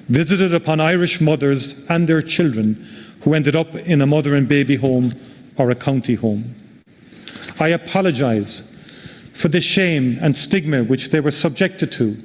visited 0.07 0.53
upon 0.53 0.79
Irish 0.79 1.21
mothers 1.21 1.75
and 1.89 2.07
their 2.07 2.21
children 2.21 2.75
who 3.23 3.33
ended 3.33 3.55
up 3.55 3.75
in 3.75 4.01
a 4.01 4.07
mother 4.07 4.35
and 4.35 4.47
baby 4.47 4.75
home 4.75 5.13
or 5.57 5.69
a 5.69 5.75
county 5.75 6.15
home. 6.15 6.43
I 7.59 7.69
apologize 7.69 8.63
for 9.33 9.47
the 9.47 9.61
shame 9.61 10.17
and 10.21 10.35
stigma 10.35 10.83
which 10.83 11.09
they 11.09 11.19
were 11.19 11.31
subjected 11.31 11.91
to 11.93 12.17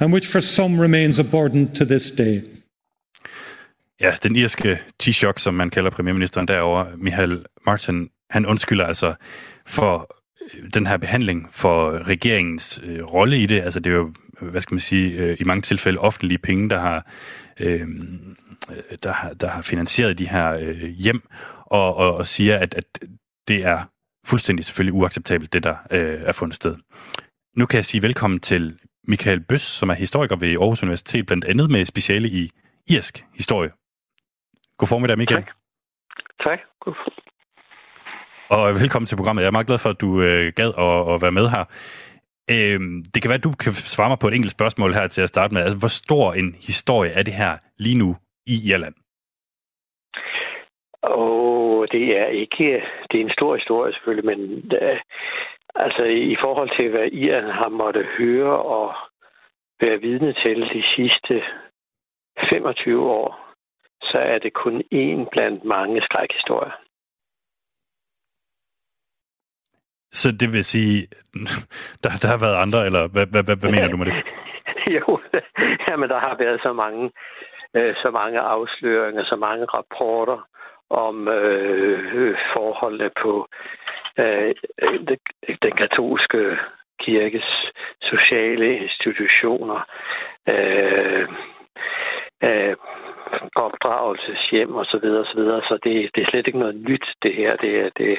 and 0.00 0.12
which 0.12 0.26
for 0.26 0.40
some 0.40 0.80
remains 0.80 1.18
a 1.18 1.24
burden 1.24 1.72
to 1.72 1.84
this 1.84 2.10
day. 2.10 2.42
Ja, 4.00 4.14
den 4.22 4.36
irske 4.36 4.80
Taoiseach, 4.98 5.38
som 5.38 5.54
man 5.54 5.70
kalder 5.70 5.90
premierministeren 5.90 6.48
derover, 6.48 6.96
Michael 6.96 7.46
Martin, 7.66 8.08
han 8.30 8.46
undskylder 8.46 8.84
altså 8.84 9.14
for 9.66 10.16
øh, 10.54 10.70
den 10.74 10.86
her 10.86 10.96
behandling, 10.96 11.48
for 11.50 12.08
regeringens 12.08 12.80
øh, 12.84 13.04
rolle 13.04 13.38
i 13.38 13.46
det. 13.46 13.60
Altså 13.60 13.80
det 13.80 13.90
er 13.90 13.96
jo, 13.96 14.14
hvad 14.40 14.60
skal 14.60 14.74
man 14.74 14.80
sige, 14.80 15.12
øh, 15.12 15.36
i 15.40 15.44
mange 15.44 15.62
tilfælde 15.62 15.98
offentlige 15.98 16.38
penge, 16.38 16.70
der 16.70 16.80
har, 16.80 17.10
øh, 17.60 17.88
der 19.02 19.12
har, 19.12 19.32
der 19.32 19.48
har 19.48 19.62
finansieret 19.62 20.18
de 20.18 20.28
her 20.28 20.52
øh, 20.52 20.82
hjem, 20.82 21.28
og, 21.66 21.96
og, 21.96 22.14
og 22.14 22.26
siger, 22.26 22.58
at, 22.58 22.74
at 22.74 22.84
det 23.48 23.64
er 23.64 23.82
fuldstændig 24.26 24.64
selvfølgelig 24.64 24.94
uacceptabelt, 24.94 25.52
det 25.52 25.62
der 25.62 25.76
øh, 25.90 26.20
er 26.24 26.32
fundet 26.32 26.56
sted. 26.56 26.76
Nu 27.56 27.66
kan 27.66 27.76
jeg 27.76 27.84
sige 27.84 28.02
velkommen 28.02 28.40
til 28.40 28.78
Michael 29.08 29.40
Bøs, 29.40 29.62
som 29.62 29.88
er 29.88 29.94
historiker 29.94 30.36
ved 30.36 30.48
Aarhus 30.48 30.82
Universitet, 30.82 31.26
blandt 31.26 31.44
andet 31.44 31.70
med 31.70 31.86
speciale 31.86 32.28
i 32.28 32.50
irsk 32.88 33.24
historie. 33.34 33.70
God 34.78 34.88
formiddag, 34.88 35.18
Michael. 35.18 35.42
Tak. 35.42 35.52
Tak. 36.44 36.60
God 36.80 36.94
og 38.50 38.74
velkommen 38.74 39.06
til 39.06 39.16
programmet. 39.16 39.42
Jeg 39.42 39.48
er 39.48 39.58
meget 39.58 39.66
glad 39.66 39.78
for, 39.78 39.90
at 39.90 40.00
du 40.00 40.22
øh, 40.22 40.52
gad 40.56 40.70
at, 40.86 41.14
at 41.14 41.22
være 41.22 41.38
med 41.38 41.46
her. 41.54 41.64
Øh, 42.54 42.80
det 43.12 43.22
kan 43.22 43.28
være, 43.28 43.42
at 43.42 43.44
du 43.44 43.52
kan 43.64 43.72
svare 43.72 44.08
mig 44.08 44.18
på 44.18 44.28
et 44.28 44.34
enkelt 44.34 44.52
spørgsmål 44.52 44.94
her 44.94 45.06
til 45.06 45.22
at 45.22 45.28
starte 45.28 45.54
med. 45.54 45.62
Altså, 45.62 45.78
hvor 45.78 45.88
stor 46.02 46.32
en 46.32 46.56
historie 46.68 47.10
er 47.10 47.22
det 47.22 47.32
her 47.32 47.52
lige 47.78 47.98
nu 47.98 48.16
i 48.46 48.56
Irland? 48.70 48.94
Og 51.02 51.86
det 51.92 52.18
er 52.18 52.26
ikke... 52.26 52.82
Det 53.10 53.20
er 53.20 53.24
en 53.24 53.36
stor 53.38 53.56
historie 53.56 53.92
selvfølgelig, 53.92 54.26
men 54.26 54.40
øh, 54.82 55.00
altså 55.74 56.02
i 56.32 56.36
forhold 56.40 56.70
til, 56.76 56.90
hvad 56.90 57.08
Irland 57.12 57.46
har 57.46 57.68
måttet 57.68 58.06
høre 58.18 58.56
og 58.62 58.94
være 59.80 60.00
vidne 60.00 60.32
til 60.32 60.56
de 60.74 60.82
sidste 60.96 61.42
25 62.50 63.10
år, 63.10 63.45
så 64.10 64.18
er 64.18 64.38
det 64.38 64.52
kun 64.52 64.82
en 64.90 65.26
blandt 65.32 65.64
mange 65.64 66.02
skrækhistorier. 66.02 66.76
Så 70.12 70.32
det 70.40 70.52
vil 70.52 70.64
sige, 70.64 71.08
der, 72.02 72.10
der 72.22 72.28
har 72.28 72.40
været 72.44 72.62
andre, 72.64 72.86
eller 72.86 73.08
hvad, 73.08 73.26
hvad, 73.26 73.42
hvad, 73.44 73.56
hvad 73.56 73.70
mener 73.70 73.88
du 73.88 73.96
med 73.96 74.06
det? 74.06 74.14
jo, 74.96 75.18
jamen 75.88 76.08
der 76.08 76.18
har 76.18 76.36
været 76.38 76.60
så 76.62 76.72
mange, 76.72 77.10
øh, 77.74 77.94
så 78.02 78.10
mange 78.10 78.40
afsløringer, 78.40 79.24
så 79.24 79.36
mange 79.36 79.64
rapporter 79.64 80.48
om 80.90 81.28
øh, 81.28 82.36
forholdene 82.52 83.10
på 83.22 83.48
øh, 84.18 84.54
den 85.62 85.72
katolske 85.78 86.56
kirkes 87.00 87.48
sociale 88.02 88.78
institutioner. 88.78 89.80
Øh, 90.48 91.28
øh, 92.42 92.76
opdragelseshjem 93.54 94.74
og 94.74 94.86
så 94.86 94.98
videre, 95.02 95.20
og 95.20 95.26
så 95.26 95.36
videre. 95.40 95.62
Så 95.62 95.78
det, 95.84 96.10
det 96.14 96.22
er 96.22 96.30
slet 96.30 96.46
ikke 96.46 96.58
noget 96.58 96.76
nyt, 96.88 97.06
det 97.22 97.34
her. 97.34 97.56
Det 97.56 97.72
det, 97.98 98.18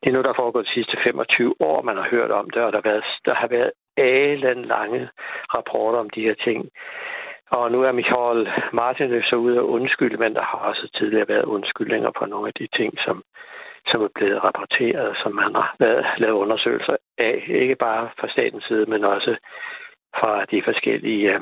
det 0.00 0.08
er 0.08 0.12
noget, 0.12 0.24
der 0.24 0.30
er 0.30 0.42
foregået 0.42 0.66
de 0.66 0.72
sidste 0.72 0.96
25 1.04 1.54
år, 1.60 1.82
man 1.82 1.96
har 1.96 2.08
hørt 2.10 2.30
om 2.30 2.50
det, 2.50 2.62
og 2.62 2.72
der 2.72 2.80
har 2.82 2.90
været, 2.90 3.04
der 3.24 3.34
har 3.34 3.48
været 3.48 3.70
alen 3.96 4.64
lange 4.64 5.08
rapporter 5.54 5.98
om 5.98 6.10
de 6.10 6.22
her 6.22 6.34
ting. 6.34 6.70
Og 7.50 7.72
nu 7.72 7.82
er 7.82 7.92
Michael 7.92 8.48
Martin 8.72 9.22
så 9.22 9.36
ude 9.36 9.60
og 9.60 9.68
undskylde, 9.68 10.16
men 10.16 10.34
der 10.34 10.42
har 10.42 10.58
også 10.58 10.88
tidligere 10.98 11.28
været 11.28 11.44
undskyldninger 11.44 12.10
på 12.18 12.26
nogle 12.26 12.46
af 12.48 12.54
de 12.54 12.68
ting, 12.76 12.94
som, 13.04 13.22
som 13.86 14.02
er 14.02 14.08
blevet 14.14 14.44
rapporteret, 14.44 15.16
som 15.22 15.34
man 15.34 15.54
har 15.54 15.76
lavet, 15.80 16.06
lavet 16.18 16.34
undersøgelser 16.34 16.96
af. 17.18 17.44
Ikke 17.48 17.76
bare 17.76 18.10
fra 18.20 18.28
statens 18.28 18.64
side, 18.64 18.86
men 18.86 19.04
også 19.04 19.36
fra 20.20 20.44
de 20.44 20.62
forskellige 20.62 21.34
øh, 21.34 21.40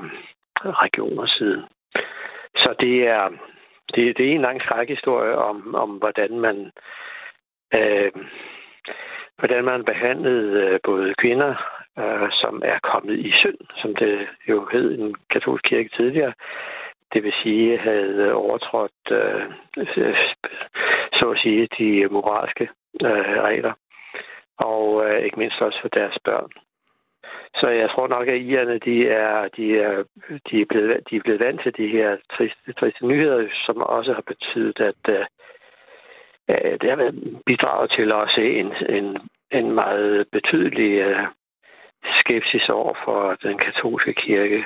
regioners 0.84 1.30
side. 1.30 1.66
Så 2.56 2.74
det 2.80 3.08
er, 3.08 3.28
det, 3.94 4.16
det 4.18 4.26
er 4.26 4.34
en 4.34 4.40
lang 4.40 4.60
skrækhistorie 4.60 5.36
om, 5.36 5.74
om 5.74 5.90
hvordan 5.90 6.40
man 6.40 6.70
øh, 7.74 8.12
hvordan 9.38 9.64
man 9.64 9.84
behandlede 9.84 10.60
øh, 10.60 10.80
både 10.84 11.14
kvinder, 11.14 11.54
øh, 11.98 12.28
som 12.30 12.62
er 12.64 12.78
kommet 12.82 13.18
i 13.18 13.32
synd, 13.40 13.58
som 13.82 13.94
det 13.94 14.28
jo 14.48 14.68
hed 14.72 14.90
i 14.90 14.96
den 14.96 15.14
katolske 15.30 15.68
kirke 15.68 15.90
tidligere, 15.96 16.32
det 17.12 17.22
vil 17.22 17.32
sige, 17.42 17.78
havde 17.78 18.32
overtrådt, 18.32 19.02
øh, 19.10 19.42
så 21.12 21.30
at 21.30 21.38
sige, 21.42 21.68
de 21.78 22.08
moralske 22.10 22.68
øh, 23.02 23.42
regler, 23.48 23.72
og 24.58 25.04
øh, 25.06 25.24
ikke 25.24 25.38
mindst 25.38 25.60
også 25.60 25.78
for 25.80 25.88
deres 25.88 26.18
børn. 26.24 26.50
Så 27.54 27.68
jeg 27.68 27.90
tror 27.90 28.08
nok, 28.08 28.28
at 28.28 28.40
irerne, 28.40 28.78
de 28.78 29.08
er, 29.08 29.48
de 29.56 29.78
er, 29.78 30.04
de 30.50 30.60
er, 30.60 30.66
blevet, 30.68 31.00
de 31.10 31.16
er 31.16 31.20
blevet 31.24 31.40
vant 31.40 31.60
til 31.62 31.76
de 31.76 31.88
her 31.88 32.16
triste, 32.36 32.72
triste 32.72 33.06
nyheder, 33.06 33.48
som 33.66 33.76
også 33.76 34.12
har 34.12 34.24
betydet, 34.26 34.80
at 34.80 35.02
uh, 35.08 35.24
det 36.80 36.90
har 36.90 37.12
bidraget 37.46 37.90
til 37.90 38.12
også 38.12 38.40
en, 38.40 38.72
en, 38.96 39.18
en 39.50 39.72
meget 39.74 40.26
betydelig 40.32 41.06
uh, 41.06 41.26
skepsis 42.20 42.68
over 42.68 42.94
for 43.04 43.34
den 43.34 43.58
katolske 43.58 44.12
kirke. 44.14 44.64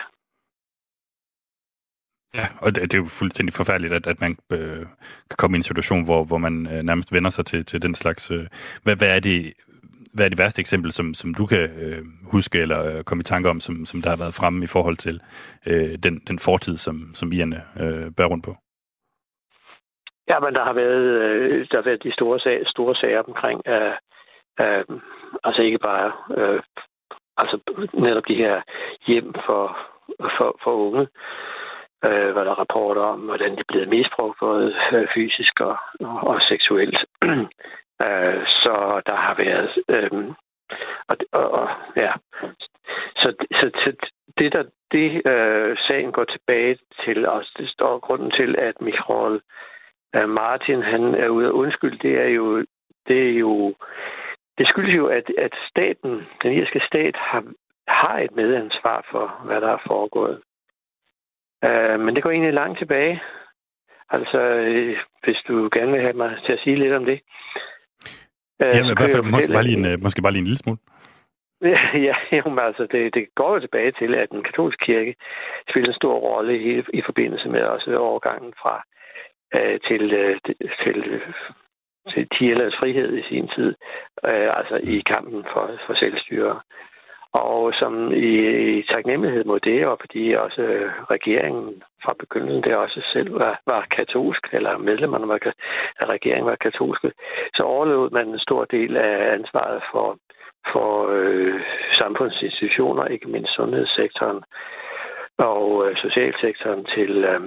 Ja, 2.35 2.47
og 2.61 2.75
det, 2.75 2.83
det 2.83 2.95
er 2.95 3.03
jo 3.03 3.19
fuldstændig 3.21 3.55
forfærdeligt, 3.55 3.95
at, 3.95 4.07
at 4.07 4.21
man 4.21 4.39
øh, 4.53 4.85
kan 5.31 5.37
komme 5.39 5.57
i 5.57 5.59
en 5.59 5.63
situation, 5.63 6.05
hvor, 6.05 6.25
hvor 6.25 6.39
man 6.39 6.67
øh, 6.67 6.83
nærmest 6.83 7.13
vender 7.13 7.31
sig 7.31 7.47
til, 7.47 7.65
til 7.65 7.83
den 7.83 7.95
slags... 7.95 8.31
Øh, 8.31 8.47
hvad, 8.83 8.97
hvad 8.97 9.17
er 9.17 9.21
det 9.21 9.53
hvad 10.17 10.25
er 10.25 10.29
det 10.29 10.39
værste 10.39 10.61
eksempel, 10.61 10.93
som, 10.93 11.15
som 11.15 11.35
du 11.35 11.47
kan 11.47 11.65
øh, 11.85 12.03
huske 12.33 12.59
eller 12.59 12.81
øh, 12.89 13.05
komme 13.05 13.21
i 13.21 13.31
tanke 13.33 13.49
om, 13.51 13.61
som, 13.61 13.85
som 13.85 14.03
der 14.03 14.11
har 14.11 14.17
været 14.17 14.35
fremme 14.35 14.65
i 14.65 14.73
forhold 14.75 14.97
til 14.97 15.21
øh, 15.67 15.95
den, 16.03 16.15
den 16.29 16.39
fortid, 16.39 16.77
som, 16.77 16.97
som 17.15 17.33
Ierne 17.33 17.61
øh, 17.81 18.07
bærer 18.17 18.29
rundt 18.29 18.45
på? 18.45 18.53
Ja, 20.29 20.41
men 20.41 20.55
der 20.55 20.65
har 20.65 20.73
været, 20.73 21.05
øh, 21.23 21.67
der 21.71 21.77
har 21.77 21.85
været 21.85 22.03
de 22.03 22.13
store, 22.13 22.39
sag, 22.41 22.63
store 22.67 22.95
sager 22.95 23.23
omkring, 23.23 23.63
øh, 23.67 23.95
øh, 24.61 24.85
altså 25.45 25.63
ikke 25.63 25.79
bare, 25.79 26.13
øh, 26.39 26.61
altså 27.37 27.57
netop 27.95 28.29
de 28.29 28.35
her 28.35 28.63
hjem 29.07 29.35
for, 29.47 29.79
for, 30.37 30.59
for 30.65 30.73
unge, 30.87 31.07
øh, 32.07 32.33
hvor 32.33 32.45
der 32.45 32.51
er 32.51 32.61
rapporter 32.65 33.03
om, 33.03 33.21
hvordan 33.21 33.57
de 33.57 33.83
er 33.83 33.87
misbrugt, 33.87 34.39
både 34.41 34.75
øh, 34.93 35.09
fysisk 35.15 35.61
og, 35.61 35.77
og, 36.01 36.17
og 36.31 36.41
seksuelt. 36.49 36.99
Øh, 38.03 38.47
så 38.47 39.03
der 39.07 39.17
har 39.17 39.35
været... 39.35 39.71
Øh, 39.89 40.35
og, 41.09 41.17
og, 41.33 41.51
og, 41.51 41.69
ja. 41.97 42.13
Så, 43.17 43.35
så, 43.53 43.71
så 43.85 43.93
det, 44.39 44.53
der 44.53 44.65
det 44.93 45.27
øh, 45.27 45.77
sagen 45.89 46.13
går 46.13 46.25
tilbage 46.25 46.79
til, 47.05 47.29
og 47.29 47.45
det 47.59 47.69
står 47.69 47.99
grunden 47.99 48.31
til, 48.31 48.57
at 48.59 48.81
Michael 48.81 49.41
øh, 50.17 50.29
Martin 50.29 50.83
han 50.83 51.15
er 51.15 51.29
ude 51.29 51.47
af 51.47 51.51
undskyld, 51.51 51.99
det 51.99 52.21
er 52.21 52.29
jo, 52.29 52.65
det 53.09 53.29
er 53.29 53.33
jo 53.33 53.75
det 54.59 54.69
skyldes 54.69 54.97
jo, 54.97 55.07
at, 55.07 55.31
at 55.39 55.55
staten, 55.71 56.27
den 56.43 56.53
irske 56.53 56.81
stat, 56.87 57.17
har, 57.17 57.45
har 57.89 58.19
et 58.19 58.37
medansvar 58.37 59.07
for, 59.11 59.43
hvad 59.45 59.61
der 59.61 59.69
er 59.69 59.83
foregået. 59.87 60.41
Øh, 61.67 62.01
men 62.01 62.15
det 62.15 62.23
går 62.23 62.31
egentlig 62.31 62.53
langt 62.53 62.79
tilbage. 62.79 63.23
Altså, 64.11 64.39
øh, 64.39 64.97
hvis 65.25 65.39
du 65.49 65.69
gerne 65.73 65.93
vil 65.93 66.01
have 66.01 66.13
mig 66.13 66.39
til 66.47 66.53
at 66.53 66.61
sige 66.65 66.77
lidt 66.77 66.93
om 66.93 67.05
det. 67.05 67.21
Øh, 68.63 68.75
Jamen, 68.75 68.91
i 68.91 68.97
hvert 68.99 69.11
fald 69.11 69.23
måske 69.23 69.53
bare, 69.53 69.65
lige 69.65 69.79
en, 69.79 69.87
øh, 69.87 70.03
måske 70.03 70.23
bare 70.23 70.33
lige 70.33 70.45
en 70.45 70.51
lille 70.51 70.65
smule. 70.65 70.79
Ja, 71.63 71.81
ja 72.09 72.17
jo, 72.33 72.51
men 72.51 72.59
altså, 72.59 72.87
det, 72.93 73.15
det 73.15 73.25
går 73.35 73.55
jo 73.55 73.61
tilbage 73.61 73.93
til, 73.93 74.15
at 74.15 74.31
den 74.31 74.43
katolske 74.43 74.85
kirke 74.85 75.15
spiller 75.71 75.89
en 75.89 76.01
stor 76.01 76.15
rolle 76.15 76.55
i, 76.61 76.83
i 76.99 77.03
forbindelse 77.05 77.49
med 77.49 77.63
også 77.63 77.97
overgangen 77.97 78.53
fra 78.63 78.85
øh, 79.57 79.81
til, 79.89 80.13
øh, 80.13 80.37
til, 80.85 81.23
til 82.13 82.29
Tierlands 82.29 82.77
frihed 82.77 83.19
i 83.19 83.23
sin 83.23 83.49
tid, 83.49 83.75
øh, 84.25 84.51
altså 84.59 84.77
i 84.83 85.03
kampen 85.07 85.45
for, 85.53 85.79
for 85.87 85.95
selvstyre. 85.95 86.61
Og 87.33 87.73
som 87.75 88.13
i, 88.13 88.33
i 88.79 88.83
taknemmelighed 88.83 89.45
mod 89.45 89.61
det, 89.61 89.87
og 89.87 89.99
fordi 90.01 90.33
også 90.33 90.63
øh, 90.63 90.91
regeringen 91.11 91.83
fra 92.05 92.15
begyndelsen, 92.19 92.63
der 92.63 92.77
også 92.77 93.01
selv 93.13 93.39
var, 93.39 93.61
var 93.67 93.87
katolsk, 93.97 94.43
eller 94.53 94.79
medlemmerne 94.79 95.29
var, 95.29 95.39
af 96.01 96.07
regeringen 96.07 96.47
var 96.47 96.57
katolske, 96.57 97.13
så 97.55 97.63
overlod 97.63 98.11
man 98.11 98.29
en 98.29 98.39
stor 98.39 98.65
del 98.65 98.97
af 98.97 99.33
ansvaret 99.35 99.83
for, 99.93 100.19
for 100.73 101.09
øh, 101.13 101.61
samfundsinstitutioner, 101.99 103.05
ikke 103.05 103.29
mindst 103.29 103.55
sundhedssektoren 103.55 104.43
og 105.39 105.89
øh, 105.89 105.97
socialsektoren 105.97 106.85
til, 106.85 107.25
øh, 107.25 107.41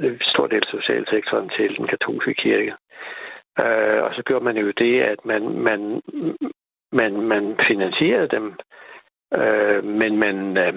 en 0.00 0.20
stor 0.22 0.46
del 0.46 0.62
af 0.66 0.70
socialsektoren 0.70 1.48
til 1.48 1.76
den 1.76 1.86
katolske 1.86 2.34
kirke. 2.34 2.74
Øh, 3.60 4.02
og 4.04 4.14
så 4.14 4.22
gjorde 4.26 4.44
man 4.44 4.56
jo 4.56 4.70
det, 4.78 5.00
at 5.00 5.24
man, 5.24 5.42
man, 5.58 6.02
man, 6.92 7.12
man 7.20 7.56
finansierede 7.68 8.28
dem, 8.28 8.54
øh, 9.34 9.84
men 9.84 10.16
man, 10.16 10.56
øh, 10.58 10.74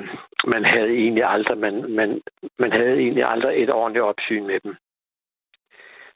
man 0.48 0.66
havde 0.66 0.90
egentlig 0.90 1.24
aldrig 1.24 1.58
man, 1.58 1.92
man, 1.92 2.22
man 2.60 2.72
havde 2.72 2.98
egentlig 3.00 3.26
aldrig 3.26 3.64
et 3.64 3.70
ordentligt 3.70 4.06
opsyn 4.06 4.48
med 4.48 4.60
dem. 4.60 4.76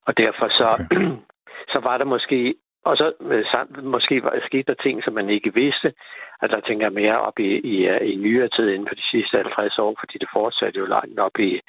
Og 0.05 0.17
derfor 0.17 0.47
så, 0.49 0.67
okay. 0.79 1.05
så 1.73 1.79
var 1.79 1.97
der 1.97 2.05
måske 2.05 2.55
og 2.85 2.97
så 2.97 3.13
øh, 3.21 3.83
måske 3.83 4.23
var, 4.23 4.39
skete 4.45 4.63
der 4.63 4.83
ting, 4.83 5.03
som 5.03 5.13
man 5.13 5.29
ikke 5.29 5.53
vidste. 5.53 5.93
At 6.41 6.49
der 6.49 6.59
tænker 6.59 6.89
mere 6.89 7.19
op 7.21 7.39
i, 7.39 7.51
i, 7.73 7.75
i 8.11 8.15
nyere 8.15 8.49
tid 8.49 8.69
inden 8.69 8.87
for 8.87 8.95
de 8.95 9.09
sidste 9.11 9.37
50 9.37 9.79
år, 9.79 9.95
fordi 9.99 10.17
det 10.17 10.29
fortsatte 10.33 10.79
jo 10.79 10.85
langt 10.85 11.19
op 11.19 11.39
i, 11.39 11.61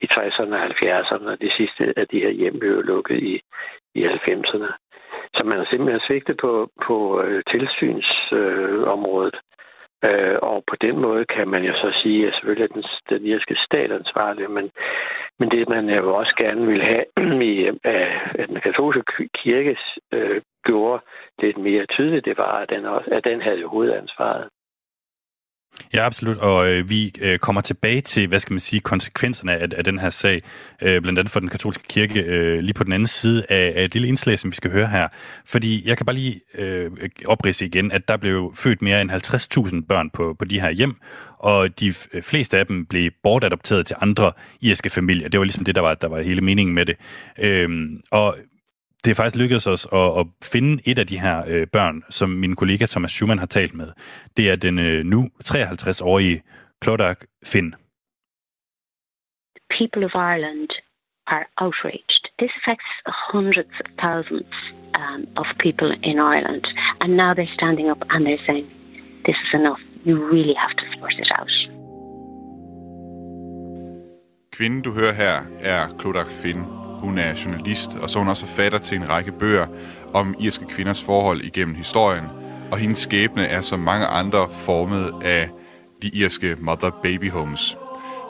i 0.00 0.06
60'erne 0.12 0.54
og 0.54 0.64
70'erne, 0.66 1.28
og 1.30 1.40
de 1.40 1.50
sidste 1.56 1.94
af 1.96 2.08
de 2.08 2.18
her 2.20 2.30
hjem 2.30 2.58
blev 2.58 2.82
lukket 2.82 3.18
i, 3.22 3.40
i 3.94 4.06
90'erne. 4.06 4.70
Så 5.34 5.42
man 5.44 5.58
har 5.58 5.66
simpelthen 5.70 6.00
svigtet 6.06 6.36
på, 6.36 6.70
på 6.86 7.22
øh, 7.22 7.42
tilsynsområdet. 7.50 9.34
Øh, 9.34 9.40
Øh, 10.04 10.38
og 10.42 10.64
på 10.70 10.76
den 10.80 10.96
måde 11.00 11.24
kan 11.24 11.48
man 11.48 11.64
jo 11.64 11.74
så 11.74 12.00
sige, 12.02 12.26
at 12.26 12.34
selvfølgelig 12.34 12.64
er 12.64 12.74
den, 12.74 12.84
den 13.10 13.26
irske 13.26 13.56
stat 13.66 13.92
ansvarlig, 13.92 14.50
men, 14.50 14.70
men 15.38 15.50
det 15.50 15.68
man 15.68 15.88
jo 15.88 16.14
også 16.14 16.34
gerne 16.36 16.66
vil 16.66 16.82
have 16.82 17.04
i 17.52 17.66
at 17.84 18.48
den 18.48 18.60
katolske 18.60 19.28
kirke 19.34 19.76
øh, 20.12 20.40
gjorde 20.64 21.02
lidt 21.38 21.58
mere 21.58 21.86
tydeligt, 21.86 22.24
det 22.24 22.38
var, 22.38 22.54
at 22.62 22.70
den, 22.70 22.84
også, 22.84 23.10
at 23.10 23.24
den 23.24 23.40
havde 23.40 23.64
hovedansvaret. 23.64 24.48
Ja, 25.94 26.06
absolut. 26.06 26.36
Og 26.36 26.68
øh, 26.68 26.90
vi 26.90 27.12
øh, 27.20 27.38
kommer 27.38 27.60
tilbage 27.60 28.00
til, 28.00 28.26
hvad 28.26 28.40
skal 28.40 28.52
man 28.52 28.60
sige, 28.60 28.80
konsekvenserne 28.80 29.52
af, 29.52 29.68
af 29.76 29.84
den 29.84 29.98
her 29.98 30.10
sag, 30.10 30.42
øh, 30.82 31.00
blandt 31.00 31.18
andet 31.18 31.32
for 31.32 31.40
den 31.40 31.48
katolske 31.48 31.84
kirke, 31.88 32.20
øh, 32.20 32.58
lige 32.58 32.74
på 32.74 32.84
den 32.84 32.92
anden 32.92 33.06
side 33.06 33.46
af, 33.48 33.72
af 33.76 33.84
et 33.84 33.92
lille 33.92 34.08
indslag, 34.08 34.38
som 34.38 34.50
vi 34.50 34.56
skal 34.56 34.70
høre 34.70 34.86
her. 34.86 35.08
Fordi 35.44 35.88
jeg 35.88 35.96
kan 35.96 36.06
bare 36.06 36.16
lige 36.16 36.40
øh, 36.54 36.90
oprise 37.26 37.66
igen, 37.66 37.92
at 37.92 38.08
der 38.08 38.16
blev 38.16 38.52
født 38.56 38.82
mere 38.82 39.00
end 39.00 39.10
50.000 39.10 39.86
børn 39.86 40.10
på, 40.10 40.36
på 40.38 40.44
de 40.44 40.60
her 40.60 40.70
hjem, 40.70 40.96
og 41.38 41.80
de 41.80 41.94
øh, 42.12 42.22
fleste 42.22 42.58
af 42.58 42.66
dem 42.66 42.86
blev 42.86 43.10
bortadopteret 43.22 43.86
til 43.86 43.96
andre 44.00 44.32
irske 44.60 44.90
familier. 44.90 45.28
Det 45.28 45.40
var 45.40 45.44
ligesom 45.44 45.64
det, 45.64 45.74
der 45.74 45.80
var, 45.80 45.94
der 45.94 46.08
var 46.08 46.22
hele 46.22 46.40
meningen 46.40 46.74
med 46.74 46.86
det. 46.86 46.96
Øh, 47.38 47.68
og 48.10 48.36
det 49.04 49.10
er 49.10 49.14
faktisk 49.14 49.36
lykkedes 49.36 49.66
os 49.66 49.86
at, 49.92 50.18
at 50.20 50.26
finde 50.42 50.82
et 50.86 50.98
af 50.98 51.06
de 51.06 51.20
her 51.20 51.44
øh, 51.46 51.66
børn, 51.66 52.02
som 52.10 52.30
min 52.30 52.56
kollega 52.56 52.86
Thomas 52.86 53.10
Schumann 53.10 53.38
har 53.38 53.46
talt 53.46 53.74
med. 53.74 53.92
Det 54.36 54.50
er 54.50 54.56
den 54.56 54.78
øh, 54.78 55.04
nu 55.04 55.30
53-årige 55.44 56.42
Clodagh 56.84 57.20
Finn. 57.44 57.74
People 59.78 60.04
of 60.04 60.14
Ireland 60.14 60.68
are 61.26 61.46
outraged. 61.64 62.22
This 62.38 62.52
affects 62.60 62.90
hundreds 63.32 63.74
of 63.82 63.86
thousands 64.04 64.52
um, 65.00 65.20
of 65.36 65.46
people 65.66 65.90
in 66.10 66.16
Ireland. 66.32 66.64
And 67.00 67.10
now 67.16 67.32
they're 67.36 67.54
standing 67.60 67.88
up 67.92 68.02
and 68.10 68.20
they're 68.26 68.44
saying, 68.46 68.66
this 69.26 69.38
is 69.44 69.52
enough. 69.60 69.82
You 70.04 70.14
really 70.34 70.56
have 70.64 70.74
to 70.80 70.84
force 70.98 71.18
it 71.24 71.30
out. 71.38 71.54
Kvinden, 74.52 74.82
du 74.82 74.92
hører 74.92 75.12
her, 75.12 75.36
er 75.60 75.88
Clodagh 75.98 76.30
Finn, 76.42 76.81
hun 77.02 77.18
er 77.18 77.42
journalist, 77.44 77.96
og 78.02 78.10
så 78.10 78.18
er 78.18 78.20
hun 78.22 78.30
også 78.30 78.46
forfatter 78.46 78.78
til 78.78 78.96
en 78.96 79.08
række 79.08 79.32
bøger 79.32 79.66
om 80.14 80.34
irske 80.40 80.66
kvinders 80.66 81.04
forhold 81.04 81.40
igennem 81.40 81.74
historien, 81.74 82.24
og 82.72 82.78
hendes 82.78 82.98
skæbne 82.98 83.46
er 83.46 83.60
som 83.60 83.80
mange 83.80 84.06
andre 84.06 84.46
formet 84.66 85.12
af 85.24 85.48
de 86.02 86.10
irske 86.14 86.56
mother-baby 86.60 87.30
homes. 87.30 87.76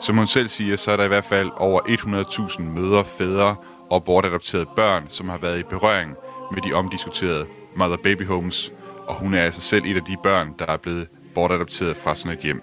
Som 0.01 0.17
hun 0.17 0.27
selv 0.27 0.47
siger, 0.47 0.75
så 0.75 0.91
er 0.91 0.97
der 0.97 1.03
i 1.03 1.07
hvert 1.07 1.23
fald 1.23 1.49
over 1.57 1.79
100.000 1.79 2.61
mødre, 2.61 3.03
fædre 3.05 3.55
og 3.89 4.03
bortadopterede 4.03 4.65
børn, 4.75 5.07
som 5.07 5.29
har 5.29 5.37
været 5.37 5.59
i 5.59 5.63
berøring 5.63 6.15
med 6.51 6.61
de 6.61 6.73
omdiskuterede 6.73 7.45
mother-baby 7.75 8.27
homes, 8.27 8.71
og 9.07 9.15
hun 9.15 9.33
er 9.33 9.41
altså 9.41 9.61
selv 9.61 9.85
et 9.85 9.95
af 9.95 10.03
de 10.03 10.17
børn, 10.23 10.55
der 10.59 10.65
er 10.65 10.77
blevet 10.77 11.07
bortadopteret 11.35 11.97
fra 11.97 12.15
sådan 12.15 12.37
et 12.37 12.43
hjem. 12.43 12.61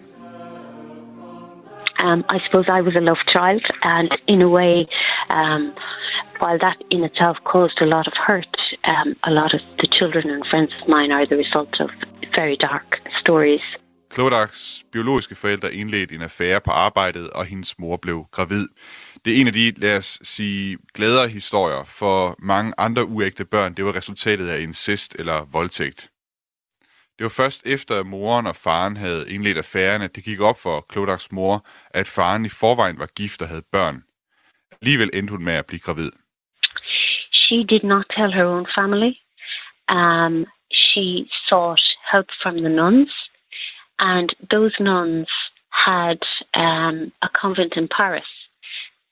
Um, 2.04 2.24
I 2.36 2.38
suppose 2.44 2.68
I 2.78 2.80
was 2.80 2.96
a 2.96 3.04
love 3.10 3.22
child, 3.28 3.64
and 3.82 4.08
in 4.26 4.40
a 4.42 4.48
way, 4.48 4.76
um, 5.38 5.62
while 6.42 6.58
that 6.66 6.78
in 6.90 7.02
itself 7.04 7.36
caused 7.52 7.78
a 7.86 7.88
lot 7.94 8.06
of 8.10 8.14
hurt, 8.26 8.56
um, 8.92 9.08
a 9.30 9.32
lot 9.40 9.52
of 9.56 9.60
the 9.80 9.88
children 9.98 10.26
and 10.34 10.42
friends 10.50 10.72
of 10.78 10.88
mine 10.88 11.10
are 11.16 11.26
the 11.26 11.38
result 11.44 11.74
of 11.84 11.90
very 12.40 12.56
dark 12.68 12.86
stories. 13.22 13.66
Klodags 14.10 14.84
biologiske 14.92 15.34
forældre 15.34 15.74
indledte 15.74 16.14
en 16.14 16.22
affære 16.22 16.60
på 16.60 16.70
arbejdet, 16.70 17.30
og 17.30 17.44
hendes 17.44 17.78
mor 17.78 17.96
blev 17.96 18.24
gravid. 18.30 18.68
Det 19.24 19.36
er 19.36 19.40
en 19.40 19.46
af 19.46 19.52
de, 19.52 19.72
lad 19.76 19.96
os 19.96 20.18
sige, 20.22 20.78
glæder 20.94 21.26
historier 21.26 21.84
for 21.84 22.36
mange 22.38 22.72
andre 22.78 23.04
uægte 23.04 23.44
børn. 23.44 23.74
Det 23.74 23.84
var 23.84 23.96
resultatet 23.96 24.48
af 24.48 24.60
incest 24.60 25.16
eller 25.18 25.46
voldtægt. 25.52 26.10
Det 27.18 27.24
var 27.24 27.28
først 27.28 27.66
efter, 27.66 28.00
at 28.00 28.06
moren 28.06 28.46
og 28.46 28.56
faren 28.56 28.96
havde 28.96 29.30
indledt 29.30 29.58
affæren, 29.58 30.02
at 30.02 30.16
det 30.16 30.24
gik 30.24 30.40
op 30.40 30.58
for 30.58 30.86
Klodags 30.88 31.32
mor, 31.32 31.66
at 31.90 32.08
faren 32.08 32.44
i 32.44 32.48
forvejen 32.48 32.98
var 32.98 33.06
gift 33.06 33.42
og 33.42 33.48
havde 33.48 33.62
børn. 33.72 34.02
Alligevel 34.82 35.10
endte 35.12 35.30
hun 35.30 35.44
med 35.44 35.52
at 35.52 35.66
blive 35.66 35.80
gravid. 35.80 36.10
She 37.50 37.64
did 37.64 37.82
not 37.82 38.06
tell 38.10 38.30
her 38.30 38.44
own 38.44 38.64
family. 38.74 39.18
Um, 39.88 40.46
she 40.70 41.28
sought 41.48 41.80
help 42.08 42.28
from 42.40 42.62
the 42.62 42.68
nuns, 42.68 43.10
and 43.98 44.32
those 44.52 44.72
nuns 44.78 45.26
had 45.70 46.20
um, 46.54 47.12
a 47.22 47.28
convent 47.34 47.74
in 47.76 47.88
Paris. 47.88 48.22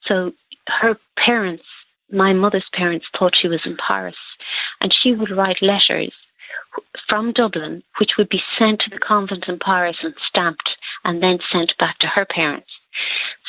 So 0.04 0.32
her 0.68 0.96
parents, 1.16 1.64
my 2.12 2.32
mother's 2.32 2.68
parents, 2.72 3.06
thought 3.18 3.34
she 3.36 3.48
was 3.48 3.60
in 3.64 3.76
Paris, 3.76 4.14
and 4.80 4.94
she 5.02 5.14
would 5.14 5.32
write 5.32 5.60
letters 5.60 6.12
from 7.08 7.32
Dublin, 7.32 7.82
which 7.98 8.12
would 8.16 8.28
be 8.28 8.42
sent 8.56 8.80
to 8.80 8.90
the 8.90 9.00
convent 9.00 9.46
in 9.48 9.58
Paris 9.58 9.96
and 10.02 10.14
stamped 10.28 10.70
and 11.04 11.20
then 11.20 11.38
sent 11.50 11.72
back 11.78 11.98
to 11.98 12.06
her 12.06 12.24
parents. 12.24 12.68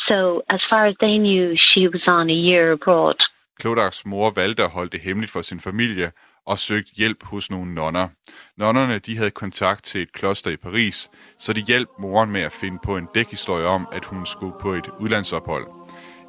So, 0.08 0.42
as 0.50 0.62
far 0.68 0.88
as 0.88 0.96
they 1.00 1.20
knew, 1.20 1.56
she 1.56 1.88
was 1.88 2.02
on 2.08 2.32
a 2.32 2.34
year 2.34 2.72
abroad. 2.72 3.18
Klodaks 3.60 4.06
mor 4.06 4.32
valgte 4.36 4.64
at 4.64 4.70
holde 4.70 4.90
det 4.90 5.00
hemmeligt 5.00 5.32
for 5.32 5.42
sin 5.42 5.60
familie 5.60 6.12
og 6.46 6.60
søgte 6.60 6.92
hjælp 6.96 7.24
hos 7.24 7.52
nogle 7.52 7.74
nonner. 7.74 8.08
Nonnerne 8.58 9.00
de 9.00 9.18
havde 9.18 9.32
kontakt 9.32 9.84
til 9.84 10.02
et 10.02 10.14
kloster 10.14 10.52
i 10.52 10.58
Paris, 10.58 11.10
så 11.38 11.54
de 11.54 11.62
hjalp 11.62 11.90
moren 12.00 12.32
med 12.32 12.42
at 12.42 12.52
finde 12.52 12.80
på 12.84 12.98
en 12.98 13.08
dækhistorie 13.16 13.66
om, 13.66 13.88
at 13.92 14.06
hun 14.06 14.26
skulle 14.26 14.54
på 14.62 14.74
et 14.74 14.90
udlandsophold. 15.00 15.68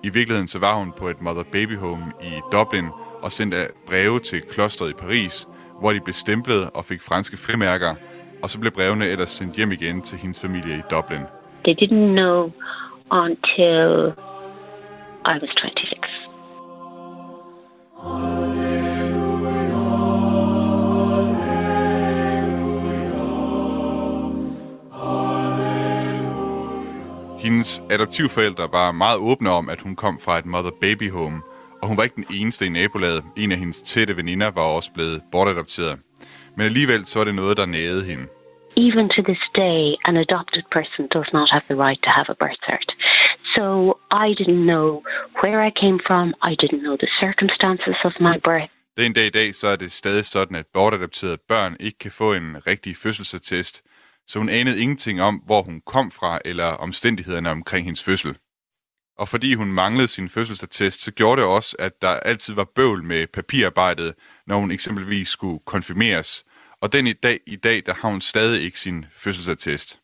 I 0.03 0.09
virkeligheden 0.09 0.49
så 0.49 0.59
var 0.59 0.75
hun 0.75 0.93
på 0.93 1.09
et 1.09 1.21
Mother 1.21 1.43
Baby 1.43 1.77
Home 1.77 2.13
i 2.23 2.33
Dublin 2.53 2.89
og 3.23 3.33
sendte 3.33 3.57
breve 3.87 4.21
til 4.21 4.43
klosteret 4.43 4.91
i 4.91 4.95
Paris, 4.95 5.49
hvor 5.81 5.93
de 5.93 6.01
blev 6.01 6.15
stemplet 6.15 6.71
og 6.75 6.85
fik 6.85 7.03
franske 7.03 7.37
frimærker, 7.37 7.95
og 8.43 8.51
så 8.51 8.61
blev 8.61 8.73
brevene 8.73 9.07
ellers 9.07 9.31
sendt 9.31 9.57
hjem 9.57 9.73
igen 9.73 10.03
til 10.03 10.19
hendes 10.19 10.41
familie 10.41 10.75
i 10.79 10.83
Dublin. 10.91 11.25
They 11.65 11.75
didn't 11.83 12.13
know 12.21 12.53
until 13.11 14.13
I 15.33 15.35
was 15.43 15.51
26. 15.63 16.30
Hendes 27.41 27.83
adoptivforældre 27.91 28.69
var 28.73 28.93
meget 28.93 29.19
åbne 29.19 29.51
om, 29.51 29.69
at 29.69 29.83
hun 29.83 29.97
kom 29.97 30.19
fra 30.25 30.39
et 30.39 30.47
mother-baby 30.47 31.11
home, 31.13 31.43
og 31.83 31.89
hun 31.89 31.97
var 31.97 32.03
ikke 32.03 32.17
den 32.17 32.27
eneste 32.31 32.67
i 32.67 32.69
nabolaget. 32.69 33.25
En 33.37 33.53
af 33.53 33.59
hendes 33.59 33.83
tætte 33.83 34.17
veninder 34.17 34.51
var 34.51 34.63
også 34.63 34.93
blevet 34.93 35.23
bortadopteret. 35.33 35.99
Men 36.57 36.67
alligevel 36.67 37.05
så 37.07 37.19
var 37.19 37.25
det 37.25 37.35
noget, 37.35 37.57
der 37.57 37.67
nagede 37.67 38.05
hende. 38.05 38.27
Even 38.77 39.09
to 39.15 39.23
this 39.31 39.45
day, 39.65 39.83
an 40.09 40.17
adopted 40.17 40.63
person 40.77 41.09
does 41.17 41.31
not 41.33 41.49
have 41.55 41.65
the 41.71 41.79
right 41.85 42.01
to 42.07 42.11
have 42.11 42.29
a 42.35 42.37
birth 42.43 42.61
cert. 42.67 42.91
So 43.57 43.65
I 44.27 44.29
didn't 44.41 44.65
know 44.73 45.03
where 45.43 45.59
I 45.69 45.71
came 45.83 45.99
from. 46.07 46.27
I 46.51 46.53
didn't 46.63 46.83
know 46.87 46.97
the 47.05 47.11
circumstances 47.25 47.97
of 48.05 48.13
my 48.21 48.37
birth. 48.49 48.71
Den 48.97 49.13
dag 49.13 49.27
i 49.27 49.31
dag, 49.31 49.55
så 49.55 49.69
er 49.69 49.77
det 49.77 49.93
stadig 49.93 50.25
sådan, 50.25 50.57
at 50.57 50.67
bortadopterede 50.75 51.39
børn 51.49 51.77
ikke 51.81 51.99
kan 51.99 52.11
få 52.11 52.35
en 52.35 52.67
rigtig 52.67 52.97
fødselsattest, 52.97 53.83
så 54.27 54.39
hun 54.39 54.49
anede 54.49 54.81
ingenting 54.83 55.23
om, 55.23 55.35
hvor 55.47 55.63
hun 55.63 55.81
kom 55.87 56.11
fra 56.11 56.39
eller 56.45 56.67
omstændighederne 56.67 57.51
omkring 57.51 57.85
hendes 57.85 58.05
fødsel. 58.05 58.37
Og 59.19 59.29
fordi 59.29 59.55
hun 59.55 59.73
manglede 59.73 60.09
sin 60.09 60.29
fødselsattest, 60.29 61.01
så 61.01 61.13
gjorde 61.13 61.41
det 61.41 61.49
også, 61.51 61.77
at 61.79 62.03
der 62.03 62.09
altid 62.09 62.55
var 62.55 62.67
bøvl 62.75 63.05
med 63.05 63.27
papirarbejdet, 63.27 64.15
når 64.47 64.57
hun 64.57 64.71
eksempelvis 64.71 65.29
skulle 65.29 65.61
konfirmeres. 65.67 66.45
Og 66.81 66.93
den 66.93 67.07
i 67.07 67.13
dag, 67.13 67.41
i 67.47 67.57
dag 67.57 67.83
der 67.87 67.95
har 67.95 68.09
hun 68.09 68.21
stadig 68.21 68.63
ikke 68.63 68.81
sin 68.81 69.07
fødselsattest. 69.17 70.01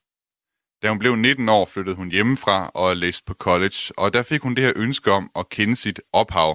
Da 0.87 0.91
hun 0.91 0.99
blev 0.99 1.15
19 1.17 1.49
år, 1.49 1.65
flyttede 1.75 1.97
hun 1.97 2.11
hjemmefra 2.11 2.71
og 2.75 2.97
læste 2.97 3.25
på 3.27 3.35
college, 3.35 3.81
og 3.99 4.07
der 4.15 4.23
fik 4.31 4.43
hun 4.43 4.55
det 4.55 4.65
her 4.65 4.73
ønske 4.77 5.13
om 5.19 5.25
at 5.41 5.49
kende 5.49 5.77
sit 5.77 6.01
ophav. 6.13 6.51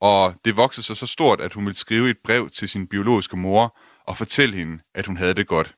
Og 0.00 0.22
det 0.44 0.56
voksede 0.56 0.86
sig 0.86 0.96
så 0.96 1.06
stort, 1.06 1.40
at 1.40 1.52
hun 1.52 1.64
ville 1.66 1.76
skrive 1.84 2.10
et 2.10 2.20
brev 2.26 2.48
til 2.48 2.68
sin 2.68 2.88
biologiske 2.92 3.36
mor 3.36 3.64
og 4.08 4.14
fortælle 4.16 4.54
hende, 4.60 4.74
at 4.94 5.06
hun 5.06 5.16
havde 5.16 5.34
det 5.34 5.46
godt. 5.46 5.68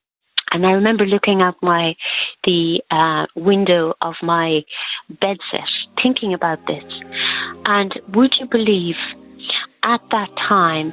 And 0.52 0.62
I 0.70 0.72
remember 0.80 1.04
looking 1.04 1.38
out 1.46 1.58
my 1.72 1.84
the 2.48 2.62
uh, 3.00 3.24
window 3.50 3.84
of 4.08 4.14
my 4.34 4.48
bedset, 5.22 5.70
thinking 6.02 6.30
about 6.38 6.60
this. 6.70 6.86
And 7.78 7.90
would 8.16 8.32
you 8.40 8.46
believe, 8.56 8.98
at 9.94 10.02
that 10.14 10.30
time, 10.54 10.88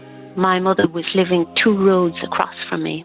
my 0.47 0.57
mother 0.67 0.87
was 0.97 1.07
living 1.21 1.43
two 1.61 1.75
roads 1.89 2.19
across 2.27 2.57
from 2.69 2.81
me. 2.89 2.97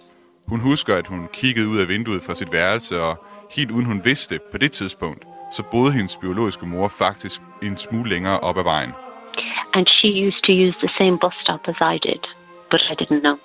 Hun 0.52 0.60
husker, 0.70 0.94
at 0.96 1.06
hun 1.06 1.28
kiggede 1.32 1.68
ud 1.68 1.78
af 1.78 1.88
vinduet 1.88 2.22
fra 2.26 2.34
sit 2.34 2.52
værelse, 2.52 2.94
og 3.00 3.14
helt 3.56 3.70
uden 3.70 3.86
hun 3.86 4.04
vidste 4.04 4.38
på 4.52 4.58
det 4.58 4.72
tidspunkt, 4.72 5.24
så 5.52 5.62
boede 5.70 5.92
hendes 5.92 6.16
biologiske 6.16 6.66
mor 6.66 6.88
faktisk 6.88 7.40
en 7.62 7.76
smule 7.76 8.08
længere 8.10 8.40
op 8.40 8.58
ad 8.58 8.62
vejen. 8.62 8.92
And 9.74 9.86
she 9.86 10.08
used 10.26 10.42
to 10.46 10.52
use 10.52 10.76
the 10.78 10.92
same 10.98 11.18
bus 11.18 11.34
stop 11.42 11.60
as 11.68 11.78
I 11.94 11.98
did, 12.08 12.22
but 12.70 12.80
I 12.90 12.94
didn't 13.00 13.20
know. 13.20 13.36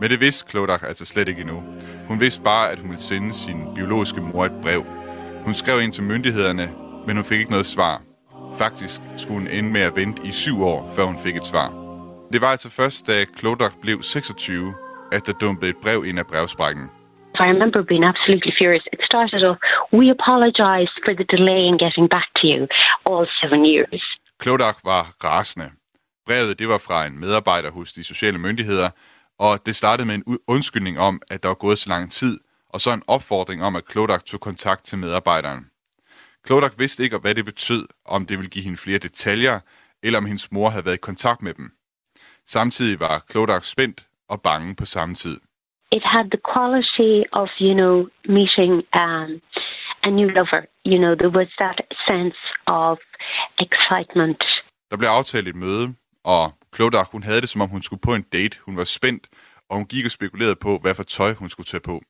Men 0.00 0.10
det 0.10 0.20
vidste 0.20 0.50
Klodak 0.50 0.82
altså 0.82 1.04
slet 1.04 1.28
ikke 1.28 1.40
endnu. 1.40 1.62
Hun 2.08 2.20
vidste 2.20 2.42
bare, 2.42 2.70
at 2.70 2.78
hun 2.78 2.90
ville 2.90 3.02
sende 3.02 3.32
sin 3.32 3.74
biologiske 3.74 4.20
mor 4.20 4.44
et 4.44 4.52
brev. 4.62 4.84
Hun 5.44 5.54
skrev 5.54 5.82
ind 5.82 5.92
til 5.92 6.02
myndighederne, 6.02 6.70
men 7.06 7.16
hun 7.16 7.24
fik 7.24 7.38
ikke 7.38 7.50
noget 7.50 7.66
svar. 7.66 8.02
Faktisk 8.58 9.00
skulle 9.16 9.38
hun 9.38 9.48
ende 9.48 9.70
med 9.70 9.80
at 9.80 9.96
vente 9.96 10.22
i 10.24 10.32
syv 10.32 10.62
år, 10.62 10.90
før 10.96 11.04
hun 11.04 11.18
fik 11.18 11.36
et 11.36 11.44
svar. 11.44 11.68
Det 12.32 12.40
var 12.40 12.46
altså 12.46 12.70
først, 12.70 13.06
da 13.06 13.24
Klodak 13.24 13.72
blev 13.82 14.02
26, 14.02 14.74
at 15.12 15.26
der 15.26 15.32
dumpede 15.32 15.70
et 15.70 15.76
brev 15.82 16.04
ind 16.04 16.18
af 16.18 16.26
brevsprækken. 16.26 16.84
I 17.34 17.44
remember 17.52 17.82
being 17.82 18.04
absolutely 18.04 18.52
furious. 18.60 18.84
It 18.92 19.00
started 19.10 19.42
off, 19.48 19.58
we 19.98 20.04
apologize 20.16 20.92
for 21.04 21.12
the 21.20 21.26
delay 21.34 21.62
in 21.70 21.76
getting 21.84 22.06
back 22.16 22.28
to 22.38 22.44
you 22.52 22.60
all 23.10 23.26
seven 23.40 23.60
years. 23.74 24.02
Klodak 24.38 24.76
var 24.84 25.02
rasende. 25.24 25.68
Brevet 26.26 26.58
det 26.58 26.68
var 26.68 26.80
fra 26.86 27.06
en 27.06 27.20
medarbejder 27.20 27.70
hos 27.70 27.92
de 27.92 28.04
sociale 28.04 28.38
myndigheder, 28.38 28.90
og 29.38 29.66
det 29.66 29.76
startede 29.76 30.06
med 30.06 30.14
en 30.14 30.38
undskyldning 30.48 30.98
om, 30.98 31.20
at 31.30 31.42
der 31.42 31.48
var 31.48 31.54
gået 31.54 31.78
så 31.78 31.88
lang 31.88 32.12
tid, 32.12 32.38
og 32.68 32.80
så 32.80 32.90
en 32.90 33.02
opfordring 33.08 33.62
om, 33.62 33.76
at 33.76 33.84
Klodak 33.84 34.24
tog 34.24 34.40
kontakt 34.40 34.84
til 34.84 34.98
medarbejderen. 34.98 35.66
Klodak 36.48 36.78
vidste 36.78 37.02
ikke, 37.04 37.18
hvad 37.18 37.34
det 37.34 37.44
betød, 37.44 37.86
om 38.04 38.26
det 38.26 38.38
ville 38.38 38.50
give 38.50 38.64
hende 38.64 38.78
flere 38.78 38.98
detaljer, 38.98 39.60
eller 40.02 40.18
om 40.18 40.26
hendes 40.26 40.52
mor 40.52 40.68
havde 40.68 40.84
været 40.84 40.94
i 40.94 41.06
kontakt 41.10 41.42
med 41.42 41.54
dem. 41.54 41.72
Samtidig 42.46 43.00
var 43.00 43.24
Klodak 43.30 43.64
spændt 43.64 44.06
og 44.28 44.42
bange 44.42 44.74
på 44.76 44.84
samme 44.84 45.14
tid. 45.14 45.40
It 45.92 46.04
had 46.04 46.24
the 46.34 46.42
quality 46.52 47.12
of, 47.32 47.48
you 47.60 47.74
know, 47.74 47.94
meeting 48.38 48.72
um, 49.02 49.30
a 50.08 50.10
new 50.18 50.28
lover. 50.38 50.62
You 50.86 50.98
know, 51.04 51.14
there 51.22 51.34
was 51.38 51.48
that 51.62 51.78
sense 52.08 52.40
of 52.66 52.98
excitement. 53.66 54.42
Der 54.90 54.96
blev 54.96 55.08
aftalt 55.08 55.48
et 55.48 55.56
møde, 55.56 55.94
og 56.24 56.52
Klodak, 56.72 57.08
hun 57.12 57.22
havde 57.22 57.40
det, 57.40 57.48
som 57.48 57.60
om 57.60 57.68
hun 57.68 57.82
skulle 57.82 58.00
på 58.00 58.14
en 58.14 58.22
date. 58.32 58.58
Hun 58.66 58.76
var 58.76 58.84
spændt, 58.84 59.26
og 59.70 59.76
hun 59.76 59.86
gik 59.86 60.04
og 60.04 60.10
spekulerede 60.10 60.56
på, 60.56 60.78
hvad 60.82 60.94
for 60.94 61.02
tøj 61.02 61.32
hun 61.32 61.48
skulle 61.48 61.66
tage 61.66 61.86
på. 61.90 62.02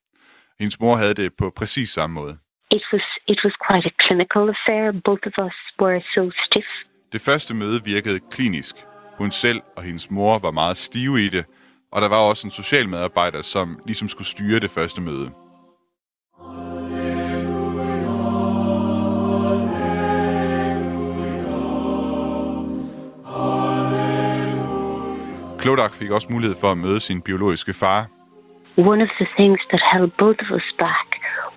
Hendes 0.58 0.80
mor 0.80 0.96
havde 0.96 1.14
det 1.14 1.32
på 1.38 1.52
præcis 1.56 1.90
samme 1.90 2.14
måde. 2.14 2.38
It 2.70 2.84
was 2.92 3.17
it 3.32 3.40
was 3.44 3.54
quite 3.66 3.86
a 3.90 3.94
clinical 4.04 4.44
affair. 4.54 4.92
Both 5.08 5.24
of 5.30 5.34
us 5.46 5.56
were 5.80 6.00
so 6.14 6.30
stiff. 6.46 6.70
Det 7.12 7.20
første 7.20 7.54
møde 7.54 7.84
virkede 7.84 8.20
klinisk. 8.30 8.76
Hun 9.18 9.30
selv 9.30 9.60
og 9.76 9.82
hendes 9.82 10.10
mor 10.10 10.38
var 10.38 10.50
meget 10.50 10.76
stive 10.76 11.24
i 11.24 11.28
det, 11.28 11.44
og 11.92 12.02
der 12.02 12.08
var 12.08 12.20
også 12.30 12.46
en 12.46 12.50
social 12.50 12.88
medarbejder, 12.88 13.42
som 13.42 13.78
ligesom 13.86 14.08
skulle 14.08 14.28
styre 14.28 14.60
det 14.60 14.70
første 14.70 15.00
møde. 15.00 15.30
Klodak 25.60 25.92
fik 25.92 26.10
også 26.10 26.28
mulighed 26.30 26.56
for 26.60 26.70
at 26.72 26.78
møde 26.78 27.00
sin 27.00 27.22
biologiske 27.22 27.72
far. 27.72 28.06
One 28.76 29.02
of 29.02 29.10
the 29.20 29.28
things 29.38 29.60
that 29.70 29.82
held 29.92 30.10
both 30.18 30.38
of 30.44 30.50
us 30.58 30.68
back 30.78 31.08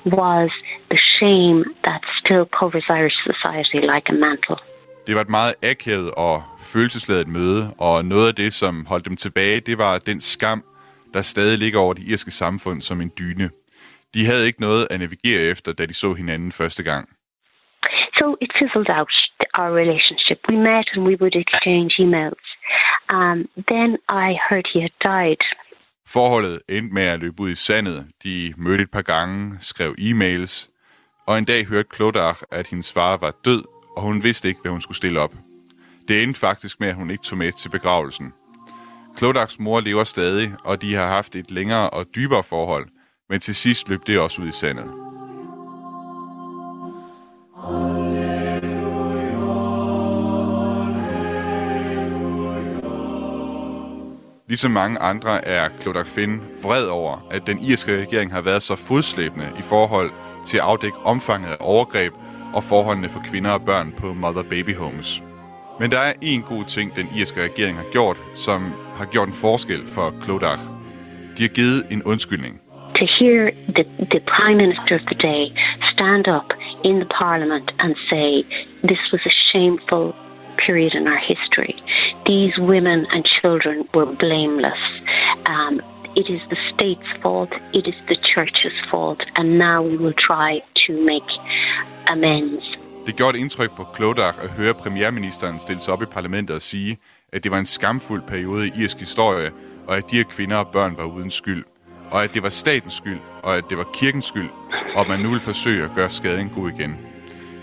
was 0.06 0.52
shame 1.22 1.60
that 1.88 2.02
still 2.20 2.46
covers 2.60 2.86
Irish 3.00 3.18
society 3.32 3.80
like 3.94 4.08
a 4.14 4.18
mantle. 4.26 4.58
Det 5.08 5.16
var 5.16 5.22
et 5.22 5.30
meget 5.30 5.54
akavet 5.64 6.12
og 6.18 6.44
følelsesladet 6.74 7.28
møde, 7.28 7.74
og 7.80 8.06
noget 8.06 8.28
af 8.28 8.36
det, 8.36 8.54
som 8.54 8.86
holdt 8.86 9.06
dem 9.06 9.16
tilbage, 9.16 9.60
det 9.60 9.78
var 9.78 9.98
den 10.00 10.22
skam, 10.22 10.64
der 11.14 11.22
stadig 11.22 11.58
ligger 11.58 11.80
over 11.80 11.94
det 11.94 12.04
irske 12.04 12.32
samfund 12.32 12.82
som 12.82 13.02
en 13.02 13.12
dyne. 13.20 13.50
De 14.14 14.26
havde 14.26 14.46
ikke 14.48 14.62
noget 14.62 14.88
at 14.90 15.00
navigere 15.00 15.42
efter, 15.42 15.74
da 15.74 15.86
de 15.86 15.94
så 15.94 16.14
hinanden 16.14 16.52
første 16.52 16.84
gang. 16.84 17.10
So 18.18 18.26
it 18.42 18.52
fizzled 18.60 18.90
out 18.98 19.14
our 19.60 19.72
relationship. 19.82 20.40
We 20.50 20.58
met 20.58 20.88
and 20.94 21.04
we 21.10 21.16
would 21.22 21.36
exchange 21.44 21.92
emails. 22.06 22.46
Um, 23.14 23.38
then 23.74 23.90
I 24.26 24.28
heard 24.50 24.66
he 24.74 24.80
had 24.82 24.96
died. 25.14 25.44
Forholdet 26.08 26.62
endte 26.70 26.94
med 26.94 27.04
at 27.04 27.20
løbe 27.20 27.42
ud 27.42 27.50
i 27.50 27.56
sandet. 27.56 28.08
De 28.24 28.54
mødte 28.58 28.84
et 28.84 28.92
par 28.92 29.02
gange, 29.02 29.56
skrev 29.60 29.96
e-mails, 30.00 30.71
og 31.28 31.38
en 31.38 31.46
dag 31.46 31.66
hørte 31.66 31.90
Klodar, 31.90 32.44
at 32.52 32.68
hendes 32.68 32.94
far 32.94 33.18
var 33.18 33.34
død, 33.46 33.64
og 33.96 34.02
hun 34.02 34.24
vidste 34.24 34.48
ikke, 34.48 34.62
hvad 34.62 34.72
hun 34.72 34.82
skulle 34.82 34.98
stille 34.98 35.20
op. 35.20 35.34
Det 36.08 36.24
endte 36.24 36.40
faktisk 36.40 36.80
med, 36.80 36.88
at 36.88 36.96
hun 36.96 37.12
ikke 37.12 37.24
tog 37.24 37.38
med 37.38 37.52
til 37.52 37.70
begravelsen. 37.70 38.34
Klodaks 39.18 39.60
mor 39.60 39.80
lever 39.80 40.04
stadig, 40.04 40.54
og 40.64 40.82
de 40.82 40.96
har 40.96 41.08
haft 41.08 41.36
et 41.36 41.52
længere 41.52 41.90
og 41.90 42.06
dybere 42.16 42.44
forhold, 42.44 42.88
men 43.30 43.40
til 43.40 43.56
sidst 43.56 43.90
løb 43.90 44.08
det 44.08 44.20
også 44.20 44.42
ud 44.42 44.48
i 44.48 44.52
sandet. 44.52 44.92
Ligesom 54.48 54.72
mange 54.72 55.00
andre 55.00 55.46
er 55.46 55.70
Klodak 55.80 56.08
Finn 56.08 56.44
vred 56.62 56.88
over, 56.88 57.28
at 57.32 57.48
den 57.48 57.60
irske 57.60 58.02
regering 58.02 58.34
har 58.34 58.42
været 58.42 58.64
så 58.64 58.76
fodslæbende 58.76 59.52
i 59.60 59.62
forhold 59.62 60.12
til 60.46 60.58
at 60.58 60.64
afdække 60.64 60.98
omfanget 60.98 61.50
af 61.50 61.58
overgreb 61.60 62.14
og 62.54 62.64
forholdene 62.64 63.10
for 63.10 63.22
kvinder 63.30 63.52
og 63.52 63.62
børn 63.66 63.94
på 64.00 64.14
Mother 64.14 64.44
Baby 64.44 64.76
Homes. 64.76 65.24
Men 65.80 65.92
der 65.92 66.00
er 66.00 66.14
en 66.22 66.42
god 66.42 66.64
ting, 66.66 66.96
den 66.96 67.08
irske 67.20 67.44
regering 67.44 67.78
har 67.78 67.90
gjort, 67.92 68.18
som 68.34 68.60
har 69.00 69.06
gjort 69.06 69.28
en 69.28 69.34
forskel 69.34 69.82
for 69.96 70.08
Clodagh. 70.24 70.64
De 71.38 71.42
har 71.44 71.54
givet 71.60 71.80
en 71.92 72.04
undskyldning. 72.04 72.62
To 73.00 73.06
hear 73.20 73.52
the, 73.78 73.86
the 74.14 74.22
Prime 74.34 74.58
Minister 74.64 74.94
of 75.00 75.04
the 75.12 75.20
day 75.32 75.44
stand 75.94 76.28
up 76.38 76.50
in 76.84 76.96
the 77.04 77.10
Parliament 77.24 77.68
and 77.84 77.96
say 78.10 78.28
this 78.92 79.04
was 79.14 79.24
a 79.32 79.34
shameful 79.50 80.06
period 80.66 80.94
in 81.00 81.08
our 81.08 81.22
history. 81.34 81.76
These 82.32 82.54
women 82.72 83.00
and 83.14 83.22
children 83.40 83.78
were 83.96 84.10
blameless. 84.26 84.82
Um, 85.46 85.82
it 86.16 86.28
is 86.30 86.42
the 86.50 86.60
state's 86.74 87.12
fault, 87.22 87.54
it 87.74 87.88
is 87.88 87.96
the 88.08 88.18
church's 88.32 88.78
fault, 88.92 89.22
and 89.36 89.58
now 89.58 89.80
we 89.90 89.98
will 89.98 90.18
try 90.30 90.52
to 90.86 90.92
make 91.12 91.30
amends. 92.08 92.64
Det 93.06 93.16
gjorde 93.16 93.38
et 93.38 93.42
indtryk 93.42 93.72
på 93.76 93.84
Klodach 93.84 94.38
at 94.44 94.50
høre 94.50 94.74
premierministeren 94.74 95.60
stille 95.60 95.82
sig 95.82 95.94
op 95.94 96.02
i 96.02 96.06
parlamentet 96.06 96.56
og 96.56 96.62
sige, 96.62 96.98
at 97.34 97.44
det 97.44 97.52
var 97.52 97.58
en 97.58 97.66
skamfuld 97.66 98.22
periode 98.28 98.68
i 98.68 98.72
irsk 98.78 99.00
historie, 99.00 99.52
og 99.88 99.98
at 99.98 100.12
de 100.12 100.16
her 100.16 100.24
kvinder 100.24 100.58
og 100.58 100.68
børn 100.68 100.98
var 100.98 101.04
uden 101.04 101.32
skyld. 101.32 101.64
Og 102.12 102.24
at 102.24 102.34
det 102.34 102.44
var 102.44 102.50
statens 102.50 102.94
skyld, 102.94 103.20
og 103.44 103.58
at 103.58 103.64
det 103.70 103.78
var 103.78 103.88
kirkens 103.94 104.26
skyld, 104.26 104.50
og 104.96 105.02
at 105.02 105.08
man 105.08 105.20
nu 105.20 105.30
vil 105.30 105.40
forsøge 105.40 105.84
at 105.84 105.92
gøre 105.96 106.10
skaden 106.10 106.50
god 106.50 106.72
igen. 106.72 106.98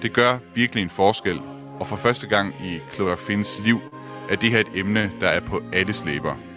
Det 0.02 0.12
gør 0.12 0.38
virkelig 0.54 0.82
en 0.82 0.90
forskel, 0.90 1.40
og 1.80 1.86
for 1.86 1.96
første 1.96 2.28
gang 2.28 2.54
i 2.64 2.78
Klodach 2.90 3.26
Finns 3.26 3.60
liv 3.64 3.80
er 4.30 4.36
det 4.36 4.50
her 4.50 4.60
et 4.60 4.70
emne, 4.74 5.10
der 5.20 5.28
er 5.28 5.40
på 5.40 5.62
alles 5.72 6.04
læber. 6.04 6.47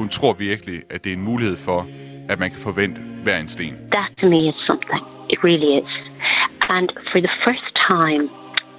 Hun 0.00 0.08
tror 0.08 0.32
virkelig, 0.32 0.78
at 0.90 1.04
det 1.04 1.12
er 1.12 1.16
en 1.16 1.24
mulighed 1.24 1.56
for, 1.56 1.80
at 2.28 2.38
man 2.38 2.50
kan 2.50 2.60
forvente 2.60 3.00
hver 3.24 3.38
en 3.38 3.48
sten. 3.48 3.74
That 3.92 4.10
to 4.20 4.26
me 4.34 4.40
is 4.48 4.54
something. 4.66 5.02
It 5.32 5.38
really 5.48 5.70
is. 5.82 5.92
And 6.76 6.88
for 7.12 7.20
the 7.26 7.34
first 7.46 7.66
time 7.92 8.22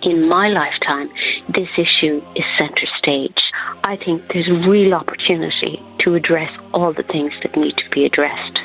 in 0.10 0.18
my 0.36 0.48
lifetime, 0.62 1.10
this 1.58 1.72
issue 1.86 2.18
is 2.40 2.46
center 2.62 2.88
stage. 3.02 3.42
I 3.92 3.96
think 4.04 4.18
there's 4.32 4.52
a 4.58 4.60
real 4.74 4.92
opportunity 5.02 5.74
to 6.04 6.08
address 6.20 6.52
all 6.74 6.92
the 7.00 7.08
things 7.14 7.34
that 7.42 7.52
need 7.64 7.76
to 7.84 7.88
be 7.96 8.02
addressed. 8.10 8.56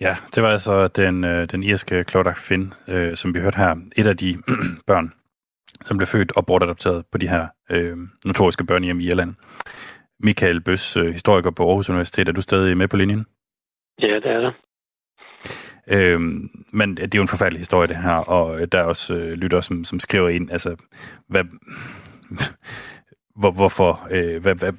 Ja, 0.00 0.16
det 0.34 0.42
var 0.42 0.50
altså 0.50 0.88
den, 0.88 1.24
øh, 1.24 1.48
den 1.48 1.62
irske 1.62 2.04
Klodak 2.04 2.38
Finn, 2.38 2.74
øh, 2.88 3.16
som 3.16 3.34
vi 3.34 3.40
hørte 3.40 3.56
her. 3.56 3.76
Et 3.96 4.06
af 4.06 4.16
de 4.16 4.36
børn, 4.86 5.12
som 5.84 5.96
blev 5.96 6.06
født 6.06 6.32
og 6.36 6.46
bortadopteret 6.46 7.04
på 7.12 7.18
de 7.18 7.28
her 7.28 7.46
øh, 7.70 7.96
notoriske 8.24 8.64
børnehjem 8.64 9.00
i 9.00 9.06
Irland. 9.06 9.34
Michael 10.20 10.60
Bøs, 10.60 10.96
øh, 10.96 11.12
historiker 11.12 11.50
på 11.50 11.68
Aarhus 11.68 11.88
Universitet. 11.88 12.28
Er 12.28 12.32
du 12.32 12.40
stadig 12.40 12.76
med 12.76 12.88
på 12.88 12.96
linjen? 12.96 13.26
Ja, 14.02 14.14
det 14.14 14.26
er 14.26 14.40
der. 14.40 14.52
Øhm, 15.90 16.50
men 16.72 16.96
det 16.96 17.14
er 17.14 17.18
jo 17.18 17.22
en 17.22 17.28
forfærdelig 17.28 17.60
historie, 17.60 17.88
det 17.88 17.96
her, 17.96 18.14
og 18.14 18.72
der 18.72 18.80
er 18.80 18.84
også 18.84 19.14
øh, 19.14 19.32
lytter, 19.32 19.60
som, 19.60 19.84
som 19.84 20.00
skriver 20.00 20.28
ind, 20.28 20.50
altså, 20.50 20.76
hvad, 21.28 21.44
hvor, 23.40 23.50
hvorfor, 23.50 24.08
øh, 24.10 24.42
hvad, 24.42 24.54
hvad, 24.54 24.72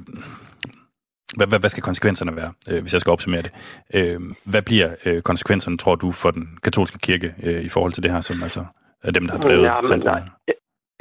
hvad, 1.37 1.47
hvad, 1.47 1.59
hvad 1.59 1.69
skal 1.69 1.83
konsekvenserne 1.83 2.35
være, 2.35 2.51
øh, 2.71 2.81
hvis 2.81 2.93
jeg 2.93 3.01
skal 3.01 3.11
opsummere 3.11 3.41
det? 3.41 3.51
Øh, 3.93 4.19
hvad 4.43 4.61
bliver 4.61 4.89
øh, 5.05 5.21
konsekvenserne, 5.21 5.77
tror 5.77 5.95
du, 5.95 6.11
for 6.11 6.31
den 6.31 6.57
katolske 6.63 6.99
kirke 6.99 7.33
øh, 7.43 7.61
i 7.65 7.69
forhold 7.69 7.93
til 7.93 8.03
det 8.03 8.11
her, 8.11 8.21
som 8.21 8.43
altså 8.43 8.65
er 9.03 9.11
dem, 9.11 9.25
der 9.25 9.31
har 9.31 9.41
drevet 9.41 9.63
ja, 9.63 9.97
nej, 9.97 10.21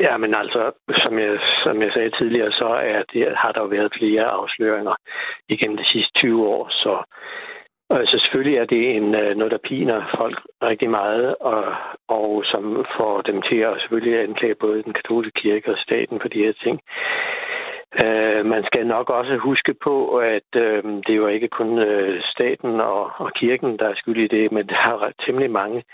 Ja, 0.07 0.16
men 0.16 0.35
altså, 0.35 0.72
som 1.03 1.18
jeg, 1.18 1.39
som 1.64 1.83
jeg 1.83 1.91
sagde 1.95 2.11
tidligere, 2.11 2.53
så 2.53 2.68
er 2.95 3.03
det, 3.12 3.37
har 3.37 3.53
der 3.53 3.61
jo 3.61 3.66
været 3.66 3.93
flere 3.99 4.24
afsløringer 4.24 4.95
igennem 5.49 5.76
de 5.76 5.87
sidste 5.93 6.12
20 6.14 6.47
år, 6.47 6.68
så 6.70 7.05
Altså 7.91 8.18
selvfølgelig 8.18 8.59
er 8.59 8.64
det 8.64 8.97
en, 8.97 9.14
øh, 9.14 9.37
noget, 9.37 9.53
der 9.53 9.68
piner 9.68 10.01
folk 10.18 10.39
rigtig 10.62 10.91
meget, 10.91 11.37
og, 11.41 11.64
og 12.09 12.45
som 12.45 12.87
får 12.97 13.22
dem 13.22 13.43
til 13.43 13.57
at 13.57 13.81
selvfølgelig 13.81 14.20
anklage 14.20 14.55
både 14.55 14.83
den 14.83 14.93
katolske 14.93 15.33
kirke 15.43 15.70
og 15.72 15.79
staten 15.79 16.20
for 16.20 16.29
de 16.29 16.45
her 16.45 16.53
ting. 16.53 16.81
Øh, 17.95 18.47
man 18.47 18.64
skal 18.64 18.86
nok 18.86 19.11
også 19.11 19.36
huske 19.36 19.74
på, 19.74 20.16
at 20.16 20.51
øh, 20.57 20.82
det 20.84 21.11
er 21.11 21.22
jo 21.22 21.26
ikke 21.26 21.49
kun 21.49 21.78
øh, 21.78 22.22
staten 22.22 22.80
og, 22.80 23.11
og 23.16 23.32
kirken, 23.32 23.78
der 23.78 23.89
er 23.89 23.95
skyld 23.95 24.20
i 24.24 24.36
det, 24.36 24.53
men 24.53 24.66
der 24.66 24.74
er 24.74 25.12
temmelig 25.26 25.51
mange 25.51 25.84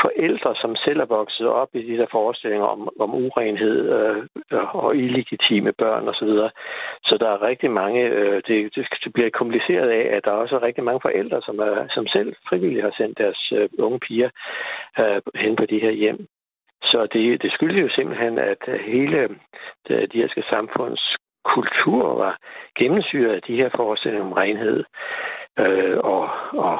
forældre, 0.00 0.54
som 0.54 0.76
selv 0.76 1.00
er 1.00 1.04
vokset 1.04 1.46
op 1.46 1.68
i 1.74 1.82
de 1.92 1.98
der 1.98 2.06
forestillinger 2.10 2.66
om, 2.66 2.88
om 3.00 3.14
urenhed 3.14 3.78
øh, 3.96 4.74
og 4.74 4.96
illegitime 4.96 5.72
børn 5.72 6.08
osv. 6.08 6.14
Så, 6.14 6.24
videre. 6.24 6.50
så 7.04 7.16
der 7.20 7.28
er 7.30 7.42
rigtig 7.42 7.70
mange, 7.70 8.00
uh, 8.12 8.40
det, 8.46 8.74
det 9.04 9.12
bliver 9.14 9.30
kompliceret 9.30 9.88
af, 9.90 10.16
at 10.16 10.24
der 10.24 10.30
er 10.30 10.36
også 10.44 10.58
rigtig 10.58 10.84
mange 10.84 11.00
forældre, 11.02 11.42
som, 11.42 11.58
er, 11.58 11.86
som 11.94 12.06
selv 12.06 12.34
frivilligt 12.48 12.84
har 12.84 12.94
sendt 12.96 13.18
deres 13.18 13.52
unge 13.78 13.98
piger 13.98 14.30
uh, 14.98 15.40
hen 15.40 15.56
på 15.56 15.66
de 15.66 15.80
her 15.80 15.90
hjem. 15.90 16.26
Så 16.82 17.06
det, 17.12 17.42
det 17.42 17.52
skyldes 17.52 17.82
jo 17.82 17.88
simpelthen, 17.88 18.38
at 18.38 18.62
hele 18.86 19.28
det 19.88 20.14
irske 20.14 20.42
samfunds 20.50 21.16
kultur 21.44 22.14
var 22.18 22.38
gennemsyret 22.78 23.34
af 23.34 23.42
de 23.42 23.56
her 23.56 23.68
forestillinger 23.76 24.26
om 24.26 24.32
renhed 24.32 24.84
øh, 25.58 25.98
og, 25.98 26.28
og, 26.52 26.78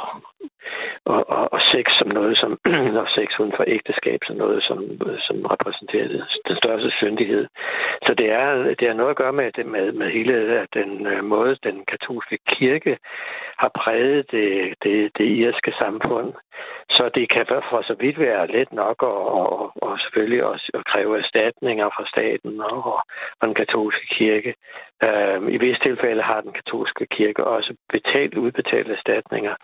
og, 1.04 1.30
og, 1.30 1.52
og 1.52 1.60
sex 1.72 1.86
som 1.98 2.08
noget 2.08 2.38
som 2.38 2.52
og 3.02 3.08
sex 3.16 3.28
uden 3.40 3.52
for 3.56 3.64
ægteskab 3.66 4.20
som 4.26 4.36
noget 4.36 4.62
som, 4.62 4.78
som 5.26 5.36
repræsenterede 5.44 6.26
den 6.48 6.56
største 6.56 6.90
syndighed. 6.90 7.46
Så 8.06 8.14
det 8.14 8.30
er, 8.30 8.74
det 8.80 8.88
er 8.88 8.94
noget 8.94 9.10
at 9.10 9.16
gøre 9.16 9.32
med, 9.32 9.64
med, 9.64 9.92
med 9.92 10.10
hele 10.10 10.66
den 10.74 11.06
øh, 11.06 11.24
måde, 11.24 11.56
den 11.62 11.84
katolske 11.88 12.38
kirke 12.46 12.98
har 13.58 13.70
præget 13.74 14.30
det, 14.30 14.74
det, 14.82 15.10
det 15.18 15.24
irske 15.24 15.72
samfund. 15.78 16.32
Så 16.90 17.10
det 17.14 17.28
kan 17.30 17.46
for 17.46 17.82
så 17.82 17.94
vidt 18.00 18.18
være 18.18 18.52
let 18.52 18.72
nok 18.72 19.02
og, 19.02 19.20
og, 19.40 19.72
og 19.82 19.98
selvfølgelig 20.00 20.44
også 20.44 20.70
at 20.74 20.84
kræve 20.84 21.18
erstatninger 21.18 21.88
fra 21.96 22.04
staten 22.06 22.60
og, 22.60 22.84
og 23.40 23.46
den 23.46 23.54
katolske 23.54 24.06
kirke. 24.16 24.54
Øh, 25.02 25.54
I 25.54 25.56
visse 25.56 25.82
tilfælde 25.82 26.22
har 26.22 26.40
den 26.40 26.52
katolske 26.52 27.06
kirke 27.06 27.44
også 27.44 27.74
betalt, 27.92 28.34
udbetalt 28.34 28.90
erstatninger. 28.90 29.54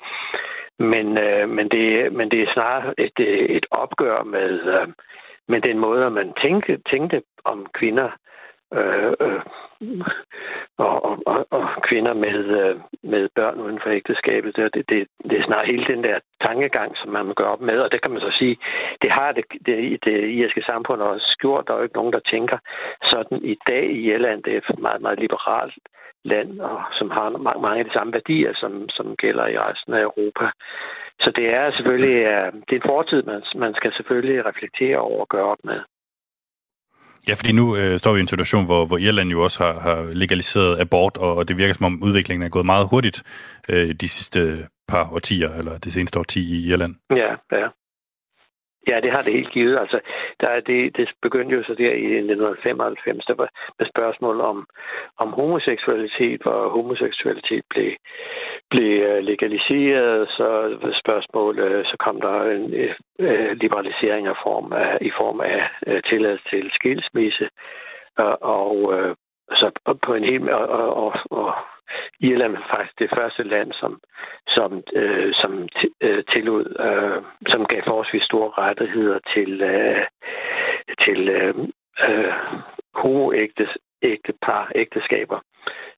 Men, 0.79 1.19
øh, 1.19 1.49
men, 1.49 1.69
det, 1.69 2.13
men 2.13 2.31
det 2.31 2.43
er 2.43 2.53
snarere 2.53 2.95
et, 2.99 3.19
et 3.57 3.67
opgør 3.71 4.23
med, 4.23 4.61
øh, 4.61 4.89
med 5.49 5.61
den 5.61 5.79
måde, 5.79 6.11
man 6.11 6.33
tænkte, 6.43 6.81
tænkte 6.91 7.23
om 7.45 7.67
kvinder 7.75 8.11
øh, 8.75 9.13
øh, 9.21 9.41
og, 10.79 11.05
og, 11.05 11.19
og, 11.27 11.47
og 11.51 11.83
kvinder 11.83 12.15
med, 12.15 12.39
øh, 12.61 12.77
med 13.03 13.29
børn 13.35 13.61
uden 13.61 13.81
for 13.83 13.91
ægteskabet. 13.91 14.57
Det, 14.57 14.75
det, 14.89 15.09
det 15.31 15.39
er 15.39 15.45
snart 15.45 15.67
hele 15.67 15.87
den 15.87 16.05
der 16.05 16.19
tankegang, 16.47 16.97
som 16.97 17.11
man 17.13 17.35
gør 17.35 17.45
op 17.45 17.61
med, 17.61 17.79
og 17.79 17.93
det 17.93 18.03
kan 18.03 18.11
man 18.11 18.21
så 18.21 18.31
sige, 18.39 18.57
det 19.03 19.11
har 19.11 19.33
det, 19.33 19.45
det, 19.67 20.05
det 20.05 20.29
irske 20.29 20.63
samfund 20.63 21.03
også 21.03 21.37
gjort. 21.41 21.65
Der 21.67 21.73
er 21.73 21.79
jo 21.79 21.83
ikke 21.83 21.97
nogen, 22.01 22.13
der 22.13 22.31
tænker 22.31 22.59
sådan 23.03 23.39
i 23.45 23.57
dag 23.69 23.85
i 23.91 24.13
Irland. 24.13 24.43
Det 24.43 24.57
er 24.57 24.81
meget, 24.81 25.03
meget 25.03 25.21
liberalt 25.21 25.75
land, 26.25 26.61
og 26.61 26.79
som 26.99 27.11
har 27.11 27.29
mange, 27.67 27.79
af 27.79 27.85
de 27.85 27.93
samme 27.93 28.13
værdier, 28.13 28.53
som, 28.55 28.89
som 28.89 29.17
gælder 29.17 29.47
i 29.47 29.59
resten 29.59 29.95
af 29.95 30.03
Europa. 30.03 30.47
Så 31.21 31.33
det 31.37 31.47
er 31.55 31.73
selvfølgelig 31.77 32.17
det 32.69 32.75
er 32.77 32.81
en 32.83 32.91
fortid, 32.95 33.23
man, 33.23 33.43
man 33.57 33.75
skal 33.75 33.93
selvfølgelig 33.93 34.47
reflektere 34.47 34.99
over 34.99 35.21
og 35.21 35.29
gøre 35.29 35.45
op 35.45 35.63
med. 35.65 35.81
Ja, 37.29 37.35
fordi 37.35 37.53
nu 37.53 37.77
øh, 37.77 37.99
står 37.99 38.13
vi 38.13 38.19
i 38.19 38.21
en 38.21 38.35
situation, 38.35 38.67
hvor, 38.67 38.87
hvor 38.87 38.99
Irland 38.99 39.31
jo 39.31 39.43
også 39.43 39.65
har, 39.65 39.81
har 39.81 39.99
legaliseret 40.15 40.81
abort, 40.81 41.17
og, 41.17 41.37
og 41.37 41.49
det 41.49 41.59
virker 41.59 41.75
som 41.75 41.87
om 41.87 42.03
udviklingen 42.03 42.47
er 42.47 42.51
gået 42.51 42.67
meget 42.67 42.89
hurtigt 42.91 43.23
øh, 43.69 43.95
de 44.01 44.09
sidste 44.09 44.69
par 44.89 45.13
årtier, 45.13 45.51
eller 45.59 45.79
det 45.79 45.93
seneste 45.93 46.19
årti 46.19 46.41
i 46.41 46.69
Irland. 46.71 46.95
Ja, 47.11 47.31
ja. 47.53 47.69
Ja, 48.89 49.01
det 49.01 49.11
har 49.13 49.23
det 49.23 49.33
helt 49.33 49.53
givet. 49.53 49.79
Altså, 49.79 50.01
der 50.41 50.49
er 50.49 50.61
det, 50.61 50.97
det 50.97 51.09
begyndte 51.23 51.57
jo 51.57 51.63
så 51.63 51.75
der 51.75 51.93
i 51.93 52.05
1995, 52.05 53.25
der 53.25 53.35
var 53.35 53.49
med 53.79 53.87
spørgsmål 53.87 54.41
om, 54.41 54.67
om 55.19 55.33
homoseksualitet, 55.33 56.43
hvor 56.43 56.69
homoseksualitet 56.69 57.65
blev, 57.71 57.93
blev 58.71 59.03
øh, 59.03 59.23
legaliseret, 59.25 60.29
så 60.29 60.49
spørgsmål, 61.05 61.59
øh, 61.59 61.85
så 61.85 61.97
kom 62.05 62.21
der 62.21 62.43
en 62.43 62.75
øh, 63.19 63.53
liberalisering 63.63 64.27
af 64.27 64.37
form 64.43 64.73
af, 64.73 64.99
i 65.01 65.11
form 65.21 65.41
af 65.41 65.61
tilladelse 66.09 66.45
til 66.51 66.71
skilsmisse, 66.73 67.49
og, 68.17 68.43
og 68.43 68.95
så 69.51 69.71
på 70.07 70.15
en 70.15 70.25
hel 70.25 70.51
og, 70.51 70.69
og, 70.69 70.95
og, 71.05 71.15
og 71.31 71.55
Irland 72.21 72.53
var 72.53 72.67
faktisk 72.75 72.99
det 72.99 73.11
første 73.17 73.43
land, 73.43 73.73
som, 73.73 74.01
som, 74.49 74.83
øh, 74.95 75.35
som 75.35 75.69
øh, 76.01 76.25
tillod, 76.33 76.65
øh, 76.87 77.23
som 77.53 77.67
gav 77.67 77.83
forholdsvis 77.85 78.23
store 78.23 78.51
rettigheder 78.59 79.19
til, 79.35 79.63
øh, 79.63 80.07
til 81.05 81.29
øh, 81.29 81.55
øh, 82.09 82.35
homoægte 82.95 83.69
ægte 84.03 84.33
par, 84.43 84.73
ægteskaber. 84.75 85.41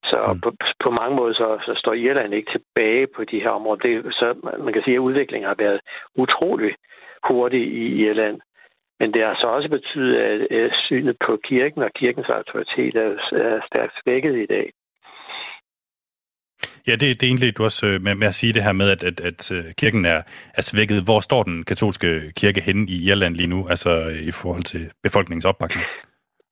Så 0.04 0.32
mm. 0.32 0.40
på, 0.40 0.52
på 0.84 0.90
mange 0.90 1.16
måder 1.16 1.34
så, 1.34 1.58
så 1.66 1.74
står 1.74 1.92
Irland 1.92 2.34
ikke 2.34 2.50
tilbage 2.50 3.06
på 3.06 3.24
de 3.24 3.40
her 3.40 3.50
områder. 3.50 3.80
Det, 3.80 4.14
så 4.14 4.56
man 4.58 4.72
kan 4.72 4.82
sige, 4.82 4.94
at 4.94 5.06
udviklingen 5.08 5.48
har 5.48 5.54
været 5.58 5.80
utrolig 6.16 6.74
hurtig 7.28 7.62
i 7.62 8.04
Irland. 8.04 8.40
Men 9.00 9.14
det 9.14 9.22
har 9.22 9.34
så 9.40 9.46
også 9.46 9.68
betydet, 9.68 10.46
at 10.50 10.72
synet 10.86 11.16
på 11.26 11.38
kirken 11.44 11.82
og 11.82 11.90
kirkens 11.94 12.28
autoritet 12.28 12.94
er, 12.96 13.10
er 13.32 13.60
stærkt 13.66 13.94
svækket 14.04 14.36
i 14.42 14.46
dag. 14.46 14.72
Ja, 16.86 16.92
det, 16.92 17.00
det 17.00 17.22
er 17.22 17.26
egentlig 17.26 17.56
du 17.56 17.64
også 17.64 17.86
øh, 17.86 18.02
med, 18.02 18.14
med 18.14 18.26
at 18.26 18.34
sige 18.34 18.52
det 18.52 18.62
her 18.62 18.72
med, 18.72 18.90
at, 18.90 19.04
at, 19.04 19.20
at 19.20 19.52
øh, 19.52 19.64
kirken 19.78 20.04
er, 20.04 20.22
er 20.54 20.62
svækket. 20.62 21.04
Hvor 21.04 21.20
står 21.20 21.42
den 21.42 21.64
katolske 21.64 22.32
kirke 22.36 22.60
henne 22.60 22.86
i 22.88 23.08
Irland 23.08 23.34
lige 23.34 23.52
nu, 23.54 23.68
altså 23.68 23.90
øh, 23.90 24.22
i 24.22 24.30
forhold 24.30 24.62
til 24.62 24.90
befolkningens 25.02 25.44
opbakning? 25.44 25.84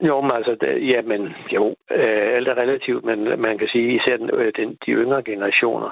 Jo, 0.09 0.20
men 0.20 0.31
altså, 0.31 0.57
ja, 0.93 1.03
men 1.03 1.35
jo, 1.53 1.76
øh, 1.91 2.37
alt 2.37 2.49
er 2.49 2.55
relativt, 2.55 3.05
men 3.05 3.41
man 3.41 3.59
kan 3.59 3.68
sige, 3.68 3.95
især 3.97 4.16
den, 4.16 4.31
øh, 4.35 4.53
den, 4.57 4.68
de 4.87 4.91
yngre 4.91 5.22
generationer, 5.22 5.91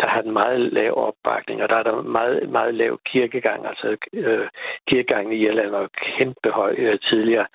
der 0.00 0.08
har 0.08 0.22
den 0.22 0.32
meget 0.32 0.60
lav 0.60 0.92
opbakning, 0.96 1.62
og 1.62 1.68
der 1.68 1.76
er 1.76 1.82
der 1.82 2.02
meget, 2.02 2.50
meget 2.50 2.74
lav 2.74 2.98
kirkegang, 3.06 3.66
altså 3.66 3.96
øh, 4.12 4.48
kirkegangen 4.88 5.32
i 5.32 5.36
Irland 5.36 5.70
var 5.70 5.88
kæmpe 6.18 6.50
høj 6.50 6.74
øh, 6.78 6.98
tidligere, 6.98 7.46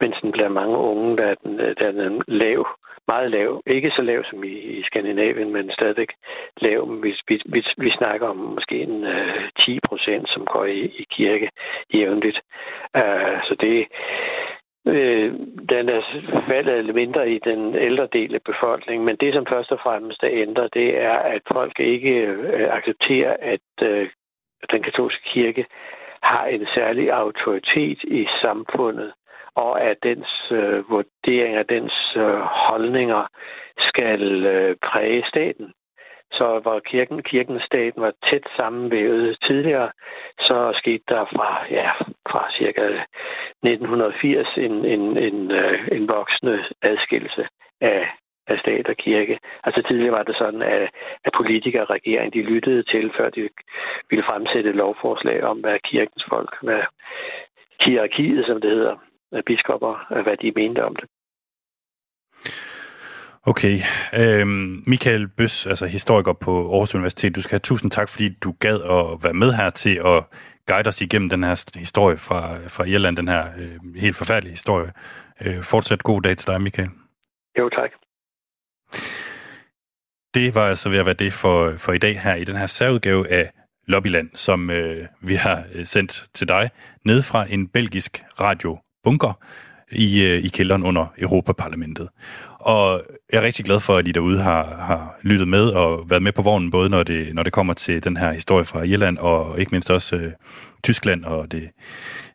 mens 0.00 0.16
den 0.22 0.32
bliver 0.32 0.48
mange 0.48 0.76
unge, 0.76 1.16
der 1.16 1.26
er 1.26 1.34
den, 1.34 1.58
der 1.58 1.86
er 1.86 1.92
den 1.92 2.22
lav, 2.28 2.66
meget 3.08 3.30
lav. 3.30 3.62
Ikke 3.66 3.90
så 3.90 4.02
lav 4.02 4.24
som 4.24 4.44
i, 4.44 4.56
i 4.78 4.82
Skandinavien, 4.82 5.52
men 5.52 5.70
stadig 5.70 6.06
lav. 6.56 7.02
Vi, 7.02 7.14
vi, 7.28 7.42
vi, 7.46 7.64
vi 7.78 7.90
snakker 7.90 8.26
om 8.28 8.36
måske 8.36 8.82
en 8.82 9.04
øh, 9.04 9.50
10 9.58 9.80
procent, 9.88 10.28
som 10.28 10.44
går 10.44 10.64
i, 10.64 10.80
i 10.80 11.06
kirke 11.10 11.50
jævnligt. 11.94 12.40
Øh, 12.96 13.38
så 13.48 13.56
det 13.60 13.86
Øh, 14.86 15.32
den 15.68 15.88
er 15.88 16.02
faldet 16.48 16.94
mindre 16.94 17.30
i 17.30 17.38
den 17.38 17.74
ældre 17.74 18.08
del 18.12 18.34
af 18.34 18.42
befolkningen, 18.42 19.06
men 19.06 19.16
det, 19.16 19.34
som 19.34 19.46
først 19.46 19.72
og 19.72 19.80
fremmest 19.82 20.22
er 20.22 20.28
ændret, 20.32 20.74
det 20.74 21.02
er, 21.02 21.12
at 21.12 21.42
folk 21.52 21.80
ikke 21.80 22.10
øh, 22.10 22.76
accepterer, 22.76 23.36
at 23.40 23.82
øh, 23.82 24.08
den 24.72 24.82
katolske 24.82 25.22
kirke 25.24 25.66
har 26.22 26.46
en 26.46 26.66
særlig 26.74 27.12
autoritet 27.12 27.98
i 28.04 28.26
samfundet, 28.42 29.12
og 29.56 29.80
at 29.80 29.96
dens 30.02 30.28
øh, 30.50 30.90
vurderinger, 30.90 31.62
dens 31.62 31.92
øh, 32.16 32.40
holdninger 32.40 33.26
skal 33.78 34.46
øh, 34.46 34.76
præge 34.82 35.24
staten. 35.28 35.72
Så 36.32 36.58
hvor 36.62 36.80
kirken, 36.80 37.22
kirken 37.22 37.56
og 37.56 37.62
staten 37.62 38.02
var 38.02 38.12
tæt 38.30 38.46
sammenvævet 38.56 39.36
tidligere, 39.46 39.90
så 40.38 40.72
skete 40.76 41.04
der 41.08 41.24
fra, 41.24 41.66
ja, 41.70 41.90
fra 42.30 42.50
cirka 42.58 42.84
1980 43.62 44.48
en, 44.56 44.84
en, 44.84 45.18
en, 45.18 45.50
øh, 45.50 45.88
en 45.92 46.08
voksende 46.08 46.64
adskillelse 46.82 47.46
af, 47.80 48.08
af 48.46 48.58
stat 48.58 48.88
og 48.88 48.96
kirke. 48.96 49.38
Altså 49.64 49.82
tidligere 49.82 50.12
var 50.12 50.22
det 50.22 50.36
sådan, 50.36 50.62
at, 50.62 50.82
at 51.24 51.32
politikere 51.36 51.82
og 51.82 51.90
regering, 51.90 52.34
de 52.34 52.42
lyttede 52.42 52.82
til, 52.82 53.12
før 53.16 53.30
de 53.30 53.48
ville 54.10 54.24
fremsætte 54.24 54.70
et 54.70 54.76
lovforslag 54.76 55.44
om, 55.44 55.58
hvad 55.58 55.78
kirkens 55.84 56.24
folk, 56.28 56.56
hvad 56.62 56.82
hierarkiet, 57.80 58.46
som 58.46 58.60
det 58.60 58.70
hedder, 58.70 58.96
biskopper, 59.46 60.22
hvad 60.22 60.36
de 60.36 60.52
mente 60.56 60.84
om 60.84 60.96
det. 60.96 61.04
Okay. 63.46 63.78
Øhm, 64.14 64.82
Michael 64.86 65.28
Bøs, 65.28 65.66
altså 65.66 65.86
historiker 65.86 66.32
på 66.32 66.72
Aarhus 66.72 66.94
Universitet, 66.94 67.36
du 67.36 67.42
skal 67.42 67.50
have 67.50 67.60
tusind 67.60 67.90
tak, 67.90 68.08
fordi 68.08 68.28
du 68.28 68.54
gad 68.60 68.80
at 68.82 69.24
være 69.24 69.34
med 69.34 69.52
her 69.52 69.70
til 69.70 69.94
at 70.04 70.24
guide 70.66 70.88
os 70.88 71.00
igennem 71.00 71.28
den 71.28 71.44
her 71.44 71.78
historie 71.78 72.16
fra, 72.16 72.58
fra 72.68 72.84
Irland, 72.84 73.16
den 73.16 73.28
her 73.28 73.44
øh, 73.58 73.94
helt 73.96 74.16
forfærdelige 74.16 74.52
historie. 74.52 74.92
Øh, 75.40 75.62
fortsat 75.62 76.02
god 76.02 76.22
dag 76.22 76.36
til 76.36 76.46
dig, 76.46 76.60
Michael. 76.60 76.90
Jo, 77.58 77.68
tak. 77.68 77.90
Det 80.34 80.54
var 80.54 80.68
altså 80.68 80.90
ved 80.90 80.98
at 80.98 81.06
være 81.06 81.14
det 81.14 81.32
for, 81.32 81.76
for 81.76 81.92
i 81.92 81.98
dag 81.98 82.20
her 82.20 82.34
i 82.34 82.44
den 82.44 82.56
her 82.56 82.66
særudgave 82.66 83.28
af 83.28 83.50
Lobbyland, 83.86 84.30
som 84.34 84.70
øh, 84.70 85.06
vi 85.20 85.34
har 85.34 85.64
øh, 85.74 85.84
sendt 85.84 86.26
til 86.34 86.48
dig 86.48 86.70
ned 87.04 87.22
fra 87.22 87.46
en 87.50 87.68
belgisk 87.68 88.24
bunker 89.04 89.38
i, 89.92 90.22
øh, 90.22 90.44
i 90.44 90.48
kælderen 90.48 90.82
under 90.82 91.06
Europaparlamentet. 91.18 92.08
Og 92.58 93.02
jeg 93.32 93.38
er 93.38 93.42
rigtig 93.42 93.64
glad 93.64 93.80
for, 93.80 93.96
at 93.96 94.08
I 94.08 94.12
derude 94.12 94.40
har, 94.40 94.64
har 94.64 95.16
lyttet 95.22 95.48
med 95.48 95.68
og 95.68 96.10
været 96.10 96.22
med 96.22 96.32
på 96.32 96.42
vognen, 96.42 96.70
både 96.70 96.88
når 96.88 97.02
det, 97.02 97.34
når 97.34 97.42
det 97.42 97.52
kommer 97.52 97.74
til 97.74 98.04
den 98.04 98.16
her 98.16 98.32
historie 98.32 98.64
fra 98.64 98.82
Irland, 98.82 99.18
og 99.18 99.60
ikke 99.60 99.70
mindst 99.70 99.90
også 99.90 100.16
øh, 100.16 100.32
Tyskland 100.82 101.24
og 101.24 101.52
det, 101.52 101.70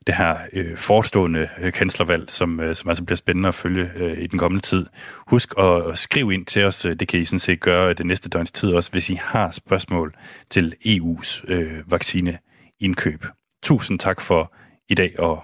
det 0.07 0.15
her 0.15 0.38
øh, 0.53 0.78
forestående 0.78 1.49
øh, 1.61 1.74
kanslervalg, 1.74 2.32
som, 2.32 2.59
øh, 2.59 2.76
som 2.76 2.89
altså 2.89 3.03
bliver 3.03 3.15
spændende 3.17 3.47
at 3.47 3.55
følge 3.55 3.91
øh, 3.95 4.22
i 4.22 4.28
den 4.28 4.39
kommende 4.39 4.61
tid. 4.61 4.86
Husk 5.28 5.53
at, 5.57 5.91
at 5.91 5.97
skrive 5.97 6.34
ind 6.34 6.45
til 6.45 6.63
os, 6.63 6.86
øh, 6.86 6.93
det 6.93 7.07
kan 7.07 7.20
I 7.20 7.26
sådan 7.26 7.39
set 7.39 7.59
gøre 7.59 7.89
øh, 7.89 7.97
det 7.97 8.05
næste 8.05 8.30
døgns 8.30 8.51
tid 8.51 8.74
også, 8.74 8.91
hvis 8.91 9.09
I 9.09 9.20
har 9.22 9.51
spørgsmål 9.51 10.13
til 10.49 10.74
EU's 10.86 11.43
øh, 11.47 11.91
vaccineindkøb. 11.91 13.26
Tusind 13.63 13.99
tak 13.99 14.22
for 14.22 14.53
i 14.89 14.95
dag, 14.95 15.20
og 15.20 15.43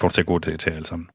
fortsat 0.00 0.26
god 0.26 0.40
dag 0.40 0.58
til 0.58 0.70
jer 0.70 0.76
alle 0.76 0.86
sammen. 0.86 1.08